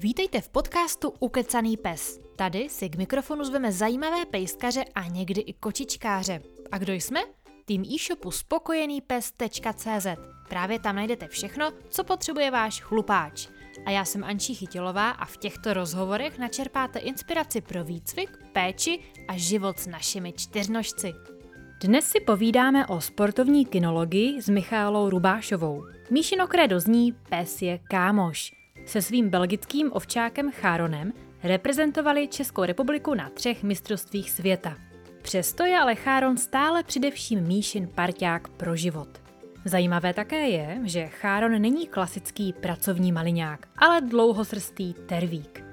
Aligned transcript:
Vítejte 0.00 0.40
v 0.40 0.48
podcastu 0.48 1.14
Ukecaný 1.20 1.76
pes. 1.76 2.20
Tady 2.36 2.68
si 2.68 2.88
k 2.88 2.96
mikrofonu 2.96 3.44
zveme 3.44 3.72
zajímavé 3.72 4.26
pejskaře 4.26 4.84
a 4.94 5.04
někdy 5.04 5.40
i 5.40 5.52
kočičkáře. 5.52 6.42
A 6.72 6.78
kdo 6.78 6.92
jsme? 6.92 7.20
Tým 7.64 7.82
e-shopu 7.82 8.30
spokojenýpes.cz. 8.30 10.06
Právě 10.48 10.78
tam 10.78 10.96
najdete 10.96 11.28
všechno, 11.28 11.72
co 11.88 12.04
potřebuje 12.04 12.50
váš 12.50 12.82
chlupáč. 12.82 13.48
A 13.86 13.90
já 13.90 14.04
jsem 14.04 14.24
Ančí 14.24 14.54
Chytilová 14.54 15.10
a 15.10 15.24
v 15.24 15.36
těchto 15.36 15.74
rozhovorech 15.74 16.38
načerpáte 16.38 16.98
inspiraci 16.98 17.60
pro 17.60 17.84
výcvik, 17.84 18.30
péči 18.52 19.00
a 19.28 19.36
život 19.36 19.78
s 19.78 19.86
našimi 19.86 20.32
čtyřnožci. 20.32 21.14
Dnes 21.80 22.04
si 22.04 22.20
povídáme 22.20 22.86
o 22.86 23.00
sportovní 23.00 23.66
kinologii 23.66 24.42
s 24.42 24.48
Michálou 24.48 25.10
Rubášovou. 25.10 25.84
Míšino 26.10 26.46
kredo 26.46 26.80
zní 26.80 27.12
Pes 27.12 27.62
je 27.62 27.78
kámoš. 27.78 28.57
Se 28.88 29.02
svým 29.02 29.28
belgickým 29.28 29.90
ovčákem 29.92 30.50
Cháronem 30.50 31.12
reprezentovali 31.42 32.28
Českou 32.28 32.64
republiku 32.64 33.14
na 33.14 33.30
třech 33.30 33.62
mistrovstvích 33.62 34.30
světa. 34.30 34.76
Přesto 35.22 35.64
je 35.64 35.78
ale 35.78 35.94
Cháron 35.94 36.36
stále 36.36 36.82
především 36.82 37.40
Míšin 37.40 37.88
parťák 37.94 38.48
pro 38.48 38.76
život. 38.76 39.08
Zajímavé 39.64 40.14
také 40.14 40.48
je, 40.48 40.80
že 40.84 41.06
Cháron 41.06 41.62
není 41.62 41.86
klasický 41.86 42.52
pracovní 42.52 43.12
maliňák, 43.12 43.68
ale 43.76 44.00
dlouhosrstý 44.00 44.94
tervík. 44.94 45.64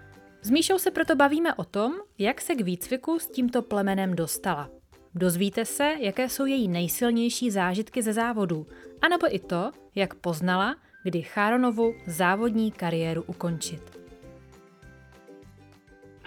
S 0.41 0.49
Míšou 0.49 0.79
se 0.79 0.91
proto 0.91 1.15
bavíme 1.15 1.53
o 1.53 1.63
tom, 1.63 1.93
jak 2.17 2.41
se 2.41 2.55
k 2.55 2.61
výcviku 2.61 3.19
s 3.19 3.27
tímto 3.27 3.61
plemenem 3.61 4.15
dostala. 4.15 4.69
Dozvíte 5.13 5.65
se, 5.65 5.93
jaké 5.99 6.29
jsou 6.29 6.45
její 6.45 6.67
nejsilnější 6.67 7.51
zážitky 7.51 8.01
ze 8.01 8.13
závodů, 8.13 8.67
anebo 9.01 9.35
i 9.35 9.39
to, 9.39 9.71
jak 9.95 10.15
poznala, 10.15 10.75
kdy 11.05 11.21
Cháronovu 11.21 11.95
závodní 12.07 12.71
kariéru 12.71 13.23
ukončit. 13.23 13.99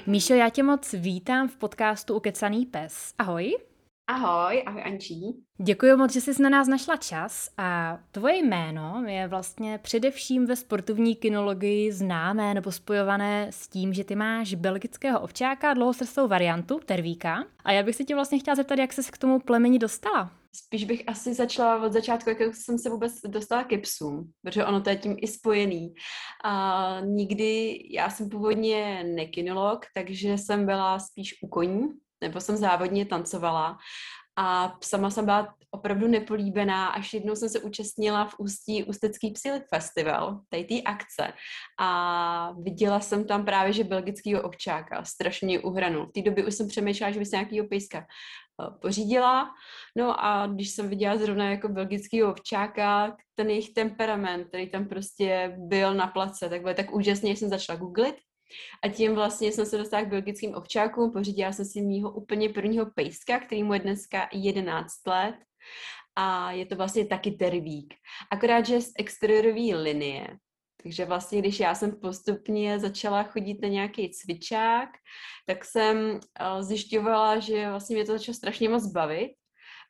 Míšo, 0.07 0.35
já 0.35 0.51
tě 0.51 0.63
moc 0.63 0.93
vítám 0.93 1.49
v 1.49 1.57
podcastu 1.57 2.15
Ukecaný 2.15 2.67
pes. 2.67 3.15
Ahoj. 3.19 3.68
Ahoj, 4.11 4.63
ahoj 4.67 4.83
Ančí. 4.83 5.21
Děkuji 5.59 5.97
moc, 5.97 6.13
že 6.13 6.21
jsi 6.21 6.43
na 6.43 6.49
nás 6.49 6.69
našla 6.69 6.97
čas 6.97 7.51
a 7.57 7.99
tvoje 8.11 8.37
jméno 8.37 9.05
je 9.07 9.29
vlastně 9.29 9.79
především 9.83 10.47
ve 10.47 10.57
sportovní 10.57 11.17
kinologii 11.17 11.93
známé 11.93 12.55
nebo 12.55 12.73
spojované 12.73 13.49
s 13.51 13.69
tím, 13.69 13.93
že 13.93 14.05
ty 14.05 14.15
máš 14.15 14.55
belgického 14.55 15.21
ovčáka, 15.21 15.75
dlouhosrstou 15.75 16.29
variantu, 16.29 16.81
tervíka. 16.87 17.45
A 17.65 17.73
já 17.73 17.83
bych 17.83 17.97
se 17.97 18.05
tě 18.05 18.15
vlastně 18.15 18.39
chtěla 18.39 18.55
zeptat, 18.55 18.79
jak 18.79 18.93
jsi 18.93 19.03
k 19.13 19.19
tomu 19.19 19.41
plemeni 19.41 19.79
dostala? 19.79 20.31
Spíš 20.57 20.85
bych 20.85 21.05
asi 21.07 21.35
začala 21.35 21.83
od 21.87 21.93
začátku, 21.93 22.31
jak 22.31 22.57
jsem 22.57 22.79
se 22.79 22.91
vůbec 22.91 23.13
dostala 23.27 23.65
ke 23.65 23.79
psům, 23.79 24.31
protože 24.43 24.65
ono 24.65 24.81
to 24.81 24.91
je 24.91 24.97
tím 24.97 25.17
i 25.19 25.27
spojený. 25.27 25.95
A 26.45 27.01
nikdy, 27.05 27.83
já 27.91 28.11
jsem 28.11 28.29
původně 28.29 29.05
nekinolog, 29.05 29.87
takže 29.95 30.39
jsem 30.39 30.67
byla 30.67 30.99
spíš 30.99 31.35
u 31.43 31.49
koní, 31.49 31.89
nebo 32.21 32.41
jsem 32.41 32.57
závodně 32.57 33.07
tancovala 33.07 33.79
a 34.39 34.77
sama 34.85 35.11
jsem 35.11 35.25
byla 35.25 35.55
opravdu 35.71 36.09
nepolíbená, 36.09 36.87
až 36.87 37.15
jednou 37.15 37.37
jsem 37.37 37.49
se 37.49 37.61
účastnila 37.61 38.25
v 38.25 38.35
Ústí 38.39 38.85
Ústecký 38.85 39.31
Psilik 39.31 39.63
Festival, 39.75 40.41
tady 40.49 40.65
té 40.65 40.83
akce 40.83 41.33
a 41.81 42.53
viděla 42.63 43.01
jsem 43.01 43.25
tam 43.25 43.45
právě, 43.45 43.73
že 43.73 43.85
belgickýho 43.85 44.43
ovčáka 44.43 45.05
strašně 45.05 45.47
mě 45.47 45.61
uhranul. 45.61 46.07
V 46.07 46.13
té 46.13 46.23
době 46.23 46.47
už 46.47 46.55
jsem 46.55 46.69
přemýšlela, 46.69 47.13
že 47.13 47.19
by 47.19 47.27
se 47.27 47.37
nějakýho 47.37 47.67
pejska 47.67 47.99
eh, 47.99 48.79
pořídila. 48.81 49.51
No 49.97 50.25
a 50.25 50.47
když 50.47 50.71
jsem 50.71 50.89
viděla 50.89 51.17
zrovna 51.17 51.51
jako 51.51 51.69
belgického 51.69 52.31
ovčáka, 52.33 53.17
ten 53.35 53.51
jejich 53.51 53.75
temperament, 53.75 54.49
který 54.49 54.71
tam 54.71 54.89
prostě 54.89 55.55
byl 55.59 55.95
na 55.95 56.07
place, 56.07 56.49
tak 56.49 56.63
byl 56.63 56.75
tak 56.75 56.95
úžasně, 56.95 57.37
jsem 57.37 57.49
začala 57.49 57.79
googlit 57.79 58.17
a 58.85 58.89
tím 58.89 59.15
vlastně 59.15 59.53
jsem 59.53 59.67
se 59.67 59.79
dostala 59.79 60.03
k 60.03 60.09
biologickým 60.09 60.55
ovčákům, 60.55 61.13
pořídila 61.13 61.53
jsem 61.53 61.65
si 61.65 61.81
mýho 61.81 62.13
úplně 62.13 62.49
prvního 62.49 62.87
pejska, 62.95 63.41
který 63.41 63.63
mu 63.63 63.75
je 63.75 63.81
dneska 63.81 64.29
11 64.33 65.07
let 65.07 65.35
a 66.17 66.53
je 66.53 66.67
to 66.67 66.77
vlastně 66.77 67.07
taky 67.07 67.31
tervík. 67.31 67.95
Akorát, 68.31 68.67
že 68.67 68.81
z 68.81 68.93
exteriorové 68.99 69.83
linie. 69.83 70.29
Takže 70.83 71.05
vlastně, 71.05 71.39
když 71.39 71.61
já 71.61 71.75
jsem 71.75 72.01
postupně 72.01 72.79
začala 72.79 73.23
chodit 73.23 73.63
na 73.63 73.69
nějaký 73.69 74.11
cvičák, 74.11 74.89
tak 75.47 75.65
jsem 75.65 76.21
eh, 76.41 76.63
zjišťovala, 76.63 77.39
že 77.39 77.71
vlastně 77.71 77.97
mě 77.97 78.05
to 78.05 78.13
začalo 78.13 78.35
strašně 78.35 78.69
moc 78.69 78.93
bavit 78.93 79.31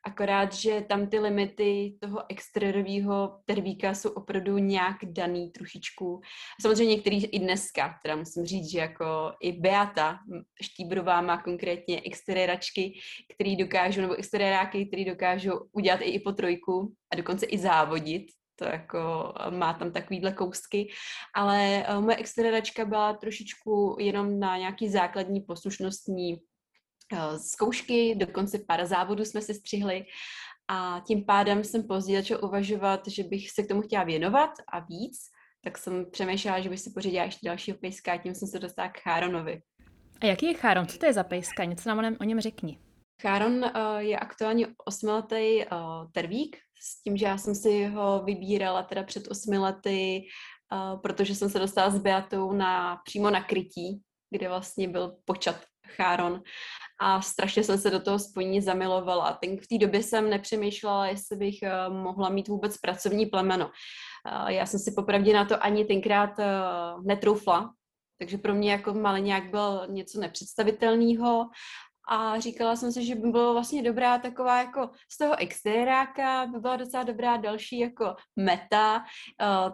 akorát, 0.05 0.53
že 0.53 0.81
tam 0.81 1.07
ty 1.07 1.19
limity 1.19 1.97
toho 2.01 2.23
exteriorového 2.29 3.39
tervíka 3.45 3.93
jsou 3.93 4.09
opravdu 4.09 4.57
nějak 4.57 4.95
daný 5.03 5.51
trošičku. 5.51 6.21
Samozřejmě 6.61 6.95
některý 6.95 7.25
i 7.25 7.39
dneska, 7.39 7.99
teda 8.03 8.15
musím 8.15 8.45
říct, 8.45 8.71
že 8.71 8.79
jako 8.79 9.33
i 9.41 9.51
Beata 9.51 10.19
Štíbrová 10.61 11.21
má 11.21 11.41
konkrétně 11.41 12.01
exteriéračky, 12.05 12.99
který 13.33 13.55
dokážou, 13.55 14.01
nebo 14.01 14.13
exteriéráky, 14.13 14.85
který 14.85 15.05
dokážou 15.05 15.59
udělat 15.71 16.01
i, 16.01 16.09
i 16.09 16.19
po 16.19 16.31
trojku 16.31 16.93
a 17.13 17.15
dokonce 17.15 17.45
i 17.45 17.57
závodit, 17.57 18.25
to 18.55 18.65
jako 18.65 19.33
má 19.49 19.73
tam 19.73 19.91
takovýhle 19.91 20.33
kousky, 20.33 20.89
ale 21.35 21.85
uh, 21.89 22.03
moje 22.03 22.17
exteriéračka 22.17 22.85
byla 22.85 23.13
trošičku 23.13 23.97
jenom 23.99 24.39
na 24.39 24.57
nějaký 24.57 24.89
základní 24.89 25.41
poslušnostní 25.41 26.35
Eh, 26.35 26.48
zkoušky, 27.37 28.15
dokonce 28.15 28.59
pár 28.67 28.85
závodů 28.85 29.25
jsme 29.25 29.41
se 29.41 29.53
střihli 29.53 30.05
a 30.67 31.01
tím 31.07 31.25
pádem 31.25 31.63
jsem 31.63 31.87
později 31.87 32.17
začala 32.17 32.43
uvažovat, 32.43 33.07
že 33.07 33.23
bych 33.23 33.51
se 33.51 33.63
k 33.63 33.67
tomu 33.67 33.81
chtěla 33.81 34.03
věnovat 34.03 34.49
a 34.73 34.79
víc, 34.79 35.17
tak 35.63 35.77
jsem 35.77 36.11
přemýšlela, 36.11 36.59
že 36.59 36.69
bych 36.69 36.79
si 36.79 36.91
pořídila 36.91 37.23
ještě 37.23 37.47
dalšího 37.47 37.77
pejska 37.77 38.13
a 38.13 38.17
tím 38.17 38.35
jsem 38.35 38.47
se 38.47 38.59
dostala 38.59 38.89
k 38.89 38.99
Cháronovi. 38.99 39.61
A 40.21 40.25
jaký 40.25 40.45
je 40.45 40.53
Cháron? 40.53 40.87
Co 40.87 40.97
to 40.97 41.05
je 41.05 41.13
za 41.13 41.23
pejska? 41.23 41.63
Něco 41.63 41.89
nám 41.89 41.97
o 41.97 42.01
něm, 42.01 42.17
o 42.19 42.23
něm 42.23 42.39
řekni. 42.39 42.79
Cháron 43.21 43.53
uh, 43.53 43.97
je 43.97 44.19
aktuálně 44.19 44.67
osmiletý 44.85 45.65
uh, 45.65 46.11
tervík, 46.11 46.57
s 46.81 47.03
tím, 47.03 47.17
že 47.17 47.25
já 47.25 47.37
jsem 47.37 47.55
si 47.55 47.85
ho 47.85 48.23
vybírala 48.25 48.83
teda 48.83 49.03
před 49.03 49.27
osmi 49.27 49.57
lety, 49.57 50.21
uh, 50.73 51.01
protože 51.01 51.35
jsem 51.35 51.49
se 51.49 51.59
dostala 51.59 51.89
s 51.89 51.99
Beatou 51.99 52.51
na, 52.51 53.01
přímo 53.05 53.29
na 53.29 53.43
krytí, 53.43 54.01
kde 54.29 54.49
vlastně 54.49 54.87
byl 54.87 55.17
počat 55.25 55.55
Cháron 55.89 56.41
a 57.01 57.21
strašně 57.21 57.63
jsem 57.63 57.77
se 57.77 57.89
do 57.89 57.99
toho 57.99 58.19
spojení 58.19 58.61
zamilovala. 58.61 59.37
Ten, 59.41 59.57
v 59.57 59.67
té 59.67 59.77
době 59.77 60.03
jsem 60.03 60.29
nepřemýšlela, 60.29 61.07
jestli 61.07 61.37
bych 61.37 61.55
uh, 61.63 61.95
mohla 61.95 62.29
mít 62.29 62.47
vůbec 62.47 62.77
pracovní 62.77 63.25
plemeno. 63.25 63.65
Uh, 63.65 64.47
já 64.47 64.65
jsem 64.65 64.79
si 64.79 64.91
popravdě 64.91 65.33
na 65.33 65.45
to 65.45 65.63
ani 65.63 65.85
tenkrát 65.85 66.39
uh, 66.39 67.05
netroufla, 67.05 67.73
takže 68.19 68.37
pro 68.37 68.53
mě 68.53 68.71
jako 68.71 68.93
nějak 69.17 69.49
byl 69.51 69.87
něco 69.89 70.19
nepředstavitelného 70.19 71.49
a 72.11 72.39
říkala 72.39 72.75
jsem 72.75 72.91
si, 72.91 73.05
že 73.05 73.15
by 73.15 73.27
bylo 73.29 73.53
vlastně 73.53 73.83
dobrá 73.83 74.17
taková 74.17 74.59
jako 74.59 74.89
z 75.11 75.17
toho 75.17 75.39
exteriéráka, 75.39 76.45
by 76.45 76.59
byla 76.59 76.75
docela 76.75 77.03
dobrá 77.03 77.37
další 77.37 77.79
jako 77.79 78.15
meta, 78.35 79.03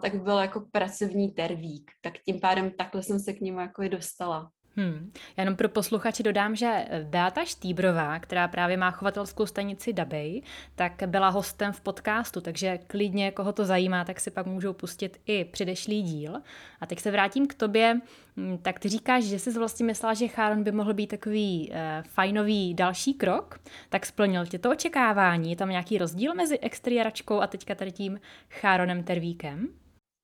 tak 0.02 0.12
by 0.12 0.18
byl 0.18 0.38
jako 0.38 0.64
pracovní 0.72 1.30
tervík. 1.30 1.90
Tak 2.00 2.12
tím 2.18 2.40
pádem 2.40 2.70
takhle 2.78 3.02
jsem 3.02 3.20
se 3.20 3.32
k 3.32 3.40
němu 3.40 3.60
jako 3.60 3.82
i 3.82 3.88
dostala. 3.88 4.50
Hmm. 4.76 5.12
Já 5.36 5.42
jenom 5.42 5.56
pro 5.56 5.68
posluchače 5.68 6.22
dodám, 6.22 6.56
že 6.56 6.86
Beata 7.02 7.44
Štýbrová, 7.44 8.18
která 8.18 8.48
právě 8.48 8.76
má 8.76 8.90
chovatelskou 8.90 9.46
stanici 9.46 9.92
Dabej, 9.92 10.42
tak 10.74 11.02
byla 11.06 11.28
hostem 11.28 11.72
v 11.72 11.80
podcastu, 11.80 12.40
takže 12.40 12.78
klidně, 12.86 13.30
koho 13.30 13.52
to 13.52 13.64
zajímá, 13.64 14.04
tak 14.04 14.20
si 14.20 14.30
pak 14.30 14.46
můžou 14.46 14.72
pustit 14.72 15.20
i 15.26 15.44
předešlý 15.44 16.02
díl. 16.02 16.36
A 16.80 16.86
teď 16.86 17.00
se 17.00 17.10
vrátím 17.10 17.46
k 17.46 17.54
tobě. 17.54 18.00
Hmm, 18.36 18.58
tak 18.58 18.78
ty 18.78 18.88
říkáš, 18.88 19.24
že 19.24 19.38
jsi 19.38 19.58
vlastně 19.58 19.86
myslela, 19.86 20.14
že 20.14 20.28
Cháron 20.28 20.62
by 20.62 20.72
mohl 20.72 20.94
být 20.94 21.06
takový 21.06 21.70
eh, 21.72 22.02
fajnový 22.08 22.74
další 22.74 23.14
krok, 23.14 23.60
tak 23.88 24.06
splnil 24.06 24.46
tě 24.46 24.58
to 24.58 24.70
očekávání? 24.70 25.50
Je 25.50 25.56
tam 25.56 25.68
nějaký 25.68 25.98
rozdíl 25.98 26.34
mezi 26.34 26.58
exteriéračkou 26.58 27.40
a 27.40 27.46
teďka 27.46 27.74
tady 27.74 27.92
tím 27.92 28.20
Cháronem 28.50 29.04
Tervíkem? 29.04 29.68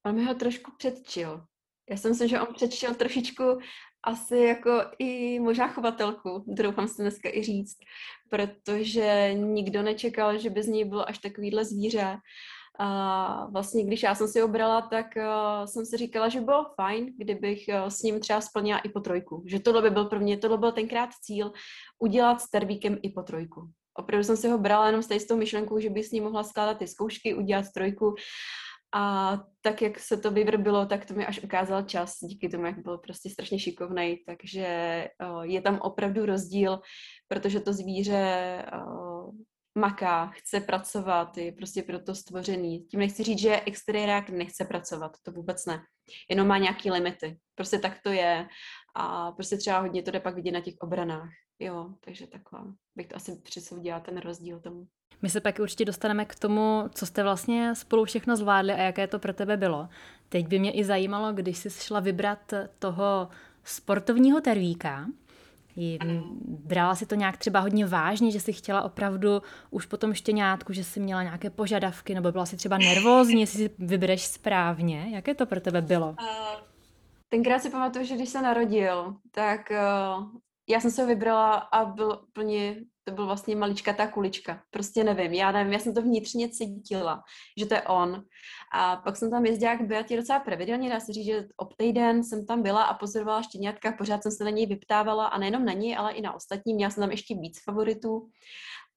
On 0.06 0.14
mi 0.14 0.24
ho 0.24 0.34
trošku 0.34 0.72
předčil. 0.78 1.44
Já 1.90 1.96
si 1.96 2.08
myslím, 2.08 2.28
že 2.28 2.40
on 2.40 2.54
předčil 2.54 2.94
trošičku 2.94 3.58
asi 4.04 4.36
jako 4.38 4.84
i 4.98 5.40
možná 5.40 5.68
chovatelku, 5.68 6.44
doufám 6.46 6.88
si 6.88 7.02
dneska 7.02 7.28
i 7.32 7.42
říct, 7.42 7.76
protože 8.30 9.34
nikdo 9.34 9.82
nečekal, 9.82 10.38
že 10.38 10.50
by 10.50 10.62
z 10.62 10.66
něj 10.66 10.84
bylo 10.84 11.08
až 11.08 11.18
takovýhle 11.18 11.64
zvíře. 11.64 12.16
A 12.78 13.46
vlastně, 13.46 13.84
když 13.84 14.02
já 14.02 14.14
jsem 14.14 14.28
si 14.28 14.42
obrala, 14.42 14.80
tak 14.80 15.06
uh, 15.16 15.66
jsem 15.66 15.86
si 15.86 15.96
říkala, 15.96 16.28
že 16.28 16.40
bylo 16.40 16.66
fajn, 16.80 17.14
kdybych 17.18 17.64
uh, 17.68 17.88
s 17.88 18.02
ním 18.02 18.20
třeba 18.20 18.40
splnila 18.40 18.78
i 18.78 18.88
po 18.88 19.00
trojku. 19.00 19.42
Že 19.46 19.60
tohle 19.60 19.82
by 19.82 19.90
byl 19.90 20.04
pro 20.04 20.20
mě, 20.20 20.36
tohle 20.36 20.58
byl 20.58 20.72
tenkrát 20.72 21.10
cíl, 21.22 21.52
udělat 21.98 22.40
s 22.40 22.50
tervíkem 22.50 22.98
i 23.02 23.10
po 23.10 23.22
trojku. 23.22 23.70
Opravdu 23.98 24.24
jsem 24.24 24.36
si 24.36 24.48
ho 24.48 24.58
brala 24.58 24.86
jenom 24.86 25.02
s 25.02 25.26
tou 25.26 25.36
myšlenkou, 25.36 25.80
že 25.80 25.90
by 25.90 26.02
s 26.04 26.10
ním 26.10 26.24
mohla 26.24 26.44
skládat 26.44 26.78
ty 26.78 26.86
zkoušky, 26.86 27.34
udělat 27.34 27.64
trojku 27.74 28.14
a 28.94 29.38
tak, 29.60 29.82
jak 29.82 29.98
se 29.98 30.16
to 30.16 30.30
vyvrbilo, 30.30 30.86
tak 30.86 31.06
to 31.06 31.14
mi 31.14 31.26
až 31.26 31.40
ukázal 31.44 31.82
čas, 31.82 32.18
díky 32.20 32.48
tomu, 32.48 32.66
jak 32.66 32.82
byl 32.82 32.98
prostě 32.98 33.30
strašně 33.30 33.58
šikovný. 33.58 34.18
Takže 34.26 35.08
je 35.42 35.62
tam 35.62 35.78
opravdu 35.82 36.26
rozdíl, 36.26 36.80
protože 37.28 37.60
to 37.60 37.72
zvíře 37.72 38.64
maká, 39.78 40.26
chce 40.26 40.60
pracovat, 40.60 41.36
je 41.36 41.52
prostě 41.52 41.82
pro 41.82 41.98
to 41.98 42.14
stvořený. 42.14 42.84
Tím 42.84 43.00
nechci 43.00 43.22
říct, 43.22 43.38
že 43.38 43.60
exteriérák 43.66 44.30
nechce 44.30 44.64
pracovat, 44.64 45.12
to 45.22 45.32
vůbec 45.32 45.66
ne. 45.66 45.80
Jenom 46.30 46.46
má 46.46 46.58
nějaký 46.58 46.90
limity. 46.90 47.38
Prostě 47.54 47.78
tak 47.78 47.98
to 48.04 48.10
je 48.10 48.46
a 48.96 49.32
prostě 49.32 49.56
třeba 49.56 49.78
hodně 49.78 50.02
to 50.02 50.10
jde 50.10 50.20
pak 50.20 50.34
vidět 50.34 50.52
na 50.52 50.60
těch 50.60 50.74
obranách. 50.80 51.30
Jo, 51.62 51.90
takže 52.00 52.26
takhle 52.26 52.60
bych 52.96 53.06
to 53.06 53.16
asi 53.16 53.36
přisoudila 53.36 54.00
ten 54.00 54.18
rozdíl 54.18 54.60
tomu. 54.60 54.86
My 55.22 55.30
se 55.30 55.40
pak 55.40 55.58
určitě 55.58 55.84
dostaneme 55.84 56.24
k 56.24 56.34
tomu, 56.34 56.84
co 56.94 57.06
jste 57.06 57.22
vlastně 57.22 57.74
spolu 57.74 58.04
všechno 58.04 58.36
zvládli 58.36 58.72
a 58.72 58.82
jaké 58.82 59.06
to 59.06 59.18
pro 59.18 59.32
tebe 59.32 59.56
bylo. 59.56 59.88
Teď 60.28 60.48
by 60.48 60.58
mě 60.58 60.72
i 60.72 60.84
zajímalo, 60.84 61.32
když 61.32 61.58
jsi 61.58 61.70
šla 61.70 62.00
vybrat 62.00 62.54
toho 62.78 63.28
sportovního 63.64 64.40
tervíka, 64.40 65.06
brala 66.46 66.94
si 66.94 67.06
to 67.06 67.14
nějak 67.14 67.36
třeba 67.36 67.60
hodně 67.60 67.86
vážně, 67.86 68.30
že 68.30 68.40
jsi 68.40 68.52
chtěla 68.52 68.82
opravdu 68.82 69.42
už 69.70 69.86
po 69.86 69.96
tom 69.96 70.14
štěňátku, 70.14 70.72
že 70.72 70.84
jsi 70.84 71.00
měla 71.00 71.22
nějaké 71.22 71.50
požadavky, 71.50 72.14
nebo 72.14 72.32
byla 72.32 72.46
si 72.46 72.56
třeba 72.56 72.78
nervózní, 72.78 73.40
jestli 73.40 73.58
si 73.58 73.70
vybereš 73.78 74.26
správně. 74.26 75.08
Jaké 75.10 75.34
to 75.34 75.46
pro 75.46 75.60
tebe 75.60 75.82
bylo? 75.82 76.16
tenkrát 77.28 77.62
si 77.62 77.70
pamatuju, 77.70 78.04
že 78.04 78.14
když 78.14 78.28
se 78.28 78.42
narodil, 78.42 79.16
tak 79.30 79.70
uh, 79.70 80.24
já 80.68 80.80
jsem 80.80 80.90
se 80.90 81.02
ho 81.02 81.08
vybrala 81.08 81.54
a 81.54 81.84
byl 81.84 82.26
plně 82.32 82.76
to 83.04 83.12
byl 83.12 83.26
vlastně 83.26 83.56
malička 83.56 84.06
kulička. 84.06 84.62
Prostě 84.70 85.04
nevím, 85.04 85.32
já 85.32 85.52
nevím, 85.52 85.72
já 85.72 85.78
jsem 85.78 85.94
to 85.94 86.02
vnitřně 86.02 86.48
cítila, 86.48 87.22
že 87.58 87.66
to 87.66 87.74
je 87.74 87.82
on. 87.82 88.24
A 88.72 88.96
pak 88.96 89.16
jsem 89.16 89.30
tam 89.30 89.46
jezdila 89.46 89.76
k 89.76 89.82
Beatě 89.82 90.16
docela 90.16 90.40
pravidelně, 90.40 90.90
dá 90.90 91.00
se 91.00 91.12
říct, 91.12 91.26
že 91.26 91.48
ob 91.56 91.74
týden 91.76 92.24
jsem 92.24 92.46
tam 92.46 92.62
byla 92.62 92.82
a 92.82 92.94
pozorovala 92.94 93.42
štěňátka, 93.42 93.92
pořád 93.92 94.22
jsem 94.22 94.32
se 94.32 94.44
na 94.44 94.50
něj 94.50 94.66
vyptávala 94.66 95.26
a 95.26 95.38
nejenom 95.38 95.64
na 95.64 95.72
něj, 95.72 95.96
ale 95.96 96.12
i 96.12 96.22
na 96.22 96.32
ostatní. 96.32 96.74
Měla 96.74 96.90
jsem 96.90 97.02
tam 97.02 97.10
ještě 97.10 97.34
víc 97.34 97.64
favoritů, 97.64 98.28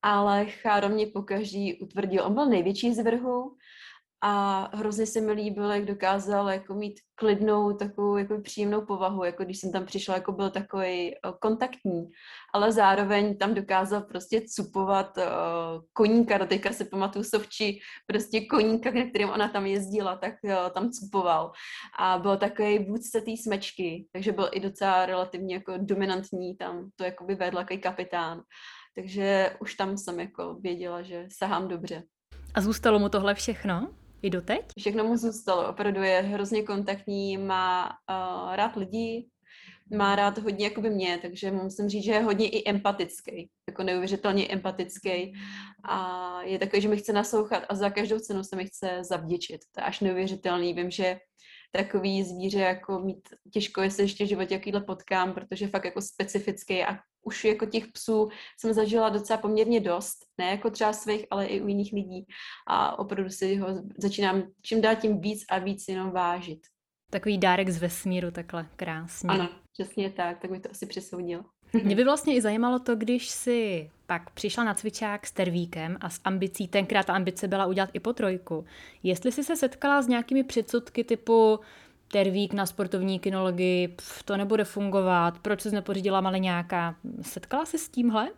ale 0.02 0.46
Cháro 0.46 0.90
mě 0.90 1.08
pokaždý 1.08 1.80
utvrdil. 1.80 2.26
On 2.26 2.34
byl 2.34 2.46
největší 2.46 2.94
z 2.94 3.04
vrhu, 3.04 3.56
a 4.22 4.70
hrozně 4.78 5.06
se 5.06 5.22
mi 5.22 5.32
líbil, 5.32 5.72
jak 5.72 5.86
dokázal 5.86 6.50
jako 6.50 6.74
mít 6.74 7.00
klidnou, 7.16 7.74
takovou 7.74 8.18
jako 8.18 8.42
příjemnou 8.42 8.86
povahu, 8.86 9.24
jako 9.24 9.44
když 9.44 9.60
jsem 9.60 9.72
tam 9.72 9.86
přišla, 9.86 10.14
jako 10.14 10.32
byl 10.32 10.50
takový 10.50 11.16
kontaktní, 11.40 12.10
ale 12.54 12.72
zároveň 12.72 13.38
tam 13.38 13.54
dokázal 13.54 14.02
prostě 14.02 14.42
cupovat 14.42 15.18
uh, 15.18 15.24
koníka, 15.94 16.38
do 16.38 16.46
teďka 16.46 16.74
si 16.74 16.86
pamatuju 16.86 17.24
Sovči, 17.24 17.80
prostě 18.08 18.46
koníka, 18.46 18.92
na 18.92 19.10
kterým 19.10 19.30
ona 19.30 19.48
tam 19.48 19.66
jezdila, 19.66 20.16
tak 20.16 20.34
uh, 20.44 20.52
tam 20.74 20.90
cupoval 20.90 21.52
a 22.00 22.18
byl 22.18 22.38
takový 22.38 22.80
vůdce 22.80 23.22
té 23.22 23.32
smečky, 23.44 24.08
takže 24.12 24.32
byl 24.32 24.50
i 24.52 24.60
docela 24.60 25.06
relativně 25.06 25.56
jako 25.56 25.74
dominantní, 25.78 26.56
tam 26.58 26.90
to 26.96 27.04
jako 27.04 27.24
by 27.24 27.36
vedl 27.36 27.58
jako 27.58 27.78
kapitán, 27.82 28.42
takže 28.96 29.56
už 29.60 29.76
tam 29.76 29.98
jsem 29.98 30.20
jako 30.20 30.58
věděla, 30.62 31.02
že 31.02 31.28
sahám 31.38 31.68
dobře. 31.68 32.04
A 32.54 32.62
zůstalo 32.62 33.00
mu 33.00 33.10
tohle 33.10 33.36
všechno? 33.36 33.90
I 34.26 34.30
doteď? 34.30 34.66
Všechno 34.80 35.04
mu 35.04 35.18
zůstalo. 35.18 35.70
Opravdu 35.70 36.04
je 36.04 36.22
hrozně 36.22 36.64
kontaktní, 36.64 37.38
má 37.38 37.86
uh, 37.86 38.56
rád 38.56 38.76
lidí, 38.76 39.30
má 39.96 40.16
rád 40.16 40.38
hodně 40.38 40.66
jakoby 40.66 40.90
mě, 40.90 41.20
takže 41.22 41.52
musím 41.52 41.90
říct, 41.90 42.04
že 42.04 42.12
je 42.12 42.20
hodně 42.20 42.50
i 42.50 42.70
empatický, 42.70 43.50
jako 43.70 43.84
neuvěřitelně 43.84 44.48
empatický 44.48 45.34
a 45.84 46.42
je 46.42 46.60
takový, 46.60 46.82
že 46.82 46.88
mi 46.88 46.98
chce 46.98 47.14
naslouchat 47.14 47.64
a 47.70 47.76
za 47.76 47.90
každou 47.90 48.20
cenu 48.20 48.44
se 48.44 48.56
mi 48.56 48.66
chce 48.66 49.04
zavděčit. 49.04 49.62
To 49.72 49.82
je 49.82 49.86
až 49.86 50.00
neuvěřitelný. 50.00 50.74
Vím, 50.74 50.92
že 50.92 51.18
takový 51.72 52.24
zvíře 52.24 52.60
jako 52.60 53.00
mít 53.00 53.30
těžko, 53.54 53.82
jestli 53.82 54.04
ještě 54.04 54.26
v 54.26 54.28
životě 54.28 54.54
jakýhle 54.54 54.82
potkám, 54.82 55.34
protože 55.34 55.68
fakt 55.68 55.86
jako 55.86 56.02
specifický 56.02 56.84
a 56.84 56.98
už 57.26 57.46
jako 57.46 57.66
těch 57.66 57.88
psů 57.88 58.30
jsem 58.60 58.74
zažila 58.74 59.10
docela 59.10 59.38
poměrně 59.38 59.80
dost, 59.80 60.18
ne 60.38 60.46
jako 60.46 60.70
třeba 60.70 60.94
svých, 60.94 61.26
ale 61.32 61.46
i 61.46 61.62
u 61.62 61.68
jiných 61.68 61.94
lidí 61.94 62.26
a 62.68 63.00
opravdu 63.00 63.30
si 63.30 63.56
ho 63.56 63.68
začínám 63.98 64.44
čím 64.62 64.82
dál 64.82 64.96
tím 64.96 65.22
víc 65.22 65.46
a 65.50 65.60
víc 65.60 65.88
jenom 65.88 66.12
vážit. 66.12 66.60
Takový 67.12 67.38
dárek 67.38 67.70
z 67.70 67.78
vesmíru, 67.78 68.32
takhle 68.32 68.68
krásně. 68.76 69.30
Ano, 69.30 69.50
přesně 69.74 70.10
tak, 70.10 70.40
tak 70.40 70.52
mi 70.52 70.60
to 70.60 70.72
asi 70.72 70.86
přesoudil. 70.86 71.44
Mě 71.84 71.96
by 71.96 72.04
vlastně 72.04 72.36
i 72.36 72.42
zajímalo 72.42 72.80
to, 72.80 72.96
když 72.96 73.30
si 73.30 73.92
pak 74.06 74.30
přišla 74.30 74.64
na 74.64 74.74
cvičák 74.74 75.28
s 75.28 75.32
tervíkem 75.32 75.98
a 76.02 76.10
s 76.10 76.22
ambicí, 76.24 76.68
tenkrát 76.68 77.06
ta 77.06 77.14
ambice 77.14 77.48
byla 77.48 77.66
udělat 77.66 77.90
i 77.94 78.00
po 78.00 78.14
trojku. 78.14 78.66
Jestli 79.04 79.32
jsi 79.32 79.44
se 79.44 79.56
setkala 79.56 80.02
s 80.02 80.08
nějakými 80.08 80.44
předsudky 80.44 81.04
typu 81.04 81.60
tervík 82.16 82.54
na 82.54 82.66
sportovní 82.66 83.20
kinologii, 83.20 83.88
pf, 83.88 84.24
to 84.24 84.38
nebude 84.38 84.64
fungovat, 84.64 85.40
proč 85.40 85.62
jsi 85.62 85.72
nepořídila 85.72 86.38
nějaká? 86.38 86.96
Setkala 87.22 87.66
jsi 87.66 87.78
s 87.78 87.90
tímhle? 87.90 88.32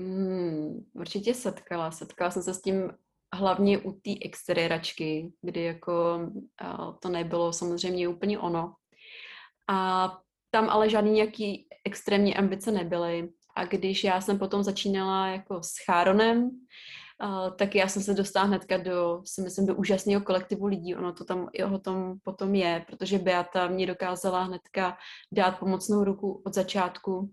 Hmm, 0.00 0.84
určitě 0.92 1.34
setkala. 1.34 1.90
Setkala 1.90 2.30
jsem 2.30 2.42
se 2.42 2.54
s 2.54 2.62
tím 2.62 2.90
hlavně 3.34 3.78
u 3.78 3.92
té 3.92 4.10
exteriéračky, 4.24 5.32
kdy 5.42 5.62
jako 5.62 6.20
to 7.02 7.08
nebylo 7.08 7.52
samozřejmě 7.52 8.08
úplně 8.08 8.38
ono. 8.38 8.74
A 9.70 10.08
tam 10.50 10.68
ale 10.70 10.90
žádný 10.90 11.10
nějaký 11.10 11.66
extrémní 11.84 12.36
ambice 12.36 12.72
nebyly. 12.72 13.28
A 13.56 13.64
když 13.64 14.04
já 14.04 14.20
jsem 14.20 14.38
potom 14.38 14.62
začínala 14.62 15.26
jako 15.26 15.62
s 15.62 15.72
Cháronem, 15.86 16.50
tak 17.56 17.74
já 17.74 17.88
jsem 17.88 18.02
se 18.02 18.14
dostala 18.14 18.46
hnedka 18.46 18.76
do, 18.76 19.22
si 19.24 19.42
myslím, 19.42 19.66
do 19.66 19.76
úžasného 19.76 20.20
kolektivu 20.20 20.66
lidí. 20.66 20.94
Ono 20.94 21.12
to 21.12 21.24
tam 21.24 21.48
i 21.52 21.64
o 21.64 21.78
tom 21.78 22.14
potom 22.22 22.54
je, 22.54 22.84
protože 22.86 23.18
Beata 23.18 23.68
mě 23.68 23.86
dokázala 23.86 24.42
hnedka 24.42 24.96
dát 25.32 25.58
pomocnou 25.58 26.04
ruku 26.04 26.42
od 26.46 26.54
začátku. 26.54 27.30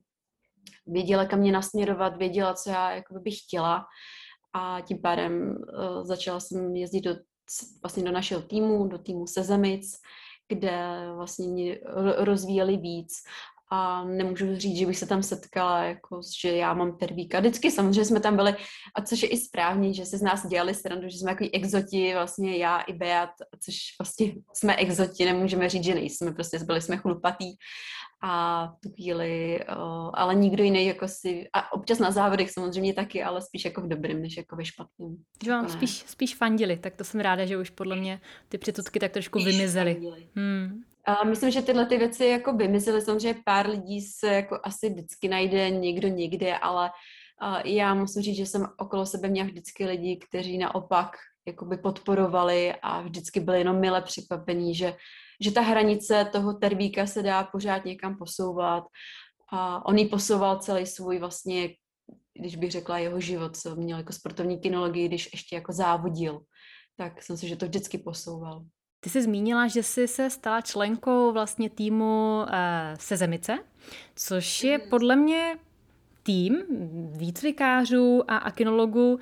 Věděla, 0.88 1.26
kam 1.26 1.40
mě 1.40 1.52
nasměrovat, 1.52 2.18
věděla, 2.18 2.54
co 2.54 2.70
já 2.70 2.92
jako 2.92 3.20
bych 3.20 3.38
chtěla. 3.38 3.86
A 4.54 4.82
tím 4.82 5.02
pádem 5.02 5.52
uh, 5.52 6.04
začala 6.04 6.40
jsem 6.40 6.76
jezdit 6.76 7.02
do, 7.02 7.16
vlastně 7.84 8.04
do 8.04 8.12
našeho 8.12 8.42
týmu, 8.42 8.88
do 8.88 8.98
týmu 8.98 9.28
Sezemic, 9.28 9.98
kde 10.48 10.72
vlastně 11.16 11.80
rozvíjeli 12.18 12.78
víc 12.78 13.14
a 13.74 14.04
nemůžu 14.04 14.56
říct, 14.56 14.78
že 14.78 14.86
bych 14.86 14.98
se 14.98 15.06
tam 15.06 15.24
setkala, 15.24 15.84
jako, 15.84 16.22
že 16.42 16.56
já 16.56 16.74
mám 16.74 16.98
tervíka. 16.98 17.40
Vždycky 17.40 17.72
samozřejmě 17.72 18.06
jsme 18.06 18.20
tam 18.20 18.36
byli, 18.36 18.56
a 18.96 19.02
což 19.02 19.24
je 19.24 19.30
i 19.30 19.38
správně, 19.38 19.94
že 19.94 20.06
se 20.06 20.18
z 20.18 20.22
nás 20.22 20.48
dělali 20.48 20.74
stranu, 20.74 21.02
že 21.10 21.18
jsme 21.18 21.32
jako 21.32 21.46
exoti, 21.54 22.14
vlastně 22.14 22.58
já 22.58 22.80
i 22.80 22.94
Beat, 22.94 23.30
což 23.66 23.76
vlastně 24.00 24.34
jsme 24.54 24.76
exoti, 24.76 25.26
nemůžeme 25.26 25.70
říct, 25.70 25.84
že 25.84 25.96
nejsme, 25.96 26.32
prostě 26.32 26.60
byli 26.60 26.82
jsme 26.82 26.98
chlupatý 26.98 27.54
a 28.24 28.68
v 28.68 28.80
tu 28.84 28.90
chvíli, 28.90 29.60
uh, 29.70 30.10
ale 30.14 30.36
nikdo 30.36 30.64
jiný 30.64 30.86
jako 30.86 31.08
si, 31.08 31.48
a 31.54 31.74
občas 31.74 32.00
na 32.00 32.12
závodech 32.12 32.52
samozřejmě 32.52 32.94
taky, 32.94 33.24
ale 33.24 33.42
spíš 33.42 33.66
jako 33.66 33.82
v 33.82 33.88
dobrém, 33.88 34.22
než 34.22 34.38
jako 34.38 34.56
ve 34.56 34.66
špatném. 34.66 35.16
Že 35.44 35.52
vám 35.52 35.70
spíš, 35.70 36.04
spíš 36.08 36.36
fandili, 36.36 36.78
tak 36.78 36.96
to 36.96 37.04
jsem 37.04 37.20
ráda, 37.20 37.46
že 37.46 37.58
už 37.58 37.70
podle 37.70 37.96
mě 37.96 38.22
ty 38.50 38.58
předsudky 38.58 39.00
tak 39.00 39.12
trošku 39.12 39.40
spíš 39.40 39.56
vymizely. 39.56 40.02
Hmm. 40.36 40.84
A 41.06 41.24
myslím, 41.24 41.52
že 41.52 41.62
tyhle 41.62 41.86
ty 41.86 41.98
věci 41.98 42.26
jako 42.26 42.54
vymizely, 42.54 43.02
samozřejmě 43.02 43.42
pár 43.46 43.70
lidí 43.70 44.02
se 44.02 44.28
jako 44.28 44.60
asi 44.64 44.90
vždycky 44.90 45.28
najde 45.28 45.70
někdo 45.70 46.08
někde, 46.08 46.58
ale 46.58 46.92
já 47.66 47.94
musím 47.94 48.22
říct, 48.22 48.38
že 48.38 48.46
jsem 48.46 48.68
okolo 48.78 49.06
sebe 49.06 49.28
měla 49.30 49.48
vždycky 49.48 49.86
lidi, 49.86 50.18
kteří 50.18 50.58
naopak 50.58 51.12
jakoby 51.48 51.78
podporovali 51.78 52.74
a 52.82 53.02
vždycky 53.02 53.40
byli 53.40 53.58
jenom 53.58 53.80
mile 53.80 54.02
překvapení, 54.02 54.76
že, 54.76 54.96
že 55.42 55.52
ta 55.52 55.62
hranice 55.62 56.30
toho 56.32 56.54
tervíka 56.54 57.06
se 57.06 57.24
dá 57.24 57.44
pořád 57.44 57.86
někam 57.86 58.18
posouvat. 58.18 58.84
A 59.54 59.86
on 59.86 59.98
ji 59.98 60.06
posouval 60.06 60.60
celý 60.60 60.86
svůj 60.86 61.20
vlastně, 61.20 61.70
když 62.34 62.56
bych 62.56 62.72
řekla 62.72 62.98
jeho 62.98 63.20
život, 63.20 63.58
co 63.58 63.76
měl 63.76 63.98
jako 63.98 64.14
sportovní 64.14 64.60
kinologii, 64.60 65.08
když 65.08 65.30
ještě 65.34 65.56
jako 65.56 65.74
závodil, 65.74 66.40
tak 66.98 67.24
jsem 67.24 67.38
si, 67.38 67.48
že 67.48 67.56
to 67.56 67.66
vždycky 67.66 67.98
posouval. 67.98 68.66
Ty 69.04 69.10
jsi 69.10 69.22
zmínila, 69.22 69.68
že 69.68 69.84
jsi 69.84 70.08
se 70.08 70.30
stala 70.30 70.62
členkou 70.62 71.32
vlastně 71.32 71.70
týmu 71.70 72.40
uh, 72.44 72.50
Sezemice, 73.00 73.58
což 74.16 74.64
je 74.64 74.78
mm. 74.78 74.90
podle 74.90 75.16
mě 75.16 75.58
tým 76.24 76.64
výcvikářů 77.18 78.24
a 78.28 78.38
akinologů, 78.38 79.20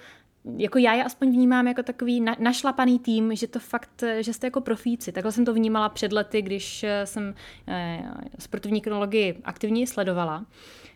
jako 0.57 0.77
já 0.77 0.93
je 0.93 1.03
aspoň 1.03 1.31
vnímám 1.31 1.67
jako 1.67 1.83
takový 1.83 2.21
na, 2.21 2.35
našlapaný 2.39 2.99
tým, 2.99 3.35
že 3.35 3.47
to 3.47 3.59
fakt, 3.59 4.03
že 4.19 4.33
jste 4.33 4.47
jako 4.47 4.61
profíci. 4.61 5.11
Takhle 5.11 5.31
jsem 5.31 5.45
to 5.45 5.53
vnímala 5.53 5.89
před 5.89 6.13
lety, 6.13 6.41
když 6.41 6.83
eh, 6.83 7.05
jsem 7.05 7.35
eh, 7.67 8.03
sportovní 8.39 8.81
kinologii 8.81 9.41
aktivně 9.43 9.87
sledovala. 9.87 10.45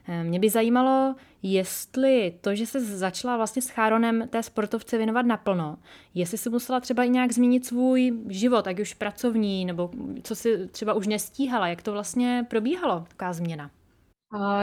Eh, 0.08 0.24
mě 0.24 0.40
by 0.40 0.50
zajímalo, 0.50 1.16
jestli 1.44 2.34
to, 2.42 2.56
že 2.56 2.66
se 2.66 2.82
začala 2.82 3.38
vlastně 3.38 3.62
s 3.62 3.70
Cháronem 3.70 4.28
té 4.28 4.44
sportovce 4.44 4.98
věnovat 4.98 5.26
naplno, 5.26 5.78
jestli 6.14 6.38
si 6.38 6.50
musela 6.50 6.80
třeba 6.80 7.04
i 7.04 7.10
nějak 7.10 7.32
změnit 7.32 7.66
svůj 7.66 8.14
život, 8.28 8.68
ať 8.68 8.80
už 8.80 8.94
pracovní, 8.94 9.66
nebo 9.66 9.90
co 10.24 10.36
si 10.36 10.68
třeba 10.68 10.94
už 10.94 11.08
nestíhala, 11.08 11.68
jak 11.68 11.82
to 11.82 11.92
vlastně 11.92 12.46
probíhalo, 12.50 13.06
taková 13.08 13.34
změna? 13.34 13.72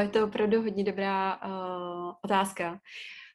Je 0.00 0.08
to 0.08 0.24
opravdu 0.24 0.62
hodně 0.62 0.84
dobrá 0.84 1.36
uh, 1.36 2.12
otázka, 2.24 2.80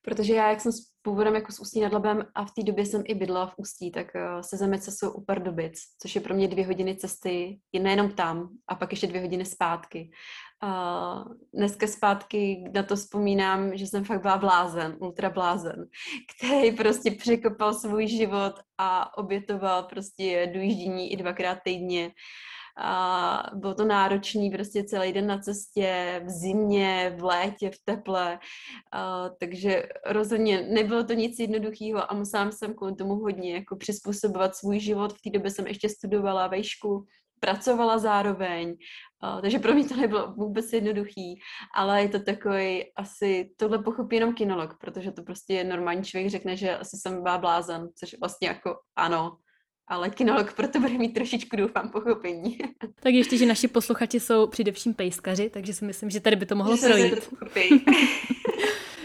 protože 0.01 0.33
já, 0.33 0.49
jak 0.49 0.61
jsem 0.61 0.71
původem 1.05 1.35
jako 1.35 1.51
s 1.51 1.59
Ústí 1.59 1.81
nad 1.81 1.93
Labem 1.93 2.25
a 2.35 2.45
v 2.45 2.51
té 2.51 2.63
době 2.63 2.85
jsem 2.85 3.03
i 3.05 3.15
bydlela 3.15 3.47
v 3.47 3.53
Ústí, 3.57 3.91
tak 3.91 4.07
uh, 4.15 4.41
se 4.41 4.57
Zemice 4.57 4.91
jsou 4.91 5.11
u 5.11 5.25
Pardubic, 5.25 5.79
což 6.01 6.15
je 6.15 6.21
pro 6.21 6.33
mě 6.33 6.47
dvě 6.47 6.65
hodiny 6.65 6.95
cesty, 6.95 7.59
je 7.73 7.79
nejenom 7.79 8.11
tam 8.11 8.49
a 8.67 8.75
pak 8.75 8.91
ještě 8.91 9.07
dvě 9.07 9.21
hodiny 9.21 9.45
zpátky. 9.45 10.09
Uh, 10.63 11.33
dneska 11.53 11.87
zpátky 11.87 12.71
na 12.73 12.83
to 12.83 12.95
vzpomínám, 12.95 13.77
že 13.77 13.87
jsem 13.87 14.03
fakt 14.03 14.21
byla 14.21 14.37
blázen, 14.37 14.97
ultra 14.99 15.29
blázen, 15.29 15.85
který 16.37 16.71
prostě 16.71 17.11
překopal 17.11 17.73
svůj 17.73 18.07
život 18.07 18.53
a 18.77 19.17
obětoval 19.17 19.83
prostě 19.83 20.51
dojíždění 20.53 21.11
i 21.13 21.17
dvakrát 21.17 21.59
týdně. 21.63 22.11
A 22.77 23.43
bylo 23.53 23.73
to 23.73 23.85
náročný 23.85 24.49
prostě 24.49 24.83
celý 24.83 25.13
den 25.13 25.27
na 25.27 25.37
cestě, 25.37 26.21
v 26.25 26.29
zimě, 26.29 27.15
v 27.19 27.23
létě, 27.23 27.69
v 27.69 27.79
teple, 27.85 28.39
a, 28.91 29.29
takže 29.39 29.83
rozhodně 30.05 30.61
nebylo 30.61 31.03
to 31.03 31.13
nic 31.13 31.39
jednoduchého 31.39 32.11
a 32.11 32.15
musela 32.15 32.51
jsem 32.51 32.73
kvůli 32.73 32.95
tomu 32.95 33.15
hodně 33.15 33.53
jako 33.53 33.75
přizpůsobovat 33.75 34.55
svůj 34.55 34.79
život. 34.79 35.13
V 35.13 35.21
té 35.21 35.29
době 35.29 35.51
jsem 35.51 35.67
ještě 35.67 35.89
studovala 35.89 36.47
vejšku, 36.47 37.05
pracovala 37.39 37.97
zároveň, 37.97 38.75
uh, 39.35 39.41
takže 39.41 39.59
pro 39.59 39.73
mě 39.73 39.85
to 39.85 39.95
nebylo 39.95 40.33
vůbec 40.33 40.73
jednoduchý, 40.73 41.39
ale 41.75 42.01
je 42.01 42.09
to 42.09 42.19
takový 42.19 42.83
asi, 42.95 43.49
tohle 43.57 43.83
pochopí 43.83 44.15
jenom 44.15 44.33
kinolog, 44.33 44.77
protože 44.81 45.11
to 45.11 45.23
prostě 45.23 45.63
normální 45.63 46.03
člověk 46.03 46.29
řekne, 46.29 46.57
že 46.57 46.77
asi 46.77 46.97
jsem 46.97 47.23
byla 47.23 47.37
blázen, 47.37 47.87
což 47.95 48.15
vlastně 48.19 48.47
jako 48.47 48.75
ano, 48.95 49.37
ale 49.87 50.09
kinolog 50.09 50.53
proto 50.53 50.79
bude 50.79 50.93
mít 50.93 51.13
trošičku, 51.13 51.55
doufám, 51.55 51.89
pochopení. 51.89 52.57
tak 52.99 53.13
ještě, 53.13 53.37
že 53.37 53.45
naši 53.45 53.67
posluchači 53.67 54.19
jsou 54.19 54.47
především 54.47 54.93
pejskaři, 54.93 55.49
takže 55.49 55.73
si 55.73 55.85
myslím, 55.85 56.09
že 56.09 56.19
tady 56.19 56.35
by 56.35 56.45
to 56.45 56.55
mohlo 56.55 56.77
že 56.77 56.87
projít. 56.87 57.29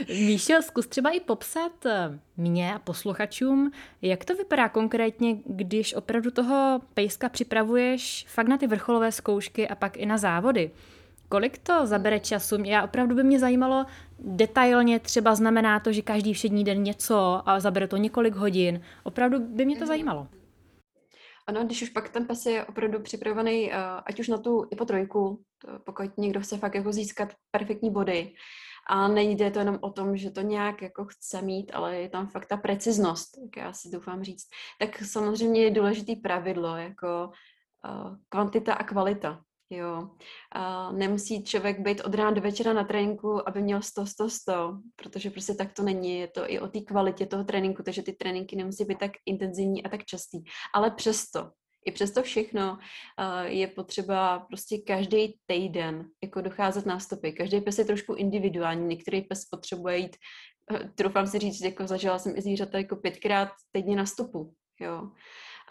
Míšo, 0.09 0.55
zkus 0.61 0.87
třeba 0.87 1.11
i 1.11 1.21
popsat 1.21 1.87
eh, 1.87 2.19
mě 2.37 2.75
a 2.75 2.79
posluchačům, 2.79 3.71
jak 4.03 4.25
to 4.25 4.35
vypadá 4.35 4.69
konkrétně, 4.69 5.37
když 5.47 5.95
opravdu 5.95 6.31
toho 6.31 6.81
pejska 6.95 7.29
připravuješ 7.29 8.27
fakt 8.29 8.49
na 8.49 8.59
ty 8.59 8.67
vrcholové 8.67 9.13
zkoušky 9.13 9.69
a 9.69 9.75
pak 9.75 9.97
i 9.97 10.07
na 10.07 10.19
závody. 10.19 10.71
Kolik 11.29 11.59
to 11.59 11.87
zabere 11.87 12.21
času? 12.21 12.57
Já 12.65 12.83
opravdu 12.83 13.15
by 13.15 13.25
mě 13.25 13.39
zajímalo 13.39 13.87
detailně, 14.19 14.99
třeba 14.99 15.35
znamená 15.35 15.81
to, 15.81 15.93
že 15.93 16.03
každý 16.03 16.35
všední 16.35 16.65
den 16.65 16.83
něco 16.83 17.43
a 17.47 17.61
zabere 17.61 17.89
to 17.89 17.97
několik 17.97 18.35
hodin. 18.35 18.81
Opravdu 19.03 19.39
by 19.41 19.65
mě 19.65 19.77
to 19.77 19.81
mhm. 19.81 19.89
zajímalo. 19.89 20.27
Ano, 21.47 21.65
když 21.65 21.83
už 21.83 21.89
pak 21.89 22.09
ten 22.09 22.27
pes 22.27 22.47
je 22.47 22.65
opravdu 22.65 23.01
připravený, 23.01 23.73
eh, 23.73 23.77
ať 24.07 24.21
už 24.21 24.29
na 24.29 24.39
tu 24.39 24.69
ipotrojku, 24.71 25.43
pokud 25.85 26.19
někdo 26.19 26.41
chce 26.41 26.59
fakt 26.59 26.75
jako 26.75 26.93
získat 26.93 27.35
perfektní 27.51 27.91
body, 27.91 28.35
a 28.91 29.09
nejde 29.09 29.51
to 29.51 29.59
jenom 29.59 29.79
o 29.81 29.91
tom, 29.91 30.17
že 30.17 30.31
to 30.31 30.41
nějak 30.41 30.83
jako 30.83 31.05
chce 31.05 31.43
mít, 31.43 31.71
ale 31.75 31.97
je 31.97 32.09
tam 32.09 32.27
fakt 32.27 32.47
ta 32.47 32.57
preciznost, 32.57 33.39
jak 33.43 33.57
já 33.57 33.73
si 33.73 33.91
doufám 33.91 34.25
říct. 34.25 34.49
Tak 34.79 34.99
samozřejmě 34.99 35.63
je 35.63 35.71
důležitý 35.71 36.17
pravidlo, 36.17 36.77
jako 36.77 37.31
uh, 37.89 38.17
kvantita 38.29 38.75
a 38.75 38.85
kvalita. 38.85 39.45
Jo. 39.71 40.11
Uh, 40.57 40.99
nemusí 40.99 41.45
člověk 41.45 41.81
být 41.81 42.01
od 42.01 42.15
rána 42.15 42.31
do 42.31 42.41
večera 42.41 42.73
na 42.73 42.85
tréninku, 42.85 43.49
aby 43.49 43.63
měl 43.63 43.83
100, 43.83 44.07
100, 44.07 44.31
100, 44.31 44.79
protože 44.97 45.31
prostě 45.31 45.55
tak 45.55 45.73
to 45.73 45.83
není. 45.83 46.19
Je 46.19 46.29
to 46.29 46.51
i 46.51 46.61
o 46.61 46.69
té 46.69 46.81
kvalitě 46.81 47.27
toho 47.27 47.45
tréninku, 47.45 47.83
takže 47.83 48.03
ty 48.03 48.13
tréninky 48.13 48.57
nemusí 48.57 48.85
být 48.85 48.99
tak 48.99 49.13
intenzivní 49.27 49.83
a 49.83 49.89
tak 49.89 50.05
častý. 50.05 50.39
Ale 50.75 50.91
přesto 50.91 51.51
i 51.87 51.93
přesto 51.93 52.23
všechno 52.23 52.79
je 53.43 53.67
potřeba 53.67 54.39
prostě 54.39 54.79
každý 54.79 55.39
týden 55.47 56.09
jako 56.23 56.41
docházet 56.41 56.87
na 56.87 57.01
stopy. 57.01 57.33
Každý 57.33 57.61
pes 57.61 57.79
je 57.79 57.85
trošku 57.85 58.15
individuální, 58.15 58.87
některý 58.87 59.23
pes 59.23 59.45
potřebuje 59.45 59.99
jít, 59.99 60.17
uh, 60.71 60.79
troufám 60.95 61.27
si 61.27 61.39
říct, 61.39 61.61
jako 61.61 61.87
zažila 61.87 62.19
jsem 62.19 62.37
i 62.37 62.43
zvířata 62.43 62.79
jako 62.79 62.97
pětkrát 62.97 63.49
týdně 63.73 63.97
na 63.97 64.07
stopu, 64.07 64.55
jo. 64.81 65.11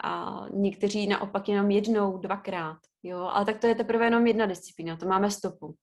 A 0.04 0.44
někteří 0.50 1.06
naopak 1.06 1.48
jenom 1.48 1.70
jednou, 1.70 2.18
dvakrát, 2.18 2.78
jo. 3.02 3.18
Ale 3.18 3.44
tak 3.44 3.58
to 3.58 3.66
je 3.66 3.74
teprve 3.74 4.04
jenom 4.04 4.26
jedna 4.26 4.46
disciplína, 4.46 4.96
to 4.96 5.06
máme 5.06 5.30
stopu. 5.30 5.74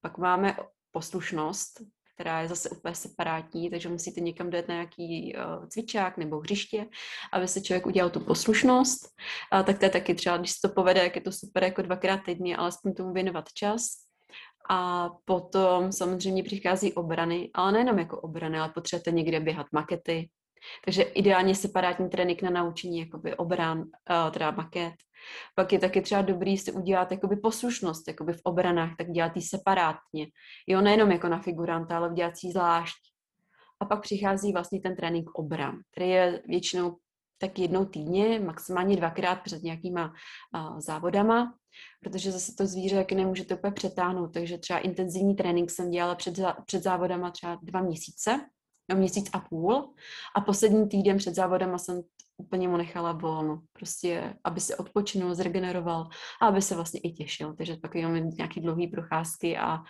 Pak 0.00 0.18
máme 0.18 0.56
poslušnost, 0.90 1.80
která 2.14 2.40
je 2.40 2.48
zase 2.48 2.70
úplně 2.70 2.94
separátní, 2.94 3.70
takže 3.70 3.88
musíte 3.88 4.20
někam 4.20 4.50
dojet 4.50 4.68
na 4.68 4.74
nějaký 4.74 5.34
uh, 5.36 5.66
cvičák 5.66 6.16
nebo 6.16 6.40
hřiště, 6.40 6.86
aby 7.32 7.48
se 7.48 7.60
člověk 7.60 7.86
udělal 7.86 8.10
tu 8.10 8.20
poslušnost. 8.20 9.08
Uh, 9.54 9.62
tak 9.62 9.78
to 9.78 9.84
je 9.84 9.90
taky 9.90 10.14
třeba, 10.14 10.36
když 10.36 10.50
se 10.50 10.68
to 10.68 10.74
povede, 10.74 11.04
jak 11.04 11.16
je 11.16 11.22
to 11.22 11.32
super 11.32 11.64
jako 11.64 11.82
dvakrát 11.82 12.20
týdně, 12.24 12.56
alespoň 12.56 12.94
tomu 12.94 13.12
věnovat 13.12 13.52
čas. 13.52 13.86
A 14.70 15.10
potom 15.24 15.92
samozřejmě 15.92 16.42
přichází 16.42 16.92
obrany, 16.92 17.50
ale 17.54 17.72
nejenom 17.72 17.98
jako 17.98 18.20
obrany, 18.20 18.58
ale 18.58 18.68
potřebujete 18.68 19.10
někde 19.10 19.40
běhat 19.40 19.66
makety, 19.72 20.28
takže 20.84 21.02
ideálně 21.02 21.54
separátní 21.54 22.08
trénink 22.08 22.42
na 22.42 22.50
naučení 22.50 22.98
jakoby 22.98 23.36
obran, 23.36 23.78
uh, 23.78 24.30
teda 24.32 24.50
maket. 24.50 24.94
Pak 25.54 25.72
je 25.72 25.78
taky 25.78 26.02
třeba 26.02 26.22
dobrý 26.22 26.58
si 26.58 26.72
udělat 26.72 27.10
jakoby 27.10 27.36
poslušnost 27.36 28.08
jakoby 28.08 28.32
v 28.32 28.40
obranách, 28.44 28.90
tak 28.98 29.10
dělat 29.10 29.36
ji 29.36 29.42
separátně. 29.42 30.26
Jo, 30.66 30.80
nejenom 30.80 31.10
jako 31.10 31.28
na 31.28 31.38
figuranta, 31.38 31.96
ale 31.96 32.14
dělat 32.14 32.36
si 32.36 32.50
zvlášť. 32.50 32.96
A 33.80 33.84
pak 33.84 34.02
přichází 34.02 34.52
vlastně 34.52 34.80
ten 34.80 34.96
trénink 34.96 35.30
obran, 35.38 35.78
který 35.92 36.10
je 36.10 36.42
většinou 36.46 36.96
tak 37.38 37.58
jednou 37.58 37.84
týdně, 37.84 38.40
maximálně 38.40 38.96
dvakrát 38.96 39.34
před 39.42 39.62
nějakýma 39.62 40.12
uh, 40.54 40.80
závodama, 40.80 41.54
protože 42.00 42.32
zase 42.32 42.52
to 42.58 42.66
zvíře 42.66 42.96
taky 42.96 43.14
nemůžete 43.14 43.54
úplně 43.54 43.72
přetáhnout, 43.72 44.32
takže 44.34 44.58
třeba 44.58 44.78
intenzivní 44.78 45.34
trénink 45.34 45.70
jsem 45.70 45.90
dělala 45.90 46.14
před, 46.14 46.34
před 46.66 46.82
závodama 46.82 47.30
třeba 47.30 47.58
dva 47.62 47.80
měsíce, 47.80 48.40
no 48.90 48.96
měsíc 48.96 49.30
a 49.32 49.40
půl. 49.40 49.94
A 50.36 50.40
poslední 50.40 50.88
týden 50.88 51.16
před 51.16 51.34
závodem 51.34 51.78
jsem 51.78 52.02
úplně 52.36 52.68
mu 52.68 52.76
nechala 52.76 53.12
volno, 53.12 53.62
prostě, 53.72 54.34
aby 54.44 54.60
se 54.60 54.76
odpočinul, 54.76 55.34
zregeneroval 55.34 56.08
a 56.42 56.46
aby 56.46 56.62
se 56.62 56.74
vlastně 56.74 57.00
i 57.00 57.12
těšil, 57.12 57.54
takže 57.54 57.76
pak 57.76 57.94
jenom 57.94 58.30
nějaký 58.30 58.60
dlouhý 58.60 58.88
procházky 58.88 59.56
a, 59.56 59.82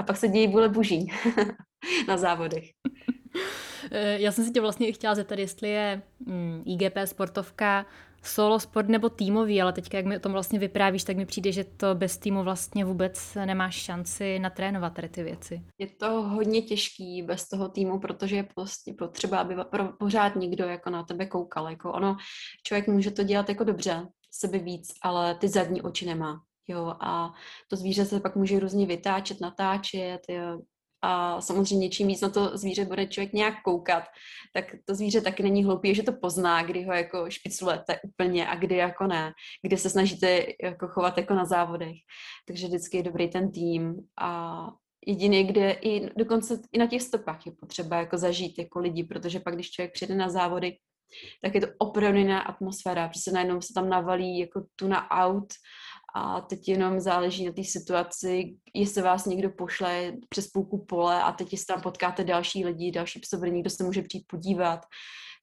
a 0.00 0.02
pak 0.06 0.16
se 0.16 0.28
dějí 0.28 0.48
vůle 0.48 0.68
buží 0.68 1.06
na 2.08 2.16
závodech. 2.16 2.64
Eh, 3.90 4.20
já 4.20 4.32
jsem 4.32 4.44
si 4.44 4.50
tě 4.50 4.60
vlastně 4.60 4.92
chtěla 4.92 5.14
zeptat, 5.14 5.38
jestli 5.38 5.68
je 5.68 6.02
mm, 6.26 6.62
IGP 6.66 6.96
sportovka 7.04 7.86
solo 8.26 8.60
sport 8.60 8.88
nebo 8.88 9.08
týmový, 9.08 9.62
ale 9.62 9.72
teď, 9.72 9.94
jak 9.94 10.04
mi 10.04 10.16
o 10.16 10.20
tom 10.20 10.32
vlastně 10.32 10.58
vyprávíš, 10.58 11.04
tak 11.04 11.16
mi 11.16 11.26
přijde, 11.26 11.52
že 11.52 11.64
to 11.64 11.94
bez 11.94 12.18
týmu 12.18 12.42
vlastně 12.42 12.84
vůbec 12.84 13.34
nemáš 13.44 13.74
šanci 13.74 14.38
natrénovat 14.38 14.94
tady 14.94 15.08
ty 15.08 15.22
věci. 15.22 15.62
Je 15.78 15.86
to 15.86 16.22
hodně 16.22 16.62
těžký 16.62 17.22
bez 17.22 17.48
toho 17.48 17.68
týmu, 17.68 17.98
protože 17.98 18.36
je 18.36 18.48
prostě 18.54 18.94
potřeba, 18.98 19.38
aby 19.38 19.56
pořád 19.98 20.36
někdo 20.36 20.64
jako 20.64 20.90
na 20.90 21.02
tebe 21.02 21.26
koukal. 21.26 21.70
Jako 21.70 21.92
ono, 21.92 22.16
člověk 22.66 22.88
může 22.88 23.10
to 23.10 23.22
dělat 23.22 23.48
jako 23.48 23.64
dobře, 23.64 24.06
sebe 24.30 24.58
víc, 24.58 24.92
ale 25.02 25.34
ty 25.34 25.48
zadní 25.48 25.82
oči 25.82 26.06
nemá. 26.06 26.40
Jo, 26.68 26.94
a 27.00 27.32
to 27.68 27.76
zvíře 27.76 28.04
se 28.04 28.20
pak 28.20 28.36
může 28.36 28.60
různě 28.60 28.86
vytáčet, 28.86 29.40
natáčet, 29.40 30.20
jo, 30.28 30.60
a 31.04 31.40
samozřejmě 31.40 31.88
čím 31.90 32.08
víc 32.08 32.20
na 32.20 32.28
to 32.28 32.56
zvíře 32.56 32.84
bude 32.84 33.06
člověk 33.06 33.32
nějak 33.32 33.62
koukat, 33.62 34.04
tak 34.54 34.64
to 34.84 34.94
zvíře 34.94 35.20
taky 35.20 35.42
není 35.42 35.64
hloupý, 35.64 35.94
že 35.94 36.02
to 36.02 36.12
pozná, 36.12 36.62
kdy 36.62 36.84
ho 36.84 36.92
jako 36.92 37.30
špiclujete 37.30 38.00
úplně 38.04 38.48
a 38.48 38.54
kdy 38.54 38.76
jako 38.76 39.06
ne, 39.06 39.32
kdy 39.62 39.76
se 39.76 39.90
snažíte 39.90 40.46
jako 40.62 40.88
chovat 40.88 41.18
jako 41.18 41.34
na 41.34 41.44
závodech. 41.44 41.96
Takže 42.46 42.66
vždycky 42.66 42.96
je 42.96 43.02
dobrý 43.02 43.28
ten 43.28 43.52
tým 43.52 43.94
a 44.20 44.68
jediný, 45.06 45.44
kde 45.44 45.70
i 45.70 46.10
dokonce 46.16 46.60
i 46.72 46.78
na 46.78 46.86
těch 46.86 47.02
stopách 47.02 47.46
je 47.46 47.52
potřeba 47.52 47.96
jako 47.96 48.18
zažít 48.18 48.58
jako 48.58 48.78
lidi, 48.78 49.04
protože 49.04 49.40
pak, 49.40 49.54
když 49.54 49.70
člověk 49.70 49.92
přijde 49.92 50.14
na 50.14 50.28
závody, 50.28 50.76
tak 51.42 51.54
je 51.54 51.60
to 51.60 51.66
opravdu 51.78 52.18
jiná 52.18 52.40
atmosféra, 52.40 53.08
protože 53.08 53.30
najednou 53.32 53.60
se 53.60 53.72
tam 53.74 53.88
navalí 53.88 54.38
jako 54.38 54.64
tu 54.76 54.88
na 54.88 55.10
aut 55.10 55.52
a 56.14 56.40
teď 56.40 56.68
jenom 56.68 57.00
záleží 57.00 57.46
na 57.46 57.52
té 57.52 57.64
situaci, 57.64 58.56
jestli 58.74 59.02
vás 59.02 59.26
někdo 59.26 59.50
pošle 59.50 60.12
přes 60.28 60.48
půlku 60.48 60.84
pole 60.84 61.22
a 61.22 61.32
teď 61.32 61.52
jestli 61.52 61.66
tam 61.66 61.82
potkáte 61.82 62.24
další 62.24 62.64
lidi, 62.64 62.92
další 62.92 63.20
psobrní, 63.20 63.54
někdo 63.54 63.70
se 63.70 63.84
může 63.84 64.02
přijít 64.02 64.24
podívat. 64.26 64.80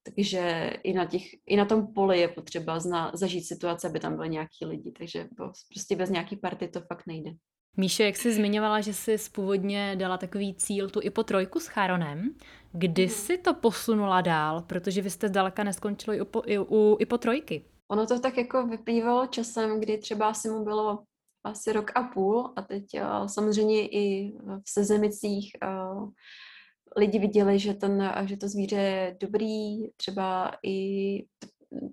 Takže 0.04 0.74
i 0.84 0.94
na, 0.94 1.06
těch, 1.06 1.22
i 1.46 1.56
na 1.56 1.66
tom 1.66 1.94
poli 1.94 2.20
je 2.20 2.28
potřeba 2.28 2.80
zna, 2.80 3.12
zažít 3.14 3.48
situace, 3.48 3.88
aby 3.88 4.00
tam 4.00 4.16
byly 4.16 4.30
nějaký 4.30 4.66
lidi, 4.66 4.92
takže 4.92 5.28
prostě 5.70 5.96
bez 5.96 6.10
nějaký 6.10 6.36
party 6.36 6.68
to 6.68 6.82
fakt 6.82 7.08
nejde. 7.08 7.32
Míše, 7.78 8.04
jak 8.04 8.16
jsi 8.16 8.34
zmiňovala, 8.34 8.82
že 8.82 8.94
jsi 8.94 9.18
původně 9.32 9.96
dala 9.96 10.18
takový 10.18 10.56
cíl 10.56 10.90
tu 10.90 11.00
i 11.04 11.10
po 11.10 11.24
trojku 11.24 11.60
s 11.60 11.68
Charonem, 11.68 12.36
kdy 12.72 13.06
mhm. 13.06 13.12
jsi 13.12 13.38
to 13.38 13.54
posunula 13.54 14.22
dál, 14.22 14.62
protože 14.62 15.02
vy 15.02 15.10
jste 15.10 15.28
zdaleka 15.28 15.64
neskončili 15.64 16.18
i, 16.18 16.26
po, 16.26 16.42
i, 16.46 16.60
u, 16.60 16.98
i 17.00 17.06
po 17.06 17.18
trojky? 17.18 17.66
Ono 17.92 18.08
to 18.08 18.20
tak 18.20 18.38
jako 18.38 18.68
vyplývalo 18.68 19.28
časem, 19.28 19.80
kdy 19.80 19.98
třeba 19.98 20.30
asi 20.30 20.50
mu 20.50 20.64
bylo 20.64 21.04
asi 21.44 21.74
rok 21.74 21.92
a 21.96 22.04
půl 22.04 22.54
a 22.56 22.62
teď 22.62 22.86
uh, 22.94 23.28
samozřejmě 23.28 23.88
i 23.88 24.34
v 24.48 24.70
sezemicích 24.70 25.52
uh, 25.64 26.10
lidi 26.98 27.20
viděli, 27.20 27.60
že, 27.60 27.74
ten, 27.74 28.14
že 28.26 28.38
to 28.38 28.48
zvíře 28.48 28.76
je 28.76 29.18
dobrý, 29.20 29.88
třeba 29.98 30.56
i 30.66 31.26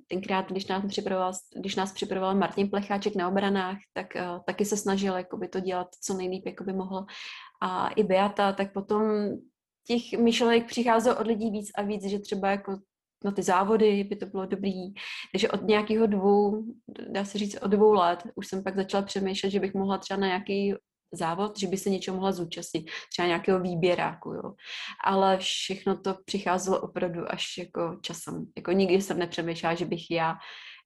tenkrát, 0.06 0.50
když 0.50 0.66
nás 0.66 0.84
připravoval, 0.88 1.32
když 1.56 1.76
nás 1.76 1.92
připravoval 1.92 2.34
Martin 2.34 2.70
Plecháček 2.70 3.16
na 3.16 3.28
obranách, 3.28 3.78
tak 3.92 4.06
uh, 4.16 4.44
taky 4.46 4.64
se 4.64 4.76
snažil 4.76 5.16
jakoby, 5.16 5.48
to 5.48 5.60
dělat 5.60 5.88
co 6.00 6.14
nejlíp, 6.14 6.46
jako 6.46 6.64
by 6.64 6.72
mohl. 6.72 7.06
A 7.62 7.88
i 7.88 8.04
Beata, 8.04 8.52
tak 8.52 8.72
potom 8.72 9.02
těch 9.86 10.20
myšlenek 10.20 10.66
přicházelo 10.66 11.20
od 11.20 11.26
lidí 11.26 11.50
víc 11.50 11.70
a 11.74 11.82
víc, 11.82 12.04
že 12.04 12.18
třeba 12.18 12.50
jako 12.50 12.78
na 13.24 13.30
ty 13.30 13.42
závody 13.42 14.04
by 14.04 14.16
to 14.16 14.26
bylo 14.26 14.46
dobrý. 14.46 14.94
Takže 15.32 15.50
od 15.50 15.62
nějakého 15.62 16.06
dvou, 16.06 16.64
dá 17.12 17.24
se 17.24 17.38
říct 17.38 17.56
od 17.62 17.68
dvou 17.68 17.92
let, 17.92 18.22
už 18.34 18.46
jsem 18.46 18.62
pak 18.62 18.76
začala 18.76 19.02
přemýšlet, 19.02 19.50
že 19.50 19.60
bych 19.60 19.74
mohla 19.74 19.98
třeba 19.98 20.20
na 20.20 20.26
nějaký 20.26 20.74
závod, 21.12 21.58
že 21.58 21.66
by 21.66 21.76
se 21.76 21.90
něčeho 21.90 22.16
mohla 22.16 22.32
zúčastnit, 22.32 22.90
třeba 23.12 23.28
nějakého 23.28 23.60
výběráku, 23.60 24.32
jo. 24.32 24.54
Ale 25.04 25.38
všechno 25.38 25.98
to 25.98 26.14
přicházelo 26.24 26.80
opravdu 26.80 27.32
až 27.32 27.58
jako 27.58 27.98
časem. 28.02 28.46
Jako 28.56 28.72
nikdy 28.72 29.02
jsem 29.02 29.18
nepřemýšlela, 29.18 29.74
že 29.74 29.84
bych 29.84 30.10
já 30.10 30.34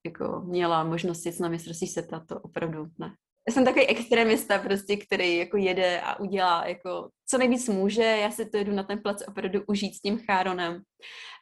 jako 0.07 0.43
měla 0.45 0.85
možnost 0.85 1.27
jít 1.27 1.41
na 1.41 1.49
mistrovství 1.49 1.87
světa, 1.87 2.25
to 2.29 2.41
opravdu 2.41 2.87
ne 2.99 3.15
já 3.49 3.54
jsem 3.54 3.64
takový 3.64 3.87
extremista 3.87 4.58
prostě, 4.58 4.96
který 4.96 5.37
jako 5.37 5.56
jede 5.56 6.00
a 6.00 6.20
udělá 6.20 6.66
jako 6.66 7.08
co 7.32 7.38
nejvíc 7.38 7.68
může, 7.68 8.02
já 8.02 8.30
si 8.30 8.50
to 8.50 8.56
jedu 8.56 8.72
na 8.72 8.82
ten 8.82 8.99
plac 9.02 9.22
opravdu 9.28 9.62
užít 9.66 9.94
s 9.94 10.00
tím 10.00 10.18
cháronem. 10.18 10.82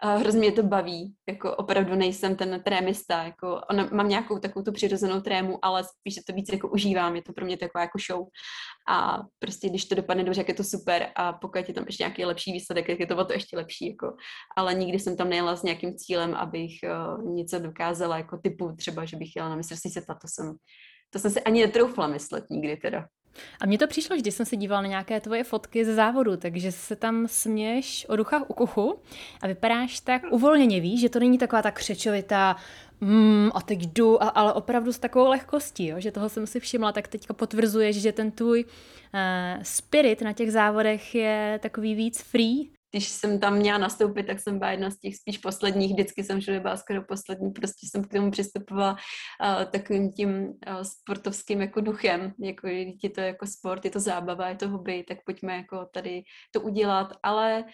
Hrozně 0.02 0.40
mě 0.40 0.52
to 0.52 0.62
baví, 0.62 1.14
jako 1.28 1.56
opravdu 1.56 1.94
nejsem 1.94 2.36
ten 2.36 2.62
trémista, 2.64 3.22
jako 3.22 3.60
ona, 3.70 3.88
mám 3.92 4.08
nějakou 4.08 4.38
takovou 4.38 4.64
tu 4.64 4.72
přirozenou 4.72 5.20
trému, 5.20 5.58
ale 5.62 5.84
spíš 5.84 6.14
to 6.26 6.32
víc 6.32 6.52
jako 6.52 6.68
užívám, 6.68 7.16
je 7.16 7.22
to 7.22 7.32
pro 7.32 7.44
mě 7.44 7.56
taková 7.56 7.82
jako 7.82 7.98
show. 8.10 8.26
A 8.88 9.18
prostě 9.38 9.68
když 9.68 9.84
to 9.84 9.94
dopadne 9.94 10.24
dobře, 10.24 10.40
jak 10.40 10.48
je 10.48 10.54
to 10.54 10.64
super 10.64 11.10
a 11.16 11.32
pokud 11.32 11.68
je 11.68 11.74
tam 11.74 11.84
ještě 11.86 12.02
nějaký 12.02 12.24
lepší 12.24 12.52
výsledek, 12.52 12.86
tak 12.86 13.00
je 13.00 13.06
to 13.06 13.16
o 13.16 13.24
to 13.24 13.32
ještě 13.32 13.56
lepší, 13.56 13.88
jako. 13.88 14.16
Ale 14.56 14.74
nikdy 14.74 14.98
jsem 14.98 15.16
tam 15.16 15.28
nejela 15.28 15.56
s 15.56 15.62
nějakým 15.62 15.96
cílem, 15.96 16.34
abych 16.34 16.72
uh, 16.84 17.34
něco 17.34 17.58
dokázala, 17.58 18.18
jako 18.18 18.38
typu 18.38 18.72
třeba, 18.76 19.04
že 19.04 19.16
bych 19.16 19.36
jela 19.36 19.48
na 19.48 19.56
mistrovství 19.56 19.90
světa, 19.90 20.14
to 20.14 20.28
jsem 20.28 20.54
to 21.10 21.18
jsem 21.18 21.30
si 21.30 21.40
ani 21.40 21.60
netroufla 21.60 22.06
myslet 22.06 22.50
nikdy 22.50 22.76
teda. 22.76 23.08
A 23.60 23.66
mně 23.66 23.78
to 23.78 23.86
přišlo, 23.86 24.16
když 24.16 24.34
jsem 24.34 24.46
se 24.46 24.56
dívala 24.56 24.82
na 24.82 24.88
nějaké 24.88 25.20
tvoje 25.20 25.44
fotky 25.44 25.84
ze 25.84 25.94
závodu, 25.94 26.36
takže 26.36 26.72
se 26.72 26.96
tam 26.96 27.28
směš 27.28 28.06
o 28.08 28.16
duchách 28.16 28.50
u 28.50 28.54
kuchu 28.54 28.98
a 29.42 29.46
vypadáš 29.46 30.00
tak 30.00 30.22
uvolněně, 30.30 30.80
víš, 30.80 31.00
že 31.00 31.08
to 31.08 31.18
není 31.18 31.38
taková 31.38 31.62
tak 31.62 31.74
křečovitá, 31.74 32.56
mm, 33.00 33.50
a 33.54 33.62
teď 33.62 33.78
jdu, 33.80 34.22
a, 34.22 34.28
ale 34.28 34.52
opravdu 34.52 34.92
s 34.92 34.98
takovou 34.98 35.28
lehkostí, 35.28 35.86
jo, 35.86 36.00
že 36.00 36.12
toho 36.12 36.28
jsem 36.28 36.46
si 36.46 36.60
všimla, 36.60 36.92
tak 36.92 37.08
teďka 37.08 37.34
potvrzuješ, 37.34 38.02
že 38.02 38.12
ten 38.12 38.30
tvůj 38.30 38.64
uh, 38.64 39.62
spirit 39.62 40.22
na 40.22 40.32
těch 40.32 40.52
závodech 40.52 41.14
je 41.14 41.58
takový 41.62 41.94
víc 41.94 42.22
free 42.22 42.70
když 42.90 43.08
jsem 43.08 43.40
tam 43.40 43.56
měla 43.56 43.78
nastoupit, 43.78 44.26
tak 44.26 44.40
jsem 44.40 44.58
byla 44.58 44.70
jedna 44.70 44.90
z 44.90 44.98
těch 44.98 45.16
spíš 45.16 45.38
posledních, 45.38 45.92
vždycky 45.92 46.24
jsem 46.24 46.40
všude 46.40 46.60
byla 46.60 46.76
skoro 46.76 47.02
poslední, 47.04 47.50
prostě 47.50 47.86
jsem 47.90 48.04
k 48.04 48.12
tomu 48.12 48.30
přistupovala 48.30 48.92
uh, 48.92 49.64
takovým 49.64 50.12
tím 50.12 50.30
uh, 50.30 50.82
sportovským 50.82 51.60
jako 51.60 51.80
duchem, 51.80 52.32
jako 52.42 52.66
je 52.66 53.10
to 53.14 53.20
jako 53.20 53.46
sport, 53.46 53.84
je 53.84 53.90
to 53.90 54.00
zábava, 54.00 54.48
je 54.48 54.56
to 54.56 54.68
hobby, 54.68 55.04
tak 55.08 55.18
pojďme 55.26 55.56
jako 55.56 55.86
tady 55.94 56.22
to 56.50 56.60
udělat, 56.60 57.12
ale 57.22 57.64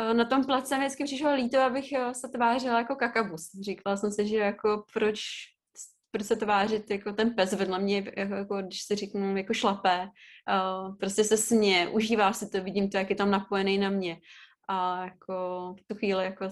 uh, 0.00 0.14
na 0.14 0.24
tom 0.24 0.44
place 0.44 0.78
mi 0.78 0.84
vždycky 0.84 1.04
přišlo 1.04 1.34
líto, 1.34 1.60
abych 1.60 1.88
se 2.12 2.28
tvářila 2.34 2.78
jako 2.78 2.96
kakabus. 2.96 3.50
Říkala 3.64 3.96
jsem 3.96 4.12
si, 4.12 4.26
že 4.28 4.36
jako 4.36 4.84
proč 4.92 5.20
proč 6.10 6.26
se 6.26 6.36
tvářit 6.36 6.90
jako 6.90 7.12
ten 7.12 7.34
pes 7.34 7.52
vedle 7.52 7.78
mě, 7.78 8.12
jako, 8.16 8.34
jako 8.34 8.62
když 8.62 8.82
si 8.82 8.96
řeknu, 8.96 9.36
jako 9.36 9.54
šlapé, 9.54 10.02
uh, 10.02 10.96
prostě 10.96 11.24
se 11.24 11.36
smě, 11.36 11.88
užívá 11.88 12.32
si 12.32 12.50
to, 12.50 12.64
vidím 12.64 12.90
to, 12.90 12.96
jak 12.96 13.10
je 13.10 13.16
tam 13.16 13.30
napojený 13.30 13.78
na 13.78 13.90
mě. 13.90 14.16
A 14.68 15.04
jako 15.04 15.34
v 15.78 15.86
tu 15.86 15.94
chvíli 15.94 16.24
jako 16.24 16.48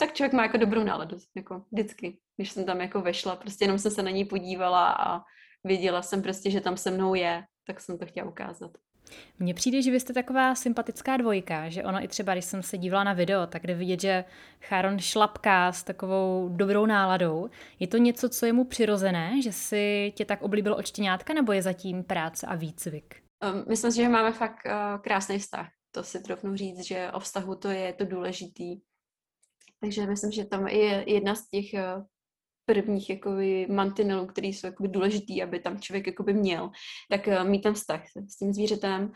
tak 0.00 0.14
člověk 0.14 0.32
má 0.32 0.42
jako 0.42 0.56
dobrou 0.56 0.84
náladu, 0.84 1.16
jako 1.36 1.64
vždycky, 1.72 2.18
když 2.36 2.50
jsem 2.50 2.64
tam 2.64 2.80
jako 2.80 3.00
vešla, 3.00 3.36
prostě 3.36 3.64
jenom 3.64 3.78
jsem 3.78 3.92
se 3.92 4.02
na 4.02 4.10
ní 4.10 4.24
podívala 4.24 4.92
a 4.92 5.22
věděla 5.64 6.02
jsem 6.02 6.22
prostě, 6.22 6.50
že 6.50 6.60
tam 6.60 6.76
se 6.76 6.90
mnou 6.90 7.14
je, 7.14 7.44
tak 7.66 7.80
jsem 7.80 7.98
to 7.98 8.06
chtěla 8.06 8.28
ukázat. 8.28 8.70
Mně 9.38 9.54
přijde, 9.54 9.82
že 9.82 9.90
vy 9.90 10.00
jste 10.00 10.12
taková 10.12 10.54
sympatická 10.54 11.16
dvojka, 11.16 11.68
že 11.68 11.84
ono 11.84 12.04
i 12.04 12.08
třeba, 12.08 12.32
když 12.32 12.44
jsem 12.44 12.62
se 12.62 12.78
dívala 12.78 13.04
na 13.04 13.12
video, 13.12 13.46
tak 13.46 13.66
jde 13.66 13.74
vidět, 13.74 14.00
že 14.00 14.24
Charon 14.60 14.98
šlapká 14.98 15.72
s 15.72 15.82
takovou 15.82 16.48
dobrou 16.48 16.86
náladou. 16.86 17.50
Je 17.80 17.86
to 17.86 17.96
něco, 17.96 18.28
co 18.28 18.46
je 18.46 18.52
mu 18.52 18.64
přirozené, 18.64 19.42
že 19.42 19.52
si 19.52 20.12
tě 20.16 20.24
tak 20.24 20.42
oblíbil 20.42 20.74
od 20.74 20.86
štěňátka, 20.86 21.34
nebo 21.34 21.52
je 21.52 21.62
zatím 21.62 22.04
práce 22.04 22.46
a 22.46 22.54
výcvik? 22.54 23.22
Um, 23.54 23.64
myslím 23.68 23.92
si, 23.92 23.96
že 23.96 24.08
máme 24.08 24.32
fakt 24.32 24.66
uh, 24.66 25.02
krásný 25.02 25.38
vztah. 25.38 25.68
To 25.90 26.04
si 26.04 26.22
trofnu 26.22 26.56
říct, 26.56 26.86
že 26.86 27.10
o 27.12 27.20
vztahu 27.20 27.54
to 27.54 27.68
je 27.68 27.92
to 27.92 28.04
důležitý. 28.04 28.80
Takže 29.80 30.06
myslím, 30.06 30.32
že 30.32 30.44
tam 30.44 30.68
je 30.68 31.04
jedna 31.06 31.34
z 31.34 31.48
těch 31.48 31.64
uh, 31.74 32.04
prvních 32.68 33.10
jakoby, 33.10 33.66
mantinelů, 33.70 34.26
které 34.26 34.48
jsou 34.48 34.66
jakoby, 34.66 34.88
důležitý, 34.88 35.42
aby 35.42 35.60
tam 35.60 35.80
člověk 35.80 36.06
jakoby, 36.06 36.32
měl, 36.32 36.70
tak 37.10 37.26
uh, 37.26 37.48
mít 37.48 37.60
ten 37.60 37.74
vztah 37.74 38.02
s 38.28 38.36
tím 38.36 38.52
zvířetem. 38.52 39.12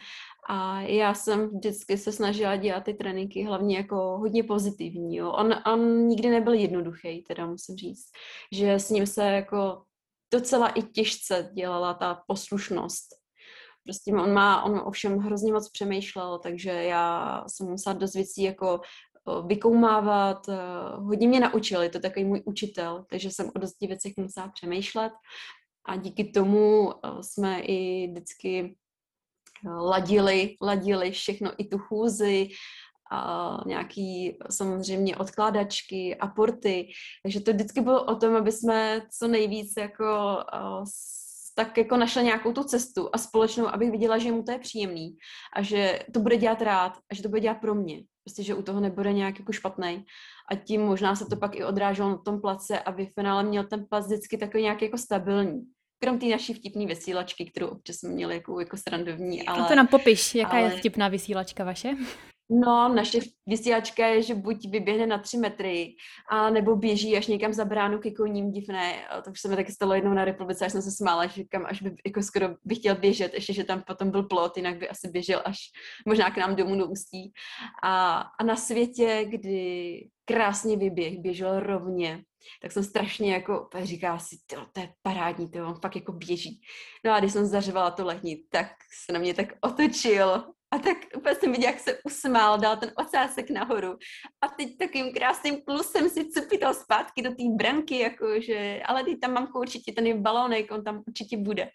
A 0.49 0.81
já 0.81 1.15
jsem 1.15 1.49
vždycky 1.49 1.99
se 1.99 2.13
snažila 2.13 2.57
dělat 2.57 2.85
ty 2.85 2.95
tréninky 2.95 3.45
hlavně 3.45 3.77
jako 3.77 3.97
hodně 3.97 4.43
pozitivní. 4.45 5.17
Jo. 5.17 5.33
On, 5.33 5.55
on 5.73 6.07
nikdy 6.07 6.31
nebyl 6.31 6.53
jednoduchý, 6.53 7.23
teda 7.29 7.47
musím 7.47 7.77
říct, 7.77 8.07
že 8.53 8.73
s 8.73 8.91
ním 8.91 9.07
se 9.07 9.25
jako 9.25 9.83
docela 10.33 10.69
i 10.69 10.83
těžce 10.83 11.51
dělala 11.53 11.95
ta 11.95 12.23
poslušnost. 12.27 13.07
Prostě 13.85 14.13
on 14.13 14.33
má, 14.33 14.63
on 14.63 14.83
ovšem 14.85 15.19
hrozně 15.19 15.53
moc 15.53 15.71
přemýšlel, 15.71 16.39
takže 16.39 16.71
já 16.71 17.45
jsem 17.49 17.67
musela 17.67 17.93
dost 17.93 18.15
věcí 18.15 18.43
jako 18.43 18.81
vykoumávat, 19.47 20.47
hodně 20.97 21.29
mě 21.29 21.41
naučil, 21.41 21.83
je 21.83 21.89
to 21.89 22.01
takový 22.01 22.25
můj 22.25 22.43
učitel, 22.45 23.05
takže 23.11 23.31
jsem 23.31 23.51
o 23.57 23.59
dosti 23.59 23.87
věcech 23.87 24.13
musela 24.17 24.49
přemýšlet. 24.49 25.13
A 25.87 25.97
díky 25.97 26.25
tomu 26.25 26.93
jsme 27.21 27.61
i 27.61 28.09
vždycky 28.11 28.77
ladili, 29.67 30.57
ladili 30.63 31.11
všechno, 31.11 31.53
i 31.59 31.65
tu 31.65 31.79
chůzi, 31.79 32.49
a 33.13 33.59
nějaký 33.67 34.39
samozřejmě 34.51 35.17
odkládačky, 35.17 36.17
aporty, 36.17 36.89
takže 37.23 37.41
to 37.41 37.53
vždycky 37.53 37.81
bylo 37.81 38.05
o 38.05 38.17
tom, 38.17 38.37
aby 38.37 38.53
jsme 38.53 39.03
co 39.19 39.29
nejvíc 39.29 39.73
jako 39.79 40.39
tak 41.55 41.79
jako 41.79 41.97
našla 41.97 42.23
nějakou 42.23 42.53
tu 42.53 42.65
cestu 42.65 43.09
a 43.13 43.19
společnou, 43.19 43.67
abych 43.67 43.91
viděla, 43.91 44.19
že 44.19 44.33
mu 44.33 44.43
to 44.43 44.53
je 44.53 44.59
příjemný 44.59 45.17
a 45.57 45.63
že 45.63 45.99
to 46.15 46.21
bude 46.21 46.37
dělat 46.37 46.63
rád 46.63 46.93
a 47.11 47.15
že 47.15 47.23
to 47.23 47.29
bude 47.29 47.41
dělat 47.41 47.55
pro 47.61 47.75
mě. 47.75 48.03
Prostě, 48.25 48.43
že 48.43 48.55
u 48.55 48.63
toho 48.63 48.81
nebude 48.81 49.13
nějak 49.13 49.39
jako 49.39 49.53
špatný. 49.53 50.05
A 50.51 50.55
tím 50.55 50.83
možná 50.83 51.17
se 51.17 51.27
to 51.27 51.37
pak 51.37 51.57
i 51.57 51.65
odráželo 51.65 52.09
na 52.09 52.17
tom 52.17 52.41
place, 52.41 52.81
aby 52.81 53.07
v 53.07 53.15
finále 53.15 53.43
měl 53.43 53.65
ten 53.65 53.87
plac 53.91 54.07
vždycky 54.07 54.39
takový 54.39 54.63
nějak 54.63 54.83
jako 54.83 54.99
stabilní. 54.99 55.63
Krom 56.03 56.19
té 56.19 56.27
naší 56.27 56.55
vtipné 56.55 56.87
vysílačky, 56.87 57.45
kterou 57.51 57.67
občas 57.67 57.97
jsme 57.97 58.09
měli 58.09 58.35
jako, 58.35 58.61
jako 58.61 58.77
srandovní. 58.77 59.47
Ale, 59.47 59.65
a 59.65 59.69
to 59.69 59.75
nám 59.75 59.87
popiš, 59.87 60.35
jaká 60.35 60.51
ale... 60.51 60.63
je 60.63 60.71
vtipná 60.71 61.09
vysílačka 61.09 61.65
vaše? 61.65 61.95
No, 62.61 62.89
naše 62.89 63.19
vysílačka 63.47 64.07
je, 64.07 64.23
že 64.23 64.35
buď 64.35 64.69
vyběhne 64.69 65.07
na 65.07 65.19
tři 65.19 65.37
metry, 65.37 65.95
a 66.31 66.51
nebo 66.51 66.77
běží 66.77 67.17
až 67.17 67.27
někam 67.27 67.53
za 67.53 67.65
bránu 67.65 67.99
ke 67.99 68.11
koním 68.11 68.53
divné. 68.53 68.95
To 69.25 69.31
už 69.31 69.41
se 69.41 69.49
mi 69.49 69.57
taky 69.57 69.73
stalo 69.73 69.95
jednou 69.95 70.15
na 70.15 70.25
republice, 70.25 70.67
až 70.67 70.73
jsem 70.73 70.83
se 70.83 70.91
smála, 70.91 71.27
že 71.27 71.45
kam 71.45 71.67
až 71.67 71.83
by, 71.83 71.97
jako 72.07 72.23
skoro 72.23 72.49
bych 72.65 72.79
chtěl 72.79 72.95
běžet, 72.95 73.35
ještě, 73.35 73.53
že 73.53 73.65
tam 73.65 73.83
potom 73.83 74.11
byl 74.11 74.23
plot, 74.23 74.57
jinak 74.57 74.79
by 74.79 74.89
asi 74.89 75.09
běžel 75.09 75.43
až 75.45 75.59
možná 76.07 76.31
k 76.31 76.37
nám 76.37 76.57
domů 76.57 76.77
do 76.79 76.87
Ústí. 76.87 77.33
A, 77.83 78.19
a 78.41 78.45
na 78.45 78.57
světě, 78.57 79.25
kdy 79.29 80.09
krásně 80.25 80.77
vyběh, 80.77 81.19
běžel 81.19 81.61
rovně, 81.61 82.25
tak 82.63 82.73
jsem 82.73 82.85
strašně 82.85 83.33
jako, 83.33 83.69
říká 83.83 84.19
si, 84.19 84.37
to, 84.47 84.81
je 84.81 84.89
parádní, 85.03 85.51
to 85.51 85.67
on 85.67 85.81
fakt 85.83 85.97
jako 85.97 86.13
běží. 86.13 86.61
No 87.05 87.13
a 87.13 87.21
když 87.21 87.33
jsem 87.33 87.47
zařvala 87.47 87.91
to 87.91 88.05
lehní, 88.05 88.37
tak 88.51 88.67
se 89.07 89.13
na 89.13 89.19
mě 89.19 89.35
tak 89.35 89.49
otočil 89.61 90.45
a 90.73 90.79
tak 90.79 90.97
úplně 91.17 91.35
jsem 91.35 91.53
viděla, 91.53 91.71
jak 91.71 91.81
se 91.81 91.99
usmál, 92.05 92.59
dal 92.59 92.77
ten 92.77 92.93
ocásek 92.97 93.51
nahoru. 93.51 93.97
A 94.41 94.49
teď 94.49 94.79
takým 94.79 95.13
krásným 95.13 95.63
plusem 95.67 96.09
si 96.09 96.29
cupital 96.29 96.75
zpátky 96.75 97.23
do 97.23 97.31
té 97.31 97.43
branky, 97.57 97.99
jakože, 97.99 98.83
ale 98.87 99.05
teď 99.05 99.21
tam 99.21 99.33
mám 99.33 99.49
určitě 99.55 99.93
ten 99.93 100.23
balónek, 100.23 100.73
on 100.73 100.85
tam 100.85 101.03
určitě 101.07 101.37
bude. 101.37 101.69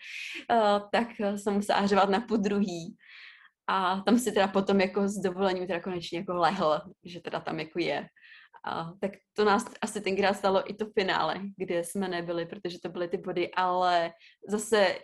Uh, 0.51 0.89
tak 0.91 1.07
jsem 1.35 1.53
musela 1.53 1.87
řvat 1.87 2.09
na 2.09 2.19
podruhý. 2.19 2.95
A 3.67 4.01
tam 4.01 4.19
si 4.19 4.31
teda 4.31 4.47
potom 4.47 4.81
jako 4.81 5.07
s 5.07 5.17
dovolením 5.17 5.67
teda 5.67 5.79
konečně 5.79 6.19
jako 6.19 6.33
lehl, 6.33 6.81
že 7.05 7.21
teda 7.21 7.39
tam 7.39 7.59
jako 7.59 7.79
je. 7.79 8.07
A, 8.65 8.93
tak 9.01 9.11
to 9.33 9.45
nás 9.45 9.65
asi 9.81 10.01
tenkrát 10.01 10.33
stalo 10.33 10.69
i 10.71 10.73
to 10.73 10.85
finále, 10.99 11.41
kde 11.57 11.83
jsme 11.83 12.07
nebyli, 12.07 12.45
protože 12.45 12.77
to 12.79 12.89
byly 12.89 13.07
ty 13.07 13.17
body, 13.17 13.51
ale 13.53 14.11
zase 14.47 14.99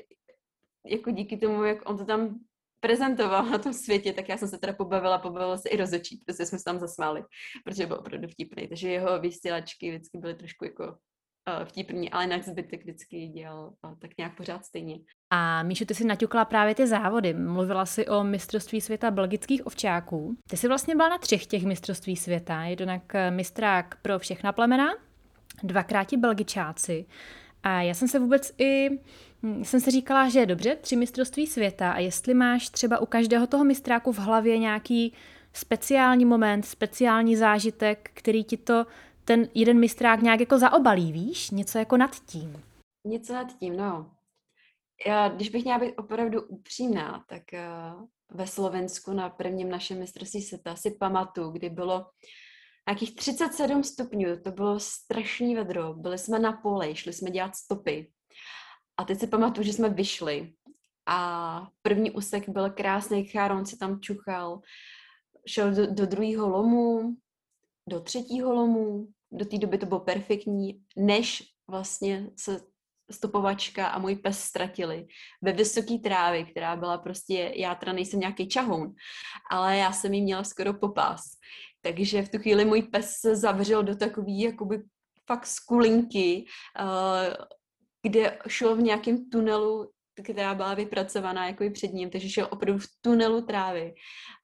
jako 0.86 1.12
díky 1.12 1.38
tomu, 1.38 1.64
jak 1.64 1.90
on 1.90 1.98
to 1.98 2.06
tam 2.06 2.40
prezentoval 2.84 3.46
na 3.46 3.58
tom 3.58 3.74
světě, 3.74 4.14
tak 4.14 4.30
já 4.30 4.38
jsem 4.38 4.48
se 4.48 4.58
teda 4.58 4.74
pobavila, 4.74 5.18
pobavila 5.18 5.58
se 5.58 5.70
i 5.70 5.78
rozočí, 5.78 6.18
protože 6.18 6.46
jsme 6.46 6.58
se 6.58 6.64
tam 6.64 6.80
zasmáli, 6.80 7.24
protože 7.64 7.86
byl 7.86 7.96
opravdu 7.96 8.28
vtipný. 8.28 8.68
Takže 8.68 8.90
jeho 8.90 9.20
vysílačky 9.20 9.90
vždycky 9.92 10.18
byly 10.18 10.36
trošku 10.36 10.66
jako 10.66 10.84
uh, 10.86 11.66
vtipný, 11.66 12.12
ale 12.12 12.24
jinak 12.24 12.44
zbytek 12.44 12.82
vždycky 12.82 13.28
dělal 13.28 13.74
tak 14.02 14.12
nějak 14.18 14.38
pořád 14.38 14.66
stejně. 14.66 15.00
A 15.30 15.64
Míšu, 15.64 15.86
ty 15.86 15.96
jsi 15.96 16.06
naťukla 16.06 16.46
právě 16.46 16.76
ty 16.76 16.88
závody. 16.88 17.34
Mluvila 17.34 17.86
jsi 17.86 18.08
o 18.08 18.24
mistrovství 18.24 18.82
světa 18.82 19.12
belgických 19.12 19.68
ovčáků. 19.68 20.36
Ty 20.50 20.58
jsi 20.58 20.68
vlastně 20.68 20.96
byla 20.96 21.10
na 21.10 21.18
třech 21.18 21.46
těch 21.46 21.64
mistrovství 21.64 22.16
světa. 22.16 22.64
Jednak 22.64 23.16
eh, 23.16 23.32
mistrák 23.32 23.98
pro 24.02 24.20
všechna 24.20 24.52
plemena, 24.52 24.96
dvakrát 25.64 26.04
ti 26.04 26.18
belgičáci. 26.18 27.06
A 27.64 27.82
já 27.82 27.94
jsem 27.94 28.08
se 28.08 28.20
vůbec 28.20 28.52
i 28.58 28.90
Hm, 29.44 29.64
jsem 29.64 29.80
si 29.80 29.92
říkala, 29.92 30.30
že 30.30 30.40
je 30.40 30.46
dobře, 30.46 30.76
tři 30.76 30.96
mistrovství 30.96 31.48
světa 31.48 31.92
a 31.92 32.00
jestli 32.00 32.34
máš 32.34 32.70
třeba 32.70 33.00
u 33.00 33.06
každého 33.06 33.48
toho 33.48 33.64
mistráku 33.64 34.12
v 34.12 34.18
hlavě 34.18 34.58
nějaký 34.58 35.14
speciální 35.54 36.26
moment, 36.26 36.64
speciální 36.64 37.36
zážitek, 37.36 38.12
který 38.14 38.44
ti 38.44 38.58
to 38.58 38.86
ten 39.26 39.48
jeden 39.54 39.80
mistrák 39.80 40.22
nějak 40.22 40.40
jako 40.40 40.58
zaobalí, 40.58 41.12
víš? 41.12 41.52
Něco 41.52 41.78
jako 41.78 41.98
nad 41.98 42.16
tím. 42.26 42.64
Něco 43.06 43.34
nad 43.34 43.60
tím, 43.60 43.78
no. 43.78 44.12
Já, 45.08 45.30
když 45.30 45.50
bych 45.50 45.64
měla 45.64 45.80
být 45.80 45.96
opravdu 45.96 46.42
upřímná, 46.42 47.24
tak 47.30 47.44
uh, 47.54 48.06
ve 48.30 48.48
Slovensku 48.48 49.14
na 49.14 49.30
prvním 49.30 49.70
našem 49.70 50.00
mistrovství 50.00 50.42
světa 50.42 50.76
si 50.76 50.92
pamatuju, 51.00 51.52
kdy 51.52 51.70
bylo 51.70 52.06
nějakých 52.88 53.16
37 53.16 53.84
stupňů, 53.84 54.42
to 54.44 54.52
bylo 54.52 54.80
strašný 54.80 55.56
vedro, 55.56 55.94
byli 55.94 56.18
jsme 56.18 56.40
na 56.40 56.54
poli, 56.54 56.96
šli 56.96 57.14
jsme 57.14 57.32
dělat 57.32 57.56
stopy. 57.56 58.12
A 58.98 59.04
teď 59.04 59.20
si 59.20 59.28
pamatuju, 59.28 59.66
že 59.66 59.74
jsme 59.74 59.90
vyšli 59.90 60.54
a 61.06 61.68
první 61.82 62.12
úsek 62.12 62.50
byl 62.50 62.70
krásný, 62.70 63.26
Cháron 63.26 63.66
si 63.66 63.78
tam 63.78 64.02
čuchal, 64.02 64.62
šel 65.48 65.72
do, 65.76 65.88
do 65.94 66.06
druhého 66.06 66.50
lomu, 66.50 67.16
do 67.90 68.00
třetího 68.00 68.54
lomu, 68.54 69.08
do 69.32 69.46
té 69.46 69.58
doby 69.58 69.78
to 69.78 69.86
bylo 69.86 70.00
perfektní, 70.00 70.84
než 70.98 71.44
vlastně 71.68 72.30
se 72.38 72.62
stopovačka 73.12 73.88
a 73.88 74.00
můj 74.00 74.16
pes 74.16 74.40
ztratili 74.40 75.08
ve 75.42 75.52
vysoké 75.52 75.98
trávě, 75.98 76.46
která 76.46 76.76
byla 76.76 76.98
prostě, 76.98 77.52
já 77.56 77.76
teda 77.76 77.94
nejsem 77.94 78.20
nějaký 78.20 78.48
čahoun, 78.48 78.96
ale 79.52 79.78
já 79.78 79.92
jsem 79.92 80.14
jí 80.14 80.22
měla 80.22 80.44
skoro 80.44 80.74
popás. 80.74 81.22
Takže 81.84 82.22
v 82.22 82.30
tu 82.30 82.38
chvíli 82.38 82.66
můj 82.66 82.82
pes 82.82 83.12
se 83.20 83.36
zavřel 83.36 83.84
do 83.84 83.96
takový 83.96 84.42
jakoby 84.42 84.84
fakt 85.28 85.46
skulinky, 85.46 86.46
uh, 86.80 87.34
kde 88.02 88.40
šel 88.48 88.76
v 88.76 88.82
nějakém 88.82 89.30
tunelu 89.30 89.90
která 90.22 90.56
byla 90.56 90.74
vypracovaná 90.74 91.48
jako 91.48 91.64
i 91.64 91.70
před 91.70 91.94
ním, 91.94 92.10
takže 92.10 92.30
šel 92.30 92.48
opravdu 92.52 92.80
v 92.80 92.88
tunelu 93.02 93.42
trávy. 93.42 93.94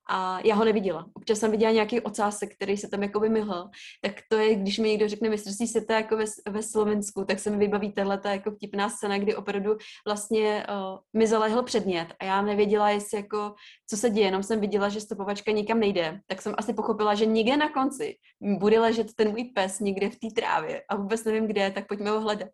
A 0.10 0.40
já 0.46 0.56
ho 0.56 0.66
neviděla. 0.66 1.06
Občas 1.14 1.40
jsem 1.40 1.52
viděla 1.52 1.72
nějaký 1.72 2.02
ocásek, 2.02 2.56
který 2.56 2.78
se 2.78 2.88
tam 2.88 3.04
jako 3.04 3.20
myhl. 3.20 3.70
Tak 4.02 4.14
to 4.30 4.38
je, 4.38 4.56
když 4.56 4.80
mi 4.80 4.90
někdo 4.90 5.10
řekne 5.10 5.30
mistrovství 5.30 5.68
světa 5.68 5.94
jako 5.94 6.18
ve, 6.18 6.26
ve 6.50 6.64
Slovensku, 6.64 7.26
tak 7.26 7.40
se 7.40 7.50
mi 7.50 7.58
vybaví 7.58 7.92
tahle 7.92 8.22
jako 8.26 8.52
vtipná 8.52 8.90
scéna, 8.90 9.18
kdy 9.18 9.36
opravdu 9.36 9.78
vlastně 10.06 10.66
uh, 10.70 10.98
mi 11.14 11.28
zalehl 11.28 11.64
předmět 11.64 12.08
a 12.20 12.26
já 12.26 12.42
nevěděla, 12.42 12.90
jestli 12.90 13.18
jako, 13.18 13.54
co 13.90 13.98
se 13.98 14.10
děje, 14.10 14.28
jenom 14.28 14.44
jsem 14.44 14.60
viděla, 14.60 14.90
že 14.90 15.02
stopovačka 15.02 15.52
nikam 15.52 15.80
nejde. 15.80 16.20
Tak 16.28 16.42
jsem 16.42 16.56
asi 16.58 16.74
pochopila, 16.74 17.16
že 17.16 17.26
někde 17.26 17.58
na 17.58 17.70
konci 17.70 18.16
bude 18.42 18.80
ležet 18.80 19.14
ten 19.16 19.30
můj 19.30 19.44
pes 19.44 19.80
někde 19.80 20.10
v 20.10 20.20
té 20.20 20.28
trávě 20.36 20.84
a 20.90 20.96
vůbec 20.96 21.24
nevím 21.24 21.48
kde, 21.48 21.72
tak 21.72 21.88
pojďme 21.88 22.10
ho 22.10 22.22
hledat 22.22 22.50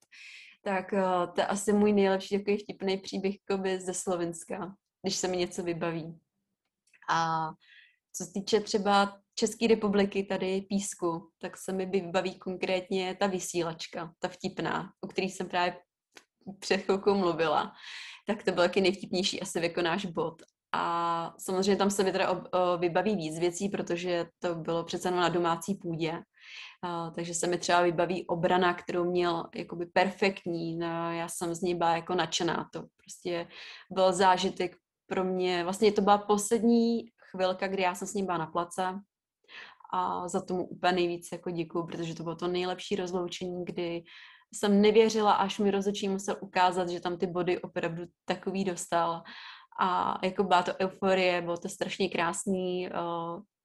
tak 0.65 0.93
uh, 0.93 1.33
to 1.33 1.41
je 1.41 1.45
asi 1.45 1.73
můj 1.73 1.93
nejlepší 1.93 2.37
takový 2.37 2.57
vtipný 2.57 2.97
příběh 2.97 3.35
koby 3.51 3.81
ze 3.81 3.93
Slovenska, 3.93 4.75
když 5.01 5.15
se 5.15 5.27
mi 5.27 5.37
něco 5.37 5.63
vybaví. 5.63 6.19
A 7.09 7.49
co 8.17 8.25
se 8.25 8.31
týče 8.33 8.59
třeba 8.59 9.17
České 9.35 9.67
republiky, 9.67 10.23
tady 10.23 10.61
Písku, 10.61 11.29
tak 11.41 11.57
se 11.57 11.73
mi 11.73 11.85
vybaví 11.85 12.39
konkrétně 12.39 13.15
ta 13.19 13.27
vysílačka, 13.27 14.13
ta 14.19 14.27
vtipná, 14.27 14.91
o 15.01 15.07
který 15.07 15.29
jsem 15.29 15.49
právě 15.49 15.77
před 16.59 16.77
chvilkou 16.77 17.15
mluvila. 17.15 17.73
Tak 18.27 18.43
to 18.43 18.51
byl 18.51 18.63
taky 18.63 18.81
nejvtipnější 18.81 19.41
asi 19.41 19.59
jako 19.59 19.81
náš 19.81 20.05
bod. 20.05 20.41
A 20.71 21.33
samozřejmě 21.37 21.75
tam 21.75 21.89
se 21.89 22.03
mi 22.03 22.11
teda 22.11 22.43
vybaví 22.77 23.15
víc 23.15 23.39
věcí, 23.39 23.69
protože 23.69 24.25
to 24.39 24.55
bylo 24.55 24.83
přece 24.83 25.11
na 25.11 25.29
domácí 25.29 25.75
půdě. 25.75 26.11
Uh, 26.11 27.13
takže 27.15 27.33
se 27.33 27.47
mi 27.47 27.57
třeba 27.57 27.81
vybaví 27.81 28.27
obrana, 28.27 28.73
kterou 28.73 29.11
měl 29.11 29.45
jakoby 29.55 29.85
perfektní. 29.85 30.77
No, 30.77 31.13
já 31.13 31.27
jsem 31.27 31.55
z 31.55 31.61
ní 31.61 31.75
byla 31.75 31.95
jako 31.95 32.15
nadšená. 32.15 32.69
To 32.73 32.83
prostě 32.97 33.47
byl 33.91 34.13
zážitek 34.13 34.77
pro 35.07 35.23
mě. 35.23 35.63
Vlastně 35.63 35.91
to 35.91 36.01
byla 36.01 36.17
poslední 36.17 37.05
chvilka, 37.31 37.67
kdy 37.67 37.83
já 37.83 37.95
jsem 37.95 38.07
s 38.07 38.13
ním 38.13 38.25
byla 38.25 38.37
na 38.37 38.47
place 38.47 38.99
a 39.93 40.27
za 40.27 40.41
tomu 40.41 40.67
úplně 40.67 40.93
nejvíc 40.93 41.29
jako 41.31 41.51
děkuju, 41.51 41.85
protože 41.85 42.15
to 42.15 42.23
bylo 42.23 42.35
to 42.35 42.47
nejlepší 42.47 42.95
rozloučení, 42.95 43.65
kdy 43.65 44.03
jsem 44.53 44.81
nevěřila, 44.81 45.33
až 45.33 45.59
mi 45.59 45.71
rozhodčí 45.71 46.09
musel 46.09 46.35
ukázat, 46.41 46.89
že 46.89 46.99
tam 46.99 47.17
ty 47.17 47.27
body 47.27 47.61
opravdu 47.61 48.03
takový 48.25 48.63
dostal 48.63 49.23
a 49.79 50.19
jako 50.23 50.43
byla 50.43 50.63
to 50.63 50.71
euforie, 50.81 51.41
bylo 51.41 51.57
to 51.57 51.69
strašně 51.69 52.09
krásný, 52.09 52.89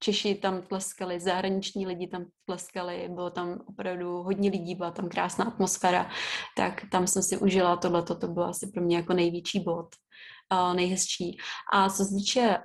Češi 0.02 0.34
tam 0.34 0.62
tleskali, 0.62 1.20
zahraniční 1.20 1.86
lidi 1.86 2.06
tam 2.06 2.24
tleskali, 2.46 3.08
bylo 3.08 3.30
tam 3.30 3.60
opravdu 3.66 4.22
hodně 4.22 4.50
lidí, 4.50 4.74
byla 4.74 4.90
tam 4.90 5.08
krásná 5.08 5.44
atmosféra, 5.44 6.10
tak 6.56 6.82
tam 6.90 7.06
jsem 7.06 7.22
si 7.22 7.38
užila 7.38 7.76
tohle, 7.76 8.02
to 8.02 8.28
bylo 8.28 8.46
asi 8.46 8.70
pro 8.70 8.82
mě 8.82 8.96
jako 8.96 9.12
největší 9.12 9.60
bod, 9.60 9.86
nejhezčí. 10.72 11.36
A 11.72 11.90
co 11.90 12.04
se 12.04 12.14
týče 12.14 12.56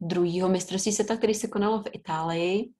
druhého 0.00 0.48
mistrovství 0.48 0.92
světa, 0.92 1.16
který 1.16 1.34
se 1.34 1.48
konalo 1.48 1.82
v 1.82 1.88
Itálii, 1.92 2.70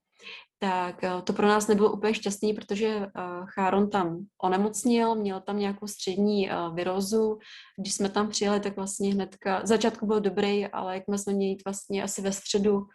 tak 0.58 1.04
eh, 1.04 1.22
to 1.24 1.32
pro 1.32 1.46
nás 1.46 1.68
nebylo 1.68 1.92
úplně 1.92 2.14
šťastný, 2.14 2.54
protože 2.54 2.86
eh, 2.86 3.10
Cháron 3.44 3.90
tam 3.90 4.18
onemocnil, 4.42 5.14
měl 5.14 5.40
tam 5.40 5.58
nějakou 5.58 5.86
střední 5.86 6.50
eh, 6.50 6.54
virózu. 6.74 7.38
Když 7.78 7.94
jsme 7.94 8.08
tam 8.08 8.28
přijeli, 8.28 8.60
tak 8.60 8.76
vlastně 8.76 9.14
hnedka, 9.14 9.60
začátku 9.64 10.06
byl 10.06 10.20
dobrý, 10.20 10.66
ale 10.66 10.94
jak 10.94 11.04
jsme 11.08 11.32
měli 11.32 11.50
jít 11.50 11.64
vlastně 11.64 12.02
asi 12.02 12.22
ve 12.22 12.32
středu, 12.32 12.86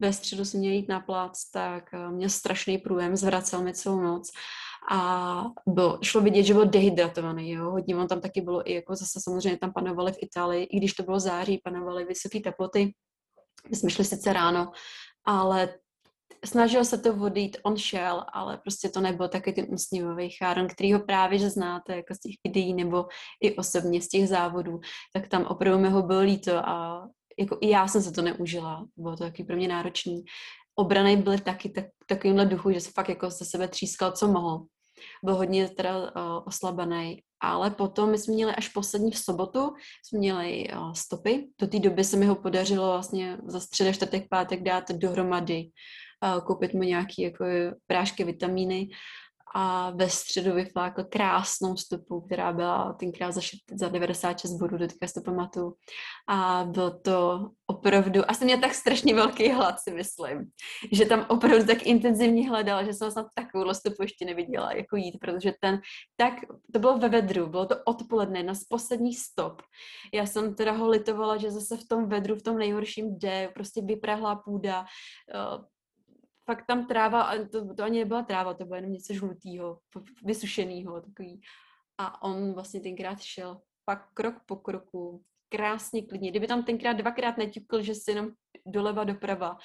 ve 0.00 0.12
středu 0.12 0.44
jsme 0.44 0.60
měli 0.60 0.76
jít 0.76 0.88
na 0.88 1.00
plac, 1.00 1.50
tak 1.50 1.84
měl 2.10 2.30
strašný 2.30 2.78
průjem, 2.78 3.16
zvracel 3.16 3.62
mi 3.62 3.74
celou 3.74 4.00
noc 4.00 4.30
a 4.90 5.42
byl, 5.66 5.98
šlo 6.02 6.20
vidět, 6.20 6.42
že 6.42 6.54
byl 6.54 6.66
dehydratovaný, 6.66 7.50
jo, 7.50 7.70
hodně 7.70 7.96
on 7.96 8.08
tam 8.08 8.20
taky 8.20 8.40
bylo 8.40 8.70
i 8.70 8.74
jako 8.74 8.96
zase 8.96 9.20
samozřejmě 9.22 9.58
tam 9.58 9.72
panovaly 9.72 10.12
v 10.12 10.22
Itálii, 10.22 10.64
i 10.64 10.76
když 10.76 10.92
to 10.92 11.02
bylo 11.02 11.20
září, 11.20 11.60
panovaly 11.64 12.04
vysoké 12.04 12.40
teploty, 12.40 12.92
my 13.70 13.76
jsme 13.76 13.90
šli 13.90 14.04
sice 14.04 14.32
ráno, 14.32 14.72
ale 15.24 15.74
snažil 16.44 16.84
se 16.84 16.98
to 16.98 17.16
vodit, 17.16 17.56
on 17.62 17.76
šel, 17.76 18.24
ale 18.32 18.58
prostě 18.58 18.88
to 18.88 19.00
nebyl 19.00 19.28
taky 19.28 19.52
ten 19.52 19.66
usměvavý 19.68 20.30
cháron, 20.30 20.68
který 20.68 20.92
ho 20.92 21.00
právě, 21.00 21.38
že 21.38 21.50
znáte 21.50 21.96
jako 21.96 22.14
z 22.14 22.18
těch 22.18 22.34
videí 22.46 22.74
nebo 22.74 23.06
i 23.42 23.56
osobně 23.56 24.02
z 24.02 24.08
těch 24.08 24.28
závodů, 24.28 24.80
tak 25.12 25.28
tam 25.28 25.44
opravdu 25.44 25.78
mi 25.78 25.88
ho 25.88 26.02
bylo 26.02 26.20
líto 26.20 26.68
a 26.68 27.08
jako 27.38 27.58
i 27.60 27.70
já 27.70 27.88
jsem 27.88 28.02
se 28.02 28.12
to 28.12 28.22
neužila, 28.22 28.86
bylo 28.96 29.16
to 29.16 29.24
taky 29.24 29.44
pro 29.44 29.56
mě 29.56 29.68
náročný. 29.68 30.24
Obrany 30.78 31.16
byly 31.16 31.40
taky 31.40 31.68
tak, 31.68 31.84
takovýmhle 32.06 32.46
duchu, 32.46 32.70
že 32.70 32.80
se 32.80 32.90
fakt 32.90 33.08
jako 33.08 33.30
ze 33.30 33.44
sebe 33.44 33.68
třískal, 33.68 34.12
co 34.12 34.28
mohl. 34.28 34.64
Byl 35.24 35.34
hodně 35.34 35.68
teda 35.68 35.98
uh, 35.98 36.08
oslabený, 36.44 37.22
ale 37.42 37.70
potom 37.70 38.10
my 38.10 38.18
jsme 38.18 38.34
měli 38.34 38.54
až 38.54 38.68
poslední 38.68 39.10
v 39.10 39.18
sobotu, 39.18 39.72
jsme 40.04 40.18
měli 40.18 40.68
uh, 40.72 40.92
stopy. 40.92 41.48
Do 41.60 41.66
té 41.66 41.78
doby 41.78 42.04
se 42.04 42.16
mi 42.16 42.26
ho 42.26 42.34
podařilo 42.34 42.90
vlastně 42.92 43.38
za 43.46 43.60
středa, 43.60 43.92
čtvrtek, 43.92 44.26
pátek 44.30 44.62
dát 44.62 44.90
dohromady 44.90 45.70
koupit 46.46 46.74
mu 46.74 46.82
nějaké 46.82 47.22
jako 47.22 47.44
prášky, 47.86 48.24
vitamíny 48.24 48.88
a 49.54 49.90
ve 49.90 50.10
středu 50.10 50.54
vyflákl 50.54 51.04
krásnou 51.04 51.76
stopu, 51.76 52.20
která 52.20 52.52
byla 52.52 52.92
tenkrát 52.92 53.32
za, 53.32 53.40
za 53.74 53.88
96 53.88 54.52
bodů, 54.52 54.78
teďka 54.78 55.06
si 55.06 55.14
to 55.14 55.20
pamatuju. 55.20 55.74
A 56.28 56.64
byl 56.70 56.90
to 56.90 57.50
opravdu, 57.66 58.30
asi 58.30 58.44
měl 58.44 58.58
tak 58.58 58.74
strašně 58.74 59.14
velký 59.14 59.48
hlad, 59.48 59.80
si 59.80 59.90
myslím, 59.90 60.50
že 60.92 61.06
tam 61.06 61.26
opravdu 61.28 61.66
tak 61.66 61.86
intenzivně 61.86 62.48
hledala, 62.48 62.84
že 62.84 62.92
jsem 62.92 63.10
snad 63.10 63.26
takovou 63.34 63.74
stopu 63.74 64.02
ještě 64.02 64.24
neviděla, 64.24 64.72
jako 64.72 64.96
jít, 64.96 65.18
protože 65.20 65.52
ten, 65.60 65.80
tak, 66.16 66.34
to 66.72 66.78
bylo 66.78 66.98
ve 66.98 67.08
vedru, 67.08 67.46
bylo 67.46 67.66
to 67.66 67.74
odpoledne, 67.84 68.42
na 68.42 68.52
poslední 68.68 69.14
stop. 69.14 69.62
Já 70.14 70.26
jsem 70.26 70.54
teda 70.54 70.72
ho 70.72 70.88
litovala, 70.88 71.36
že 71.36 71.50
zase 71.50 71.76
v 71.76 71.88
tom 71.88 72.08
vedru, 72.08 72.34
v 72.34 72.42
tom 72.42 72.58
nejhorším 72.58 73.18
jde, 73.18 73.50
prostě 73.54 73.82
vyprahlá 73.82 74.36
půda, 74.36 74.84
fakt 76.48 76.66
tam 76.66 76.86
tráva, 76.86 77.22
a 77.22 77.44
to, 77.44 77.74
to 77.74 77.84
ani 77.84 77.98
nebyla 77.98 78.22
tráva, 78.22 78.54
to 78.54 78.64
bylo 78.64 78.76
jenom 78.76 78.92
něco 78.92 79.14
žlutého, 79.14 79.78
vysušeného, 80.24 81.00
takový. 81.00 81.40
A 81.98 82.22
on 82.22 82.54
vlastně 82.54 82.80
tenkrát 82.80 83.20
šel 83.20 83.60
pak 83.84 84.12
krok 84.14 84.34
po 84.46 84.56
kroku, 84.56 85.22
krásně 85.48 86.06
klidně. 86.06 86.30
Kdyby 86.30 86.46
tam 86.46 86.64
tenkrát 86.64 86.92
dvakrát 86.92 87.36
neťukl, 87.36 87.82
že 87.82 87.94
si 87.94 88.10
jenom 88.10 88.28
doleva 88.66 89.04
doprava, 89.04 89.56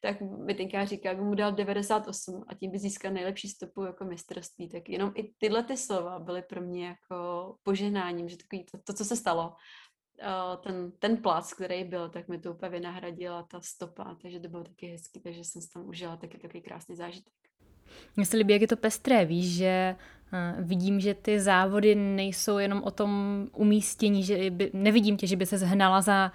tak 0.00 0.20
mi 0.20 0.54
tenkrát 0.54 0.84
říká, 0.84 1.14
by 1.14 1.20
mu 1.20 1.34
dal 1.34 1.52
98 1.52 2.44
a 2.48 2.54
tím 2.54 2.70
by 2.70 2.78
získal 2.78 3.12
nejlepší 3.12 3.48
stopu 3.48 3.84
jako 3.84 4.04
mistrovství. 4.04 4.68
Tak 4.68 4.88
jenom 4.88 5.12
i 5.16 5.32
tyhle 5.38 5.64
ty 5.64 5.76
slova 5.76 6.18
byly 6.18 6.42
pro 6.42 6.60
mě 6.60 6.86
jako 6.86 7.56
požehnáním, 7.62 8.28
že 8.28 8.36
takový 8.36 8.64
to, 8.64 8.78
to 8.84 8.92
co 8.92 9.04
se 9.04 9.16
stalo, 9.16 9.54
ten, 10.62 10.92
ten 10.98 11.16
plac, 11.16 11.54
který 11.54 11.84
byl, 11.84 12.08
tak 12.08 12.28
mi 12.28 12.38
to 12.38 12.52
úplně 12.52 12.70
vynahradila 12.70 13.42
ta 13.42 13.60
stopa, 13.60 14.16
takže 14.22 14.40
to 14.40 14.48
bylo 14.48 14.64
taky 14.64 14.86
hezký, 14.86 15.20
takže 15.20 15.44
jsem 15.44 15.62
si 15.62 15.68
tam 15.70 15.88
užila 15.88 16.16
taky 16.16 16.38
takový 16.38 16.62
krásný 16.62 16.96
zážitek. 16.96 17.49
Mně 18.16 18.26
se 18.26 18.36
líbí, 18.36 18.52
jak 18.52 18.62
je 18.62 18.68
to 18.68 18.76
pestré, 18.76 19.24
víš, 19.24 19.54
že 19.54 19.94
Vidím, 20.58 21.00
že 21.00 21.14
ty 21.14 21.40
závody 21.40 21.94
nejsou 21.94 22.58
jenom 22.58 22.82
o 22.82 22.90
tom 22.90 23.46
umístění, 23.52 24.22
že 24.22 24.50
by, 24.50 24.70
nevidím 24.72 25.16
tě, 25.16 25.26
že 25.26 25.36
by 25.36 25.46
se 25.46 25.58
zhnala 25.58 26.00
za 26.00 26.32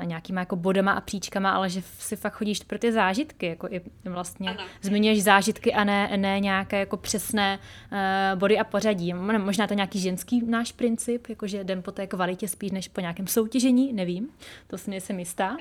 uh, 0.00 0.06
nějakýma 0.06 0.40
jako 0.40 0.56
bodama 0.56 0.92
a 0.92 1.00
příčkama, 1.00 1.50
ale 1.50 1.70
že 1.70 1.82
si 1.82 2.16
fakt 2.16 2.32
chodíš 2.32 2.60
pro 2.60 2.78
ty 2.78 2.92
zážitky, 2.92 3.46
jako 3.46 3.68
i 3.70 3.80
vlastně 4.04 4.50
ano. 4.50 4.64
zmiňuješ 4.82 5.22
zážitky 5.22 5.74
a 5.74 5.84
ne, 5.84 6.16
ne 6.16 6.40
nějaké 6.40 6.78
jako 6.78 6.96
přesné 6.96 7.58
uh, 7.92 8.38
body 8.38 8.58
a 8.58 8.64
pořadí. 8.64 9.14
Možná 9.14 9.66
to 9.66 9.74
nějaký 9.74 10.00
ženský 10.00 10.42
náš 10.46 10.72
princip, 10.72 11.26
jakože 11.28 11.60
jdem 11.60 11.82
po 11.82 11.92
té 11.92 12.06
kvalitě 12.06 12.48
spíš 12.48 12.70
než 12.70 12.88
po 12.88 13.00
nějakém 13.00 13.26
soutěžení, 13.26 13.92
nevím, 13.92 14.28
to 14.66 14.78
si 14.78 14.90
nejsem 14.90 15.18
jistá. 15.18 15.56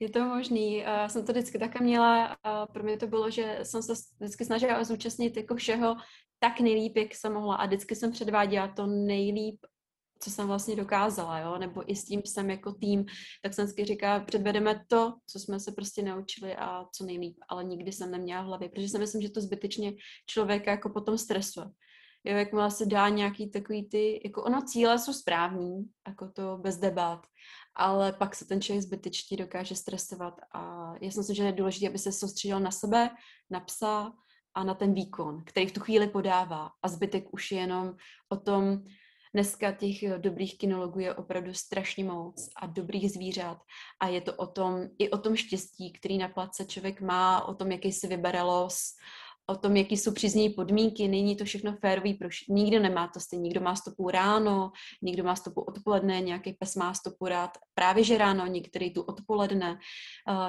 Je 0.00 0.10
to 0.10 0.24
možný. 0.24 0.76
Já 0.76 1.08
jsem 1.08 1.26
to 1.26 1.32
vždycky 1.32 1.58
také 1.58 1.84
měla. 1.84 2.36
Pro 2.72 2.82
mě 2.82 2.96
to 2.96 3.06
bylo, 3.06 3.30
že 3.30 3.58
jsem 3.62 3.82
se 3.82 3.92
vždycky 4.20 4.44
snažila 4.44 4.84
zúčastnit 4.84 5.36
jako 5.36 5.56
všeho 5.56 5.96
tak 6.38 6.60
nejlíp, 6.60 6.96
jak 6.96 7.14
jsem 7.14 7.32
mohla. 7.32 7.56
A 7.56 7.66
vždycky 7.66 7.96
jsem 7.96 8.12
předváděla 8.12 8.68
to 8.68 8.86
nejlíp, 8.86 9.60
co 10.22 10.30
jsem 10.30 10.46
vlastně 10.46 10.76
dokázala, 10.76 11.38
jo? 11.38 11.58
nebo 11.58 11.92
i 11.92 11.96
s 11.96 12.04
tím 12.04 12.22
jsem 12.24 12.50
jako 12.50 12.72
tým, 12.72 13.06
tak 13.42 13.54
jsem 13.54 13.64
vždycky 13.64 13.84
říkala, 13.84 14.20
předvedeme 14.20 14.84
to, 14.88 15.14
co 15.26 15.38
jsme 15.38 15.60
se 15.60 15.72
prostě 15.72 16.02
naučili 16.02 16.56
a 16.56 16.84
co 16.94 17.04
nejlíp, 17.04 17.36
ale 17.48 17.64
nikdy 17.64 17.92
jsem 17.92 18.10
neměla 18.10 18.42
v 18.42 18.46
hlavě, 18.46 18.68
protože 18.68 18.88
si 18.88 18.98
myslím, 18.98 19.22
že 19.22 19.30
to 19.30 19.40
zbytečně 19.40 19.92
člověka 20.26 20.70
jako 20.70 20.88
potom 20.88 21.18
stresuje. 21.18 21.66
Jo, 22.24 22.36
jakmile 22.36 22.70
se 22.70 22.86
dá 22.86 23.08
nějaký 23.08 23.50
takový 23.50 23.88
ty, 23.88 24.20
jako 24.24 24.42
ono 24.42 24.62
cíle 24.62 24.98
jsou 24.98 25.12
správný, 25.12 25.84
jako 26.08 26.28
to 26.28 26.58
bez 26.58 26.76
debat, 26.76 27.26
ale 27.74 28.12
pak 28.12 28.34
se 28.34 28.44
ten 28.44 28.60
člověk 28.60 28.82
zbytečně 28.82 29.36
dokáže 29.36 29.74
stresovat. 29.74 30.40
A 30.52 30.92
já 31.00 31.10
si 31.10 31.18
myslím, 31.18 31.36
že 31.36 31.44
je 31.44 31.52
důležité, 31.52 31.88
aby 31.88 31.98
se 31.98 32.12
soustředil 32.12 32.60
na 32.60 32.70
sebe, 32.70 33.10
na 33.50 33.60
psa 33.60 34.12
a 34.54 34.64
na 34.64 34.74
ten 34.74 34.94
výkon, 34.94 35.42
který 35.46 35.66
v 35.66 35.72
tu 35.72 35.80
chvíli 35.80 36.08
podává. 36.08 36.70
A 36.82 36.88
zbytek 36.88 37.34
už 37.34 37.52
je 37.52 37.60
jenom 37.60 37.94
o 38.28 38.36
tom, 38.36 38.82
Dneska 39.34 39.72
těch 39.72 40.18
dobrých 40.18 40.58
kinologů 40.58 41.00
je 41.00 41.14
opravdu 41.14 41.54
strašně 41.54 42.04
moc 42.04 42.50
a 42.56 42.66
dobrých 42.66 43.10
zvířat. 43.10 43.58
A 44.00 44.08
je 44.08 44.20
to 44.20 44.34
o 44.34 44.46
tom, 44.46 44.88
i 44.98 45.10
o 45.10 45.18
tom 45.18 45.36
štěstí, 45.36 45.92
který 45.92 46.18
na 46.18 46.28
place 46.28 46.64
člověk 46.64 47.00
má, 47.00 47.44
o 47.44 47.54
tom, 47.54 47.72
jaký 47.72 47.92
si 47.92 48.06
vybere 48.06 48.42
los, 48.42 48.96
o 49.50 49.56
tom, 49.56 49.76
jaký 49.76 49.96
jsou 49.96 50.12
příznivé 50.12 50.54
podmínky, 50.54 51.08
není 51.08 51.36
to 51.36 51.44
všechno 51.44 51.76
férový, 51.80 52.14
pro 52.14 52.28
nikdo 52.48 52.80
nemá 52.80 53.08
to 53.08 53.20
stejně, 53.20 53.42
někdo 53.42 53.60
má 53.60 53.76
stopu 53.76 54.10
ráno, 54.10 54.72
někdo 55.02 55.24
má 55.24 55.36
stopu 55.36 55.60
odpoledne, 55.60 56.20
nějaký 56.20 56.52
pes 56.52 56.76
má 56.76 56.94
stopu 56.94 57.26
rád 57.26 57.50
právě 57.74 58.04
že 58.04 58.18
ráno, 58.18 58.46
některý 58.46 58.92
tu 58.92 59.02
odpoledne. 59.02 59.78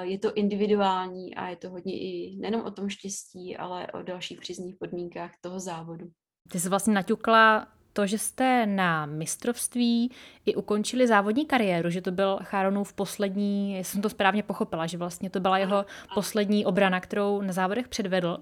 Je 0.00 0.18
to 0.18 0.34
individuální 0.34 1.34
a 1.34 1.48
je 1.48 1.56
to 1.56 1.70
hodně 1.70 1.94
i 1.94 2.36
nejenom 2.40 2.60
o 2.66 2.70
tom 2.70 2.88
štěstí, 2.88 3.56
ale 3.56 3.86
o 3.86 4.02
dalších 4.02 4.40
přízních 4.40 4.76
podmínkách 4.76 5.30
toho 5.40 5.60
závodu. 5.60 6.06
Ty 6.52 6.60
jsi 6.60 6.68
vlastně 6.68 6.94
naťukla 6.94 7.66
to, 7.92 8.06
že 8.06 8.18
jste 8.18 8.66
na 8.66 9.06
mistrovství 9.06 10.10
i 10.46 10.54
ukončili 10.54 11.06
závodní 11.06 11.46
kariéru, 11.46 11.90
že 11.90 12.00
to 12.00 12.10
byl 12.10 12.38
Cháronův 12.42 12.92
poslední, 12.92 13.74
já 13.74 13.84
jsem 13.84 14.02
to 14.02 14.08
správně 14.08 14.42
pochopila, 14.42 14.86
že 14.86 14.98
vlastně 14.98 15.30
to 15.30 15.40
byla 15.40 15.58
jeho 15.58 15.86
poslední 16.14 16.66
obrana, 16.66 17.00
kterou 17.00 17.42
na 17.42 17.52
závodech 17.52 17.88
předvedl. 17.88 18.38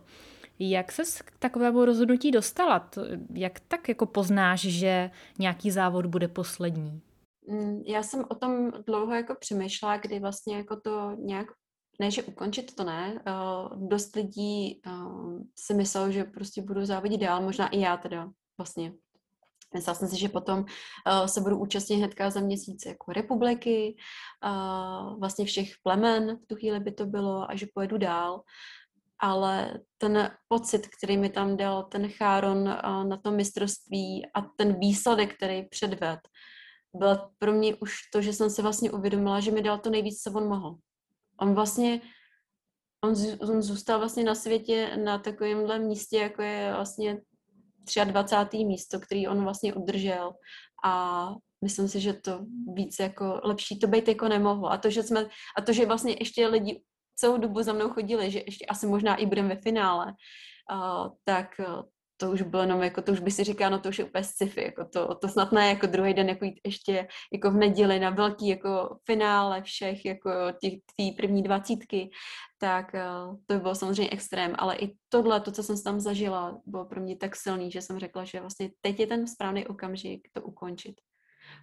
Jak 0.62 0.92
se 0.92 1.03
k 1.25 1.38
takovému 1.38 1.85
rozhodnutí 1.85 2.31
dostala? 2.31 2.90
Jak 3.35 3.61
tak 3.61 3.88
jako 3.88 4.07
poznáš, 4.07 4.61
že 4.61 5.11
nějaký 5.38 5.70
závod 5.70 6.07
bude 6.07 6.29
poslední? 6.29 7.01
Mm, 7.49 7.83
já 7.87 8.03
jsem 8.03 8.25
o 8.29 8.35
tom 8.35 8.70
dlouho 8.87 9.14
jako 9.14 9.35
přemýšlela, 9.40 9.96
kdy 9.96 10.20
vlastně 10.20 10.57
jako 10.57 10.81
to 10.81 11.12
nějak 11.18 11.46
ne, 12.01 12.11
že 12.11 12.23
ukončit 12.23 12.75
to 12.75 12.85
ne. 12.85 13.23
Uh, 13.27 13.88
dost 13.88 14.16
lidí 14.16 14.81
uh, 14.87 15.40
si 15.59 15.75
myslel, 15.75 16.12
že 16.12 16.25
prostě 16.25 16.62
budu 16.62 16.85
závodit 16.85 17.20
dál, 17.20 17.42
možná 17.42 17.68
i 17.68 17.81
já 17.81 17.96
teda 17.96 18.29
vlastně. 18.59 18.92
Myslela 19.75 19.94
jsem 19.94 20.09
si, 20.09 20.18
že 20.18 20.29
potom 20.29 20.59
uh, 20.59 21.27
se 21.27 21.40
budu 21.40 21.59
účastnit 21.59 21.96
hnedka 21.96 22.31
za 22.31 22.40
měsíc 22.40 22.87
jako 22.87 23.12
republiky, 23.12 23.96
uh, 24.44 25.20
vlastně 25.20 25.44
všech 25.44 25.68
plemen, 25.83 26.37
v 26.37 26.46
tu 26.46 26.57
chvíli 26.57 26.81
by 26.81 26.92
to 26.92 27.07
bylo, 27.07 27.51
a 27.51 27.57
že 27.57 27.66
pojedu 27.75 27.99
dál. 27.99 28.42
Ale 29.22 29.80
ten 29.98 30.30
pocit, 30.48 30.87
který 30.87 31.16
mi 31.16 31.30
tam 31.30 31.56
dal 31.56 31.83
ten 31.83 32.09
Cháron 32.09 32.59
uh, 32.59 33.04
na 33.04 33.16
tom 33.16 33.37
mistrovství 33.37 34.26
a 34.35 34.40
ten 34.56 34.80
výsledek, 34.80 35.35
který 35.37 35.68
předved, 35.68 36.20
byl 36.96 37.30
pro 37.38 37.52
mě 37.52 37.74
už 37.74 37.96
to, 38.12 38.22
že 38.22 38.33
jsem 38.33 38.50
si 38.50 38.62
vlastně 38.62 38.90
uvědomila, 38.90 39.40
že 39.40 39.50
mi 39.50 39.62
dal 39.62 39.78
to 39.78 39.90
nejvíc, 39.90 40.22
co 40.22 40.33
on 40.33 40.48
mohl. 40.48 40.76
On 41.40 41.54
vlastně 41.54 42.00
on, 43.04 43.14
on 43.40 43.62
zůstal 43.62 43.98
vlastně 43.98 44.24
na 44.24 44.35
světě 44.35 44.96
na 45.04 45.18
takovémhle 45.18 45.78
místě, 45.78 46.16
jako 46.16 46.42
je 46.42 46.72
vlastně 46.74 47.20
23. 48.04 48.64
místo, 48.64 49.00
který 49.00 49.28
on 49.28 49.42
vlastně 49.42 49.74
udržel 49.74 50.33
a 50.85 51.28
myslím 51.64 51.88
si, 51.88 52.00
že 52.00 52.12
to 52.12 52.40
víc 52.74 52.98
jako 52.98 53.40
lepší 53.44 53.78
to 53.78 53.87
být 53.87 54.09
jako 54.09 54.28
nemohlo. 54.28 54.72
A 54.72 54.78
to, 54.78 54.90
že 54.90 55.02
jsme, 55.02 55.26
a 55.59 55.62
to, 55.62 55.72
že 55.72 55.87
vlastně 55.87 56.16
ještě 56.20 56.46
lidi 56.46 56.83
celou 57.20 57.37
dobu 57.37 57.62
za 57.62 57.72
mnou 57.72 57.88
chodili, 57.88 58.30
že 58.30 58.38
ještě 58.46 58.66
asi 58.66 58.87
možná 58.87 59.16
i 59.16 59.26
budeme 59.26 59.48
ve 59.48 59.61
finále, 59.61 60.06
uh, 60.72 61.09
tak 61.24 61.46
uh, 61.59 61.83
to 62.16 62.30
už 62.30 62.42
bylo 62.42 62.62
jenom, 62.62 62.83
jako 62.83 63.02
to 63.02 63.12
už 63.12 63.20
by 63.20 63.30
si 63.30 63.44
říká, 63.44 63.68
no 63.68 63.80
to 63.80 63.88
už 63.88 63.98
je 63.98 64.04
úplně 64.04 64.24
sci-fi, 64.24 64.64
jako 64.64 64.85
to, 64.92 65.14
to 65.14 65.28
snad 65.28 65.52
ne 65.52 65.68
jako 65.68 65.87
druhý 65.87 66.14
den, 66.14 66.28
jako 66.28 66.44
jít 66.44 66.61
ještě 66.66 67.09
jako 67.33 67.50
v 67.50 67.54
neděli 67.54 67.98
na 67.98 68.11
velký 68.11 68.48
jako 68.48 68.96
finále 69.06 69.62
všech, 69.62 70.04
jako 70.04 70.30
těch 70.61 70.72
tý 70.96 71.12
první 71.12 71.42
dvacítky, 71.42 72.11
tak 72.59 72.87
uh, 72.94 73.37
to 73.46 73.54
by 73.54 73.61
bylo 73.61 73.74
samozřejmě 73.74 74.11
extrém, 74.11 74.54
ale 74.59 74.76
i 74.76 74.94
tohle, 75.09 75.40
to, 75.40 75.52
co 75.52 75.62
jsem 75.62 75.83
tam 75.83 76.00
zažila, 76.00 76.61
bylo 76.66 76.85
pro 76.85 77.00
mě 77.00 77.16
tak 77.16 77.37
silný, 77.37 77.70
že 77.70 77.83
jsem 77.83 77.98
řekla, 77.98 78.24
že 78.24 78.40
vlastně 78.40 78.70
teď 78.80 79.00
je 79.00 79.06
ten 79.06 79.26
správný 79.26 79.66
okamžik 79.66 80.28
to 80.33 80.42
ukončit. 80.42 80.94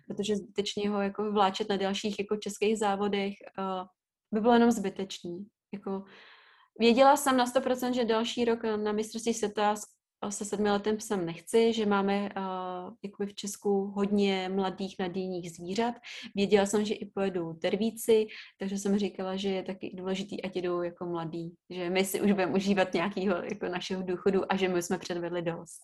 Protože 0.08 0.36
zbytečně 0.36 0.90
ho 0.90 1.02
jako 1.02 1.32
vláčet 1.32 1.70
na 1.70 1.78
dalších 1.78 2.20
jako 2.20 2.38
českých 2.38 2.78
závodech 2.78 3.34
uh, 3.60 3.86
by 4.34 4.42
bylo 4.42 4.54
jenom 4.54 4.72
zbytečný. 4.72 5.48
Jako, 5.74 6.04
věděla 6.80 7.18
jsem 7.18 7.38
na 7.38 7.46
100%, 7.46 7.92
že 7.94 8.06
další 8.06 8.46
rok 8.46 8.64
na 8.64 8.92
mistrovství 8.92 9.34
světa 9.34 9.76
se 10.30 10.46
sedmiletým 10.46 10.98
psem 10.98 11.26
nechci, 11.26 11.74
že 11.74 11.86
máme 11.86 12.22
uh, 12.22 12.94
jakoby 13.04 13.30
v 13.30 13.36
Česku 13.36 13.94
hodně 13.96 14.50
mladých 14.54 14.96
nadějných 15.00 15.52
zvířat. 15.52 15.96
Věděla 16.36 16.66
jsem, 16.66 16.86
že 16.86 16.94
i 16.94 17.06
pojedou 17.06 17.54
tervíci, 17.54 18.28
takže 18.60 18.78
jsem 18.78 18.98
říkala, 18.98 19.36
že 19.36 19.50
je 19.50 19.64
taky 19.64 19.92
důležitý, 19.96 20.44
ať 20.44 20.56
jedou 20.56 20.82
jako 20.82 21.06
mladí, 21.06 21.56
že 21.70 21.90
my 21.90 22.06
si 22.06 22.22
už 22.22 22.32
budeme 22.32 22.54
užívat 22.54 22.94
nějakého 22.94 23.36
jako 23.44 23.68
našeho 23.68 24.04
důchodu 24.04 24.52
a 24.52 24.56
že 24.56 24.68
my 24.68 24.84
jsme 24.84 24.98
předvedli 24.98 25.42
dost. 25.42 25.80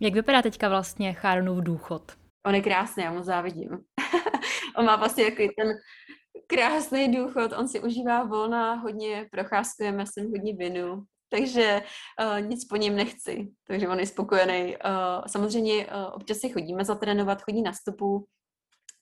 Jak 0.00 0.14
vypadá 0.14 0.42
teďka 0.42 0.68
vlastně 0.68 1.12
Cháronův 1.12 1.64
důchod? 1.64 2.12
On 2.46 2.54
je 2.54 2.62
krásný, 2.62 3.02
já 3.04 3.12
mu 3.12 3.22
závidím. 3.22 3.68
on 4.76 4.84
má 4.84 4.96
vlastně 4.96 5.24
jako 5.24 5.42
ten 5.56 5.68
krásný 6.48 7.12
důchod, 7.12 7.52
on 7.52 7.68
si 7.68 7.80
užívá 7.80 8.24
volna, 8.24 8.74
hodně 8.74 9.28
procházkujeme, 9.30 10.06
jsem 10.06 10.30
hodně 10.30 10.56
vinu, 10.56 11.02
takže 11.28 11.82
uh, 12.22 12.46
nic 12.46 12.64
po 12.64 12.76
něm 12.76 12.96
nechci. 12.96 13.48
Takže 13.66 13.88
on 13.88 14.00
je 14.00 14.06
spokojený. 14.06 14.76
Uh, 14.76 15.26
samozřejmě 15.26 15.86
uh, 15.86 15.92
občas 16.14 16.38
si 16.38 16.48
chodíme 16.48 16.84
zatrénovat, 16.84 17.42
chodí 17.42 17.62
na 17.62 17.72
stopu. 17.72 18.26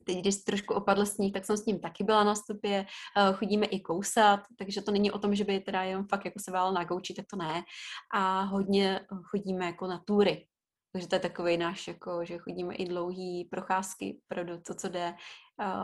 Teď, 0.05 0.19
když 0.19 0.37
trošku 0.37 0.75
opadl 0.75 1.07
sníh, 1.07 1.33
tak 1.33 1.45
jsem 1.45 1.57
s 1.57 1.67
ním 1.67 1.81
taky 1.81 2.05
byla 2.05 2.25
na 2.25 2.35
stopě. 2.35 2.87
Uh, 3.17 3.37
chodíme 3.37 3.67
i 3.67 3.81
kousat, 3.81 4.41
takže 4.59 4.83
to 4.83 4.93
není 4.93 5.11
o 5.11 5.19
tom, 5.19 5.35
že 5.35 5.45
by 5.45 5.61
teda 5.61 5.83
jenom 5.83 6.07
fakt 6.07 6.25
jako 6.25 6.41
se 6.41 6.51
vála 6.51 6.73
na 6.73 6.85
gauči, 6.85 7.15
tak 7.15 7.27
to 7.31 7.37
ne. 7.37 7.63
A 8.15 8.41
hodně 8.41 9.01
chodíme 9.31 9.67
jako 9.67 9.87
na 9.87 10.03
túry. 10.07 10.47
Takže 10.93 11.09
to 11.09 11.17
je 11.17 11.21
takový 11.21 11.57
náš, 11.57 11.89
jako, 11.89 12.25
že 12.25 12.39
chodíme 12.39 12.75
i 12.75 12.85
dlouhý 12.85 13.45
procházky 13.51 14.21
pro 14.29 14.61
to, 14.67 14.75
co 14.75 14.89
jde, 14.89 15.15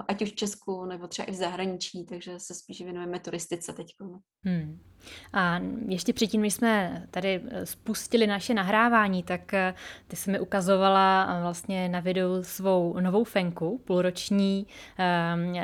ať 0.08 0.22
už 0.22 0.32
v 0.32 0.34
Česku 0.34 0.84
nebo 0.84 1.06
třeba 1.06 1.26
i 1.26 1.32
v 1.32 1.34
zahraničí, 1.34 2.06
takže 2.06 2.38
se 2.38 2.54
spíš 2.54 2.80
věnujeme 2.80 3.20
turistice 3.20 3.72
teď. 3.72 3.86
Hmm. 4.44 4.80
A 5.32 5.60
ještě 5.88 6.12
předtím, 6.12 6.40
když 6.40 6.54
jsme 6.54 7.06
tady 7.10 7.40
eh, 7.50 7.66
spustili 7.66 8.26
naše 8.26 8.54
nahrávání, 8.54 9.22
tak 9.22 9.54
eh, 9.54 9.74
ty 10.08 10.16
jsi 10.16 10.30
mi 10.30 10.40
ukazovala 10.40 11.26
eh, 11.30 11.42
vlastně 11.42 11.88
na 11.88 12.00
videu 12.00 12.42
svou 12.42 13.00
novou 13.00 13.24
fenku, 13.24 13.78
půlroční, 13.78 14.66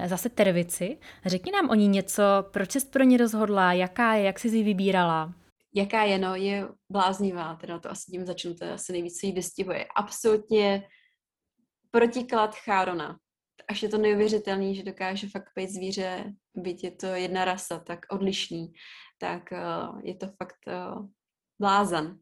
zase 0.06 0.28
tervici. 0.28 0.98
Řekni 1.26 1.52
nám 1.52 1.70
o 1.70 1.74
ní 1.74 1.88
něco, 1.88 2.22
proč 2.50 2.72
jsi 2.72 2.86
pro 2.86 3.04
ní 3.04 3.16
rozhodla, 3.16 3.72
jaká 3.72 4.14
je, 4.14 4.24
jak 4.24 4.38
jsi 4.38 4.48
ji 4.48 4.62
vybírala? 4.62 5.34
Jaká 5.74 6.02
je, 6.02 6.18
no, 6.18 6.34
je 6.34 6.68
bláznivá, 6.90 7.54
teda 7.54 7.78
to 7.78 7.90
asi 7.90 8.10
tím 8.10 8.26
začnu, 8.26 8.54
to 8.54 8.72
asi 8.72 8.92
nejvíc, 8.92 9.22
jí 9.22 9.32
vystihuje. 9.32 9.86
Absolutně 9.96 10.82
protiklad 11.90 12.54
Chárona 12.54 13.16
až 13.68 13.82
je 13.82 13.88
to 13.88 13.98
neuvěřitelný, 13.98 14.74
že 14.74 14.82
dokáže 14.82 15.28
fakt 15.28 15.50
být 15.56 15.70
zvíře, 15.70 16.32
byť 16.54 16.84
je 16.84 16.90
to 16.90 17.06
jedna 17.06 17.44
rasa, 17.44 17.78
tak 17.78 17.98
odlišný, 18.10 18.72
tak 19.18 19.42
uh, 19.52 20.00
je 20.02 20.14
to 20.14 20.26
fakt 20.26 20.58
uh, 20.66 21.06
blázan. 21.60 22.18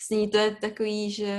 S 0.00 0.10
ní 0.10 0.30
to 0.30 0.38
je 0.38 0.56
takový, 0.56 1.10
že 1.10 1.36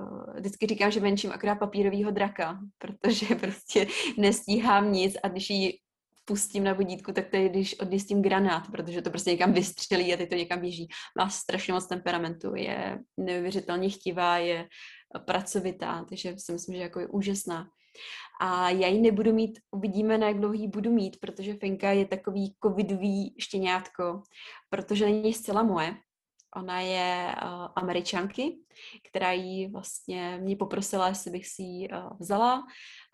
uh, 0.00 0.36
vždycky 0.36 0.66
říkám, 0.66 0.90
že 0.90 1.00
menším 1.00 1.32
akorát 1.32 1.54
papírovýho 1.54 2.10
draka, 2.10 2.60
protože 2.78 3.34
prostě 3.34 3.86
nestíhám 4.18 4.92
nic 4.92 5.16
a 5.22 5.28
když 5.28 5.50
ji 5.50 5.72
pustím 6.24 6.64
na 6.64 6.72
vodítku, 6.72 7.12
tak 7.12 7.28
to 7.28 7.36
je, 7.36 7.48
když 7.48 7.78
odjistím 7.80 8.22
granát, 8.22 8.62
protože 8.72 9.02
to 9.02 9.10
prostě 9.10 9.30
někam 9.30 9.52
vystřelí 9.52 10.14
a 10.14 10.16
teď 10.16 10.28
to 10.28 10.34
někam 10.34 10.60
běží. 10.60 10.88
Má 11.18 11.28
strašně 11.28 11.72
moc 11.72 11.86
temperamentu, 11.86 12.54
je 12.54 12.98
neuvěřitelně 13.16 13.90
chtivá, 13.90 14.38
je 14.38 14.68
pracovitá, 15.26 16.04
takže 16.08 16.34
si 16.38 16.52
myslím, 16.52 16.76
že 16.76 16.82
jako 16.82 17.00
je 17.00 17.06
úžasná. 17.06 17.68
A 18.40 18.70
já 18.70 18.88
ji 18.88 19.00
nebudu 19.00 19.32
mít, 19.32 19.58
uvidíme, 19.70 20.18
na 20.18 20.28
jak 20.28 20.38
dlouhý 20.40 20.68
budu 20.68 20.90
mít, 20.90 21.20
protože 21.20 21.54
Finka 21.54 21.90
je 21.90 22.06
takový 22.06 22.54
covidový 22.64 23.34
štěňátko, 23.38 24.22
protože 24.70 25.04
není 25.04 25.32
zcela 25.32 25.62
moje. 25.62 25.96
Ona 26.56 26.80
je 26.80 27.34
uh, 27.42 27.68
američanky, 27.76 28.58
která 29.08 29.32
jí 29.32 29.66
vlastně 29.66 30.38
mě 30.42 30.56
poprosila, 30.56 31.08
jestli 31.08 31.30
bych 31.30 31.46
si 31.46 31.62
ji 31.62 31.88
uh, 31.88 31.96
vzala. 32.20 32.66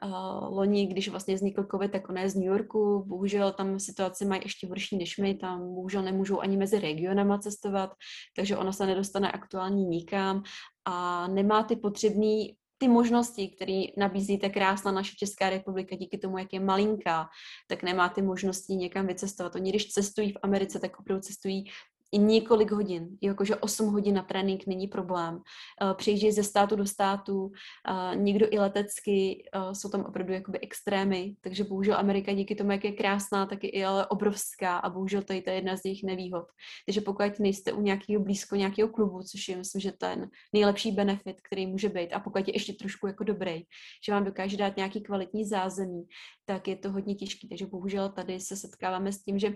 Uh, 0.05 0.57
loni, 0.57 0.87
když 0.87 1.09
vlastně 1.09 1.35
vznikl 1.35 1.67
covid, 1.71 1.93
tak 1.93 2.09
ona 2.09 2.21
je 2.21 2.29
z 2.29 2.35
New 2.35 2.45
Yorku. 2.45 3.05
Bohužel 3.07 3.53
tam 3.53 3.79
situace 3.79 4.25
mají 4.25 4.41
ještě 4.45 4.67
horší 4.67 4.97
než 4.97 5.19
my. 5.19 5.35
Tam 5.35 5.75
bohužel 5.75 6.03
nemůžou 6.03 6.41
ani 6.41 6.57
mezi 6.57 6.79
regionama 6.81 7.39
cestovat, 7.39 7.91
takže 8.37 8.57
ona 8.57 8.73
se 8.73 8.87
nedostane 8.87 9.33
aktuálně 9.33 9.85
nikam 9.85 10.43
a 10.85 11.29
nemá 11.29 11.63
ty 11.63 11.77
potřebné 11.77 12.45
ty 12.81 12.89
možnosti, 12.89 13.49
které 13.49 13.83
nabízí 13.97 14.39
ta 14.39 14.49
krásná 14.49 14.93
naše 14.93 15.17
Česká 15.17 15.51
republika, 15.51 15.97
díky 15.97 16.19
tomu, 16.19 16.39
jak 16.39 16.53
je 16.53 16.61
malinká, 16.61 17.29
tak 17.69 17.83
nemá 17.83 18.09
ty 18.09 18.23
možnosti 18.23 18.73
někam 18.75 19.07
vycestovat. 19.07 19.55
Oni, 19.55 19.71
když 19.71 19.89
cestují 19.89 20.33
v 20.33 20.39
Americe, 20.43 20.81
tak 20.81 21.01
opravdu 21.01 21.23
cestují 21.23 21.65
i 22.13 22.19
několik 22.19 22.71
hodin, 22.71 23.09
jakože 23.23 23.57
8 23.57 23.87
hodin 23.87 24.15
na 24.15 24.23
trénink 24.23 24.67
není 24.67 24.89
problém. 24.89 25.35
Uh, 25.35 25.95
Přijíždějí 25.95 26.33
ze 26.33 26.43
státu 26.43 26.77
do 26.77 26.87
státu, 26.87 27.43
uh, 27.45 28.17
někdo 28.17 28.47
i 28.51 28.59
letecky, 28.59 29.45
uh, 29.57 29.73
jsou 29.73 29.89
tam 29.89 30.01
opravdu 30.01 30.33
jakoby 30.33 30.61
extrémy, 30.61 31.37
takže 31.41 31.65
bohužel 31.65 31.97
Amerika 31.97 32.33
díky 32.33 32.55
tomu, 32.55 32.71
jak 32.71 32.85
je 32.85 32.93
krásná, 32.93 33.47
tak 33.47 33.65
je 33.65 33.71
i 33.71 33.85
ale 33.85 34.07
obrovská 34.07 34.79
a 34.79 34.91
bohužel 34.91 35.23
tady 35.23 35.43
to 35.43 35.51
je 35.51 35.57
jedna 35.57 35.77
z 35.77 35.85
jejich 35.85 36.03
nevýhod. 36.03 36.45
Takže 36.87 37.01
pokud 37.01 37.39
nejste 37.39 37.73
u 37.73 37.81
nějakého 37.81 38.23
blízko 38.23 38.57
nějakého 38.57 38.89
klubu, 38.89 39.23
což 39.23 39.49
je 39.49 39.57
myslím, 39.57 39.81
že 39.81 39.93
ten 39.93 40.31
nejlepší 40.53 40.93
benefit, 40.93 41.37
který 41.41 41.67
může 41.67 41.89
být, 41.89 42.13
a 42.13 42.21
pokud 42.21 42.49
je 42.49 42.55
ještě 42.55 42.73
trošku 42.73 43.07
jako 43.07 43.25
dobrý, 43.25 43.63
že 44.07 44.13
vám 44.13 44.25
dokáže 44.25 44.57
dát 44.57 44.77
nějaký 44.77 45.01
kvalitní 45.01 45.45
zázemí, 45.45 46.03
tak 46.45 46.69
je 46.69 46.77
to 46.77 46.93
hodně 46.93 47.15
těžké. 47.15 47.49
Takže 47.49 47.67
bohužel 47.67 48.09
tady 48.09 48.41
se 48.41 48.57
setkáváme 48.57 49.13
s 49.13 49.23
tím, 49.23 49.39
že 49.39 49.55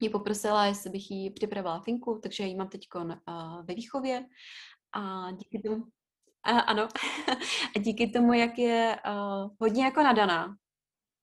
mě 0.00 0.10
poprosila, 0.10 0.66
jestli 0.66 0.90
bych 0.90 1.10
jí 1.10 1.30
připravila 1.30 1.80
finku, 1.80 2.20
takže 2.22 2.44
ji 2.44 2.56
mám 2.56 2.68
teď 2.68 2.88
uh, 2.94 3.12
ve 3.64 3.74
výchově 3.74 4.26
a 4.92 5.30
díky 5.30 5.62
tomu, 5.68 5.84
a, 6.42 6.50
ano, 6.50 6.88
a 7.76 7.78
díky 7.78 8.10
tomu, 8.10 8.32
jak 8.32 8.58
je 8.58 8.98
uh, 9.06 9.50
hodně 9.60 9.84
jako 9.84 10.02
nadaná, 10.02 10.56